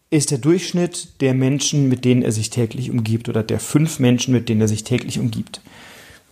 ist 0.10 0.32
der 0.32 0.38
Durchschnitt 0.38 1.20
der 1.20 1.34
Menschen, 1.34 1.90
mit 1.90 2.06
denen 2.06 2.22
er 2.22 2.32
sich 2.32 2.52
täglich 2.52 2.90
umgibt 2.90 3.28
oder 3.28 3.44
der 3.44 3.60
fünf 3.60 4.00
Menschen, 4.00 4.34
mit 4.34 4.48
denen 4.48 4.62
er 4.62 4.70
sich 4.70 4.86
täglich 4.86 5.20
umgibt. 5.20 5.60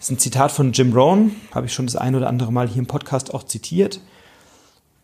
Das 0.02 0.10
ist 0.10 0.16
ein 0.16 0.20
Zitat 0.20 0.52
von 0.52 0.72
Jim 0.72 0.94
Rohn, 0.94 1.36
habe 1.54 1.68
ich 1.68 1.74
schon 1.74 1.86
das 1.86 1.96
ein 1.96 2.16
oder 2.16 2.28
andere 2.28 2.52
Mal 2.52 2.68
hier 2.68 2.80
im 2.80 2.88
Podcast 2.88 3.36
auch 3.36 3.44
zitiert. 3.44 4.02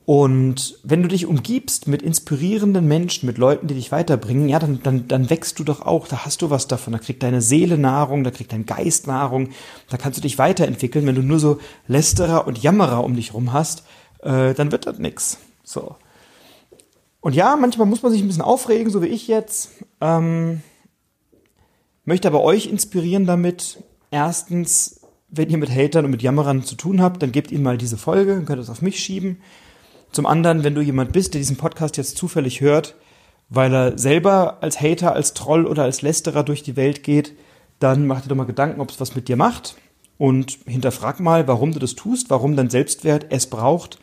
Und 0.05 0.79
wenn 0.81 1.03
du 1.03 1.07
dich 1.07 1.27
umgibst 1.27 1.88
mit 1.88 2.01
inspirierenden 2.01 2.88
Menschen, 2.88 3.27
mit 3.27 3.38
Leuten, 3.38 3.67
die 3.67 3.75
dich 3.75 3.91
weiterbringen, 3.91 4.49
ja, 4.49 4.57
dann, 4.57 4.81
dann, 4.81 5.07
dann 5.07 5.29
wächst 5.29 5.60
du 5.60 5.63
doch 5.63 5.83
auch, 5.83 6.07
da 6.07 6.25
hast 6.25 6.41
du 6.41 6.49
was 6.49 6.67
davon, 6.67 6.93
da 6.93 6.97
kriegt 6.97 7.21
deine 7.21 7.43
Seele 7.43 7.77
Nahrung, 7.77 8.23
da 8.23 8.31
kriegt 8.31 8.51
dein 8.51 8.65
Geist 8.65 9.05
Nahrung, 9.05 9.49
da 9.88 9.97
kannst 9.97 10.17
du 10.17 10.23
dich 10.23 10.39
weiterentwickeln. 10.39 11.05
Wenn 11.05 11.13
du 11.13 11.21
nur 11.21 11.39
so 11.39 11.60
Lästerer 11.86 12.47
und 12.47 12.57
Jammerer 12.57 13.03
um 13.03 13.15
dich 13.15 13.36
rum 13.36 13.53
hast, 13.53 13.83
äh, 14.23 14.55
dann 14.55 14.71
wird 14.71 14.88
das 14.88 14.97
nix. 14.97 15.38
So. 15.63 15.95
Und 17.21 17.36
ja, 17.36 17.55
manchmal 17.55 17.86
muss 17.86 18.01
man 18.01 18.12
sich 18.12 18.21
ein 18.21 18.27
bisschen 18.27 18.41
aufregen, 18.41 18.91
so 18.91 19.03
wie 19.03 19.10
ich 19.10 19.27
jetzt. 19.27 19.73
Ähm, 20.01 20.63
möchte 22.03 22.27
aber 22.27 22.41
euch 22.41 22.65
inspirieren 22.65 23.27
damit. 23.27 23.77
Erstens, 24.11 25.01
wenn 25.29 25.49
ihr 25.49 25.57
mit 25.57 25.69
Hatern 25.69 26.05
und 26.05 26.11
mit 26.11 26.21
Jammerern 26.21 26.63
zu 26.63 26.75
tun 26.75 27.01
habt, 27.01 27.21
dann 27.21 27.31
gebt 27.31 27.51
ihnen 27.51 27.63
mal 27.63 27.77
diese 27.77 27.97
Folge, 27.97 28.35
dann 28.35 28.45
könnt 28.45 28.61
es 28.61 28.69
auf 28.69 28.81
mich 28.81 28.99
schieben. 28.99 29.41
Zum 30.11 30.25
anderen, 30.25 30.63
wenn 30.63 30.75
du 30.75 30.81
jemand 30.81 31.11
bist, 31.11 31.33
der 31.33 31.39
diesen 31.39 31.57
Podcast 31.57 31.97
jetzt 31.97 32.17
zufällig 32.17 32.61
hört, 32.61 32.95
weil 33.49 33.73
er 33.73 33.97
selber 33.97 34.57
als 34.61 34.81
Hater, 34.81 35.13
als 35.13 35.33
Troll 35.33 35.65
oder 35.65 35.83
als 35.83 36.01
Lästerer 36.01 36.43
durch 36.43 36.63
die 36.63 36.75
Welt 36.75 37.03
geht, 37.03 37.33
dann 37.79 38.07
mach 38.07 38.21
dir 38.21 38.29
doch 38.29 38.35
mal 38.35 38.45
Gedanken, 38.45 38.81
ob 38.81 38.89
es 38.89 38.99
was 38.99 39.15
mit 39.15 39.27
dir 39.27 39.35
macht 39.35 39.75
und 40.17 40.57
hinterfrag 40.65 41.19
mal, 41.19 41.47
warum 41.47 41.73
du 41.73 41.79
das 41.79 41.95
tust, 41.95 42.29
warum 42.29 42.55
dein 42.55 42.69
Selbstwert 42.69 43.27
es 43.29 43.47
braucht 43.47 43.99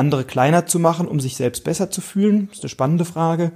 andere 0.00 0.24
kleiner 0.24 0.66
zu 0.66 0.78
machen, 0.78 1.06
um 1.06 1.20
sich 1.20 1.36
selbst 1.36 1.62
besser 1.62 1.90
zu 1.90 2.00
fühlen? 2.00 2.48
Das 2.48 2.58
ist 2.58 2.64
eine 2.64 2.70
spannende 2.70 3.04
Frage. 3.04 3.52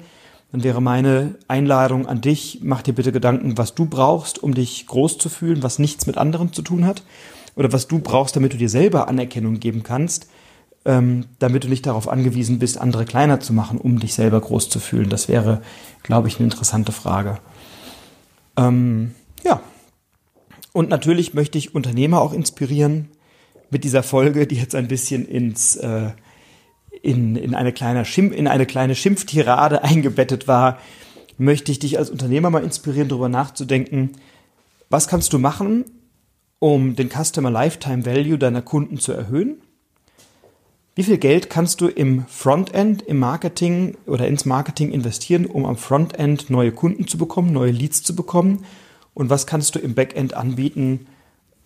Dann 0.55 0.63
wäre 0.63 0.81
meine 0.81 1.35
Einladung 1.49 2.07
an 2.07 2.21
dich, 2.21 2.61
mach 2.63 2.81
dir 2.81 2.93
bitte 2.93 3.11
Gedanken, 3.11 3.59
was 3.59 3.75
du 3.75 3.87
brauchst, 3.87 4.41
um 4.41 4.55
dich 4.55 4.87
groß 4.87 5.19
zu 5.19 5.29
fühlen, 5.29 5.65
was 5.65 5.81
nichts 5.81 6.07
mit 6.07 6.17
anderen 6.17 6.53
zu 6.53 6.63
tun 6.63 6.87
hat. 6.87 7.03
Oder 7.57 7.73
was 7.73 7.89
du 7.89 7.99
brauchst, 7.99 8.37
damit 8.37 8.53
du 8.53 8.57
dir 8.57 8.69
selber 8.69 9.09
Anerkennung 9.09 9.59
geben 9.59 9.83
kannst, 9.83 10.29
ähm, 10.85 11.27
damit 11.41 11.65
du 11.65 11.69
nicht 11.69 11.87
darauf 11.87 12.09
angewiesen 12.09 12.61
bist, 12.61 12.79
andere 12.79 13.05
kleiner 13.05 13.41
zu 13.41 13.53
machen, 13.53 13.79
um 13.79 13.99
dich 13.99 14.15
selber 14.15 14.41
groß 14.41 14.69
zu 14.69 14.79
fühlen. 14.79 15.11
Das 15.11 15.27
wäre, 15.27 15.61
glaube 16.05 16.29
ich, 16.29 16.37
eine 16.37 16.45
interessante 16.45 16.93
Frage. 16.93 17.39
Ähm, 18.57 19.13
ja. 19.43 19.61
Und 20.73 20.89
natürlich 20.89 21.35
möchte 21.35 21.59
ich 21.59 21.75
Unternehmer 21.75 22.21
auch 22.21 22.33
inspirieren 22.33 23.09
mit 23.71 23.83
dieser 23.83 24.05
Folge, 24.05 24.47
die 24.47 24.55
jetzt 24.55 24.77
ein 24.77 24.87
bisschen 24.87 25.27
ins 25.27 25.75
äh, 25.75 26.11
in, 27.05 27.37
in, 27.37 27.55
eine 27.55 27.73
kleine 27.73 28.05
Schimpf, 28.05 28.35
in 28.35 28.49
eine 28.49 28.67
kleine 28.67 28.95
Schimpftirade 28.95 29.83
eingebettet 29.85 30.49
war, 30.49 30.79
möchte 31.37 31.71
ich 31.71 31.79
dich 31.79 31.99
als 31.99 32.11
Unternehmer 32.11 32.51
mal 32.51 32.65
inspirieren, 32.65 33.09
darüber 33.09 33.29
nachzudenken, 33.29 34.13
was 34.89 35.09
kannst 35.09 35.33
du 35.33 35.39
machen, 35.39 35.85
um 36.59 36.95
den 36.97 37.11
Customer 37.11 37.51
Lifetime 37.51 38.07
Value 38.07 38.39
deiner 38.39 38.63
Kunden 38.63 38.99
zu 38.99 39.13
erhöhen? 39.13 39.61
Wie 40.95 41.03
viel 41.03 41.19
Geld 41.19 41.51
kannst 41.51 41.81
du 41.81 41.89
im 41.89 42.25
Frontend, 42.27 43.03
im 43.03 43.19
Marketing 43.19 43.97
oder 44.07 44.29
ins 44.29 44.45
Marketing 44.45 44.93
investieren, 44.93 45.47
um 45.47 45.67
am 45.67 45.77
Frontend 45.77 46.51
neue 46.51 46.71
Kunden 46.71 47.09
zu 47.09 47.19
bekommen, 47.19 47.53
neue 47.53 47.73
Leads 47.73 48.05
zu 48.05 48.15
bekommen? 48.15 48.65
Und 49.13 49.31
was 49.31 49.47
kannst 49.47 49.75
du 49.75 49.81
im 49.81 49.95
Backend 49.95 50.35
anbieten, 50.35 51.07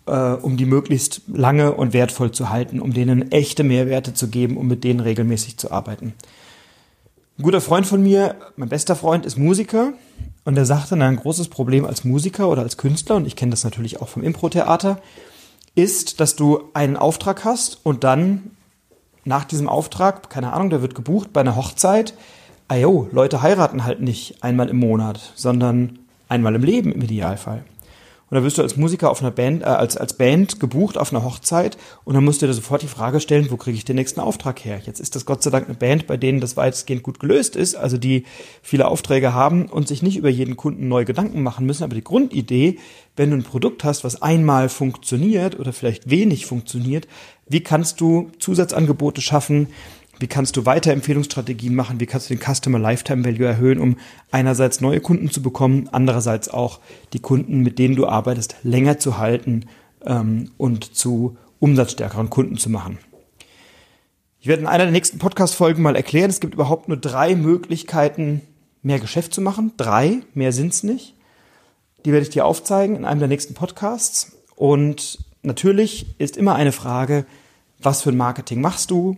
äh, 0.08 0.38
um 0.42 0.56
die 0.56 0.66
möglichst 0.66 1.22
lange 1.28 1.72
und 1.72 1.92
wertvoll 1.92 2.32
zu 2.32 2.50
halten, 2.50 2.80
um 2.80 2.92
denen 2.92 3.30
echte 3.30 3.62
Mehrwerte 3.62 4.14
zu 4.14 4.28
geben, 4.28 4.56
um 4.56 4.66
mit 4.66 4.84
denen 4.84 5.00
regelmäßig 5.00 5.56
zu 5.58 5.70
arbeiten? 5.70 6.14
Ein 7.38 7.42
guter 7.42 7.60
Freund 7.60 7.86
von 7.86 8.02
mir, 8.02 8.34
mein 8.56 8.68
bester 8.68 8.96
Freund, 8.96 9.24
ist 9.24 9.38
Musiker 9.38 9.92
und 10.44 10.58
er 10.58 10.64
sagte, 10.64 10.96
ein 10.96 11.16
großes 11.16 11.48
Problem 11.48 11.84
als 11.84 12.04
Musiker 12.04 12.48
oder 12.48 12.62
als 12.62 12.76
Künstler, 12.76 13.16
und 13.16 13.26
ich 13.26 13.36
kenne 13.36 13.50
das 13.50 13.62
natürlich 13.62 14.00
auch 14.02 14.08
vom 14.08 14.24
Impro-Theater, 14.24 15.00
ist, 15.76 16.18
dass 16.18 16.34
du 16.34 16.64
einen 16.74 16.96
Auftrag 16.96 17.44
hast 17.44 17.78
und 17.84 18.02
dann 18.02 18.50
nach 19.24 19.44
diesem 19.44 19.68
Auftrag, 19.68 20.30
keine 20.30 20.52
Ahnung, 20.52 20.70
der 20.70 20.82
wird 20.82 20.96
gebucht 20.96 21.32
bei 21.32 21.42
einer 21.42 21.54
Hochzeit, 21.54 22.14
ayo, 22.66 23.08
Leute 23.12 23.42
heiraten 23.42 23.84
halt 23.84 24.00
nicht 24.00 24.42
einmal 24.42 24.68
im 24.68 24.78
Monat, 24.78 25.32
sondern 25.36 26.00
einmal 26.28 26.54
im 26.54 26.64
Leben 26.64 26.92
im 26.92 27.02
Idealfall. 27.02 27.64
Und 28.30 28.34
dann 28.34 28.44
wirst 28.44 28.58
du 28.58 28.62
als 28.62 28.76
Musiker 28.76 29.10
auf 29.10 29.22
einer 29.22 29.30
Band, 29.30 29.62
äh, 29.62 29.66
als, 29.66 29.96
als 29.96 30.12
Band 30.12 30.60
gebucht 30.60 30.98
auf 30.98 31.12
einer 31.12 31.24
Hochzeit 31.24 31.78
und 32.04 32.14
dann 32.14 32.24
musst 32.24 32.42
du 32.42 32.46
dir 32.46 32.52
sofort 32.52 32.82
die 32.82 32.88
Frage 32.88 33.20
stellen, 33.20 33.50
wo 33.50 33.56
kriege 33.56 33.76
ich 33.76 33.84
den 33.84 33.96
nächsten 33.96 34.20
Auftrag 34.20 34.64
her? 34.64 34.80
Jetzt 34.84 35.00
ist 35.00 35.14
das 35.14 35.24
Gott 35.24 35.42
sei 35.42 35.50
Dank 35.50 35.66
eine 35.66 35.76
Band, 35.76 36.06
bei 36.06 36.16
denen 36.16 36.40
das 36.40 36.56
weitestgehend 36.56 37.02
gut 37.02 37.20
gelöst 37.20 37.56
ist, 37.56 37.74
also 37.74 37.96
die 37.96 38.24
viele 38.62 38.88
Aufträge 38.88 39.32
haben 39.32 39.66
und 39.66 39.88
sich 39.88 40.02
nicht 40.02 40.16
über 40.16 40.28
jeden 40.28 40.56
Kunden 40.56 40.88
neu 40.88 41.04
Gedanken 41.04 41.42
machen 41.42 41.64
müssen. 41.64 41.84
Aber 41.84 41.94
die 41.94 42.04
Grundidee, 42.04 42.78
wenn 43.16 43.30
du 43.30 43.36
ein 43.36 43.44
Produkt 43.44 43.84
hast, 43.84 44.04
was 44.04 44.20
einmal 44.20 44.68
funktioniert 44.68 45.58
oder 45.58 45.72
vielleicht 45.72 46.10
wenig 46.10 46.46
funktioniert, 46.46 47.08
wie 47.48 47.60
kannst 47.60 48.00
du 48.00 48.30
Zusatzangebote 48.38 49.22
schaffen, 49.22 49.68
wie 50.20 50.26
kannst 50.26 50.56
du 50.56 50.66
Weiterempfehlungsstrategien 50.66 51.74
machen? 51.74 52.00
Wie 52.00 52.06
kannst 52.06 52.28
du 52.28 52.34
den 52.34 52.42
Customer 52.42 52.78
Lifetime 52.78 53.24
Value 53.24 53.46
erhöhen, 53.46 53.78
um 53.78 53.96
einerseits 54.30 54.80
neue 54.80 55.00
Kunden 55.00 55.30
zu 55.30 55.42
bekommen, 55.42 55.88
andererseits 55.92 56.48
auch 56.48 56.80
die 57.12 57.20
Kunden, 57.20 57.60
mit 57.62 57.78
denen 57.78 57.96
du 57.96 58.06
arbeitest, 58.06 58.56
länger 58.62 58.98
zu 58.98 59.18
halten 59.18 59.66
ähm, 60.04 60.50
und 60.56 60.96
zu 60.96 61.36
umsatzstärkeren 61.60 62.30
Kunden 62.30 62.56
zu 62.56 62.68
machen? 62.70 62.98
Ich 64.40 64.46
werde 64.46 64.62
in 64.62 64.68
einer 64.68 64.84
der 64.84 64.92
nächsten 64.92 65.18
Podcast-Folgen 65.18 65.82
mal 65.82 65.96
erklären, 65.96 66.30
es 66.30 66.40
gibt 66.40 66.54
überhaupt 66.54 66.88
nur 66.88 66.96
drei 66.96 67.34
Möglichkeiten, 67.34 68.40
mehr 68.82 69.00
Geschäft 69.00 69.34
zu 69.34 69.40
machen. 69.40 69.72
Drei, 69.76 70.20
mehr 70.34 70.52
sind's 70.52 70.82
nicht. 70.82 71.14
Die 72.04 72.12
werde 72.12 72.22
ich 72.22 72.30
dir 72.30 72.44
aufzeigen 72.44 72.96
in 72.96 73.04
einem 73.04 73.18
der 73.18 73.28
nächsten 73.28 73.54
Podcasts. 73.54 74.38
Und 74.54 75.18
natürlich 75.42 76.14
ist 76.18 76.36
immer 76.36 76.54
eine 76.54 76.72
Frage, 76.72 77.26
was 77.80 78.02
für 78.02 78.10
ein 78.10 78.16
Marketing 78.16 78.60
machst 78.60 78.90
du? 78.90 79.16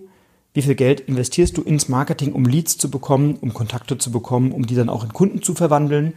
Wie 0.52 0.62
viel 0.62 0.74
Geld 0.74 1.00
investierst 1.00 1.56
du 1.56 1.62
ins 1.62 1.88
Marketing, 1.88 2.32
um 2.32 2.44
Leads 2.44 2.78
zu 2.78 2.90
bekommen, 2.90 3.36
um 3.40 3.54
Kontakte 3.54 3.98
zu 3.98 4.10
bekommen, 4.10 4.52
um 4.52 4.66
die 4.66 4.74
dann 4.74 4.88
auch 4.88 5.04
in 5.04 5.12
Kunden 5.12 5.42
zu 5.42 5.54
verwandeln. 5.54 6.14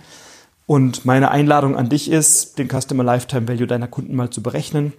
Und 0.65 1.05
meine 1.05 1.29
Einladung 1.29 1.75
an 1.75 1.89
dich 1.89 2.09
ist, 2.09 2.57
den 2.57 2.69
Customer 2.69 3.03
Lifetime 3.03 3.47
Value 3.47 3.67
deiner 3.67 3.88
Kunden 3.88 4.15
mal 4.15 4.29
zu 4.29 4.41
berechnen. 4.41 4.93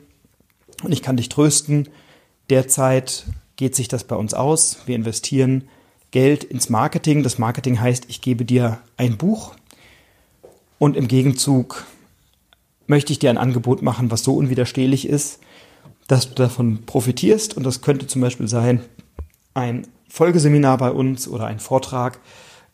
Und 0.82 0.92
ich 0.92 1.02
kann 1.02 1.16
dich 1.16 1.28
trösten, 1.28 1.88
derzeit 2.50 3.24
geht 3.56 3.74
sich 3.74 3.88
das 3.88 4.04
bei 4.04 4.16
uns 4.16 4.34
aus. 4.34 4.78
Wir 4.86 4.96
investieren 4.96 5.64
Geld 6.10 6.44
ins 6.44 6.68
Marketing. 6.68 7.22
Das 7.22 7.38
Marketing 7.38 7.80
heißt, 7.80 8.04
ich 8.08 8.20
gebe 8.20 8.44
dir 8.44 8.78
ein 8.96 9.16
Buch 9.16 9.54
und 10.78 10.96
im 10.96 11.08
Gegenzug 11.08 11.86
möchte 12.86 13.12
ich 13.12 13.18
dir 13.18 13.30
ein 13.30 13.38
Angebot 13.38 13.82
machen, 13.82 14.10
was 14.10 14.22
so 14.22 14.36
unwiderstehlich 14.36 15.08
ist, 15.08 15.40
dass 16.06 16.28
du 16.28 16.34
davon 16.34 16.84
profitierst. 16.84 17.56
Und 17.56 17.64
das 17.64 17.80
könnte 17.80 18.06
zum 18.06 18.20
Beispiel 18.20 18.48
sein, 18.48 18.82
ein 19.54 19.86
Folgeseminar 20.08 20.78
bei 20.78 20.90
uns 20.90 21.26
oder 21.26 21.46
ein 21.46 21.58
Vortrag. 21.58 22.20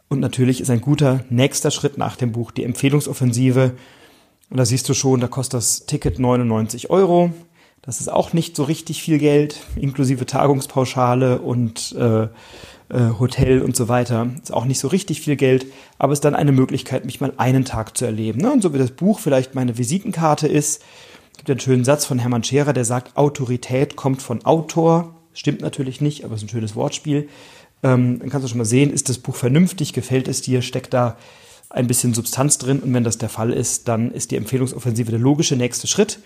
Und 0.08 0.20
natürlich 0.20 0.60
ist 0.60 0.70
ein 0.70 0.80
guter 0.80 1.24
nächster 1.30 1.70
Schritt 1.70 1.96
nach 1.96 2.16
dem 2.16 2.32
Buch 2.32 2.50
die 2.50 2.64
Empfehlungsoffensive. 2.64 3.72
Und 4.50 4.56
da 4.56 4.64
siehst 4.64 4.88
du 4.88 4.94
schon, 4.94 5.20
da 5.20 5.28
kostet 5.28 5.54
das 5.54 5.86
Ticket 5.86 6.18
99 6.18 6.90
Euro. 6.90 7.32
Das 7.82 8.00
ist 8.00 8.08
auch 8.12 8.32
nicht 8.32 8.56
so 8.56 8.64
richtig 8.64 9.02
viel 9.02 9.18
Geld, 9.18 9.60
inklusive 9.76 10.26
Tagungspauschale 10.26 11.40
und 11.40 11.92
äh, 11.92 12.24
äh, 12.24 12.28
Hotel 13.18 13.62
und 13.62 13.74
so 13.76 13.88
weiter. 13.88 14.28
Ist 14.42 14.52
auch 14.52 14.64
nicht 14.64 14.80
so 14.80 14.88
richtig 14.88 15.20
viel 15.20 15.36
Geld, 15.36 15.66
aber 15.98 16.12
ist 16.12 16.24
dann 16.24 16.34
eine 16.34 16.52
Möglichkeit, 16.52 17.04
mich 17.04 17.20
mal 17.20 17.32
einen 17.36 17.64
Tag 17.64 17.96
zu 17.96 18.04
erleben. 18.04 18.40
Ne? 18.40 18.52
Und 18.52 18.62
so 18.62 18.74
wie 18.74 18.78
das 18.78 18.90
Buch 18.90 19.20
vielleicht 19.20 19.54
meine 19.54 19.78
Visitenkarte 19.78 20.48
ist, 20.48 20.82
gibt 21.38 21.50
einen 21.50 21.60
schönen 21.60 21.84
Satz 21.84 22.04
von 22.04 22.18
Hermann 22.18 22.44
Scherer, 22.44 22.74
der 22.74 22.84
sagt, 22.84 23.16
Autorität 23.16 23.96
kommt 23.96 24.20
von 24.20 24.44
Autor 24.44 25.14
Stimmt 25.32 25.60
natürlich 25.60 26.00
nicht, 26.00 26.24
aber 26.24 26.34
es 26.34 26.42
ist 26.42 26.48
ein 26.48 26.50
schönes 26.50 26.74
Wortspiel. 26.74 27.28
Ähm, 27.82 28.18
dann 28.18 28.28
kannst 28.28 28.44
du 28.44 28.48
schon 28.48 28.58
mal 28.58 28.64
sehen, 28.64 28.92
ist 28.92 29.08
das 29.08 29.18
Buch 29.18 29.36
vernünftig, 29.36 29.92
gefällt 29.92 30.28
es 30.28 30.42
dir, 30.42 30.62
steckt 30.62 30.92
da 30.92 31.16
ein 31.70 31.86
bisschen 31.86 32.14
Substanz 32.14 32.58
drin? 32.58 32.80
Und 32.80 32.92
wenn 32.92 33.04
das 33.04 33.18
der 33.18 33.28
Fall 33.28 33.52
ist, 33.52 33.88
dann 33.88 34.10
ist 34.10 34.32
die 34.32 34.36
Empfehlungsoffensive 34.36 35.10
der 35.10 35.20
logische 35.20 35.56
nächste 35.56 35.86
Schritt, 35.86 36.18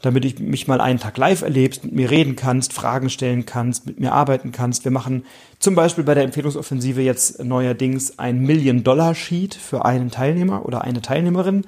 damit 0.00 0.38
du 0.38 0.42
mich 0.42 0.68
mal 0.68 0.80
einen 0.80 1.00
Tag 1.00 1.18
live 1.18 1.42
erlebst, 1.42 1.84
mit 1.84 1.92
mir 1.92 2.10
reden 2.10 2.36
kannst, 2.36 2.72
Fragen 2.72 3.10
stellen 3.10 3.44
kannst, 3.44 3.86
mit 3.86 3.98
mir 3.98 4.12
arbeiten 4.12 4.52
kannst. 4.52 4.84
Wir 4.84 4.92
machen 4.92 5.24
zum 5.58 5.74
Beispiel 5.74 6.04
bei 6.04 6.14
der 6.14 6.22
Empfehlungsoffensive 6.22 7.02
jetzt 7.02 7.42
neuerdings 7.42 8.18
ein 8.18 8.40
Million-Dollar-Sheet 8.40 9.54
für 9.54 9.84
einen 9.84 10.10
Teilnehmer 10.10 10.64
oder 10.64 10.82
eine 10.82 11.02
Teilnehmerin, 11.02 11.64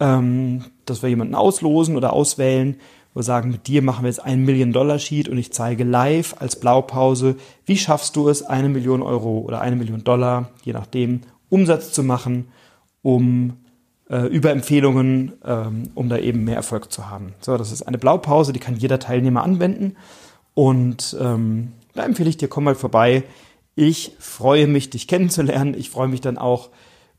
ähm, 0.00 0.64
dass 0.84 1.02
wir 1.02 1.08
jemanden 1.08 1.36
auslosen 1.36 1.96
oder 1.96 2.12
auswählen 2.12 2.80
wir 3.14 3.22
sagen, 3.22 3.50
mit 3.50 3.66
dir 3.66 3.82
machen 3.82 4.04
wir 4.04 4.08
jetzt 4.08 4.24
einen 4.24 4.44
Million-Dollar-Sheet 4.44 5.28
und 5.28 5.38
ich 5.38 5.52
zeige 5.52 5.84
live 5.84 6.36
als 6.38 6.56
Blaupause, 6.56 7.36
wie 7.66 7.76
schaffst 7.76 8.14
du 8.16 8.28
es, 8.28 8.42
eine 8.42 8.68
Million 8.68 9.02
Euro 9.02 9.38
oder 9.38 9.60
eine 9.60 9.76
Million 9.76 10.04
Dollar, 10.04 10.50
je 10.62 10.72
nachdem, 10.72 11.22
Umsatz 11.48 11.92
zu 11.92 12.04
machen, 12.04 12.48
um 13.02 13.54
äh, 14.08 14.26
über 14.26 14.50
Empfehlungen, 14.50 15.32
ähm, 15.44 15.90
um 15.94 16.08
da 16.08 16.18
eben 16.18 16.44
mehr 16.44 16.56
Erfolg 16.56 16.92
zu 16.92 17.10
haben. 17.10 17.34
So, 17.40 17.56
das 17.56 17.72
ist 17.72 17.82
eine 17.82 17.98
Blaupause, 17.98 18.52
die 18.52 18.60
kann 18.60 18.76
jeder 18.76 19.00
Teilnehmer 19.00 19.42
anwenden 19.42 19.96
und 20.54 21.16
ähm, 21.20 21.72
da 21.94 22.04
empfehle 22.04 22.28
ich 22.28 22.36
dir, 22.36 22.48
komm 22.48 22.64
mal 22.64 22.74
vorbei. 22.74 23.24
Ich 23.74 24.12
freue 24.18 24.66
mich, 24.66 24.90
dich 24.90 25.08
kennenzulernen. 25.08 25.74
Ich 25.76 25.90
freue 25.90 26.08
mich 26.08 26.20
dann 26.20 26.38
auch 26.38 26.70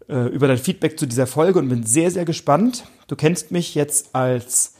äh, 0.08 0.28
über 0.28 0.48
dein 0.48 0.58
Feedback 0.58 1.00
zu 1.00 1.06
dieser 1.08 1.28
Folge 1.28 1.60
und 1.60 1.70
bin 1.70 1.84
sehr, 1.84 2.12
sehr 2.12 2.26
gespannt. 2.26 2.86
Du 3.08 3.16
kennst 3.16 3.52
mich 3.52 3.76
jetzt 3.76 4.16
als 4.16 4.76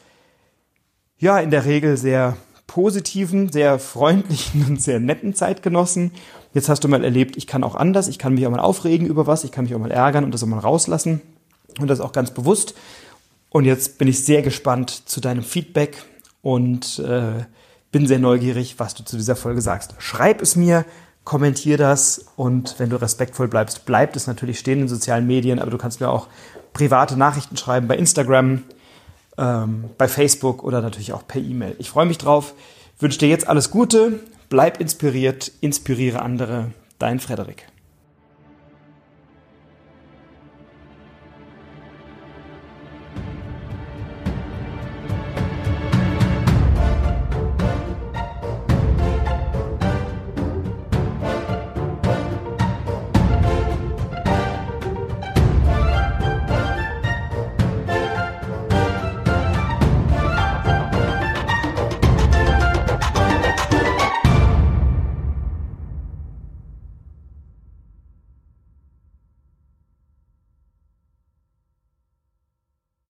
ja, 1.22 1.40
in 1.40 1.52
der 1.52 1.66
Regel 1.66 1.96
sehr 1.96 2.36
positiven, 2.68 3.52
sehr 3.52 3.80
freundlichen 3.80 4.66
und 4.68 4.82
sehr 4.82 5.00
netten 5.00 5.34
Zeitgenossen. 5.36 6.12
Jetzt 6.54 6.68
hast 6.68 6.84
du 6.84 6.88
mal 6.88 7.04
erlebt, 7.04 7.38
ich 7.38 7.48
kann 7.48 7.64
auch 7.64 7.76
anders, 7.76 8.08
ich 8.08 8.20
kann 8.20 8.34
mich 8.34 8.46
auch 8.46 8.52
mal 8.52 8.60
aufregen 8.60 9.08
über 9.08 9.28
was, 9.28 9.44
ich 9.44 9.52
kann 9.52 9.66
mich 9.66 9.76
auch 9.76 9.80
mal 9.80 9.92
ärgern 9.92 10.24
und 10.26 10.34
das 10.34 10.44
auch 10.44 10.48
mal 10.48 10.60
rauslassen 10.60 11.22
und 11.80 11.88
das 11.88 12.02
auch 12.02 12.12
ganz 12.12 12.32
bewusst. 12.32 12.74
Und 13.50 13.66
jetzt 13.66 14.00
bin 14.00 14.08
ich 14.08 14.26
sehr 14.26 14.42
gespannt 14.42 15.08
zu 15.08 15.22
deinem 15.22 15.44
Feedback 15.44 16.04
und 16.42 17.00
äh, 17.00 17.46
bin 17.92 18.08
sehr 18.08 18.20
neugierig, 18.20 18.80
was 18.80 18.96
du 18.96 19.04
zu 19.04 19.16
dieser 19.16 19.36
Folge 19.36 19.62
sagst. 19.62 19.94
Schreib 20.00 20.42
es 20.42 20.56
mir, 20.56 20.86
kommentier 21.24 21.78
das 21.78 22.26
und 22.36 22.76
wenn 22.80 22.90
du 22.90 23.00
respektvoll 23.00 23.48
bleibst, 23.48 23.86
bleibt 23.86 24.16
es 24.16 24.26
natürlich 24.26 24.58
stehen 24.58 24.82
in 24.82 24.88
sozialen 24.88 25.28
Medien, 25.28 25.60
aber 25.60 25.70
du 25.70 25.78
kannst 25.78 26.00
mir 26.00 26.10
auch 26.10 26.28
private 26.74 27.16
Nachrichten 27.16 27.58
schreiben 27.58 27.88
bei 27.88 27.96
Instagram, 27.96 28.64
ähm, 29.42 29.86
bei 29.98 30.08
Facebook 30.08 30.64
oder 30.64 30.82
natürlich 30.82 31.12
auch 31.12 31.28
per 31.28 31.42
E-Mail. 31.42 31.76
Ich 31.80 31.90
freue 31.90 32.06
mich 32.06 32.20
drauf, 32.20 32.54
wünsche 33.00 33.18
dir 33.18 33.28
jetzt 33.28 33.48
alles 33.48 33.72
Gute, 33.72 34.20
bleib 34.50 34.80
inspiriert, 34.80 35.52
inspiriere 35.60 36.22
andere. 36.22 36.72
Dein 37.00 37.20
Frederik. 37.20 37.71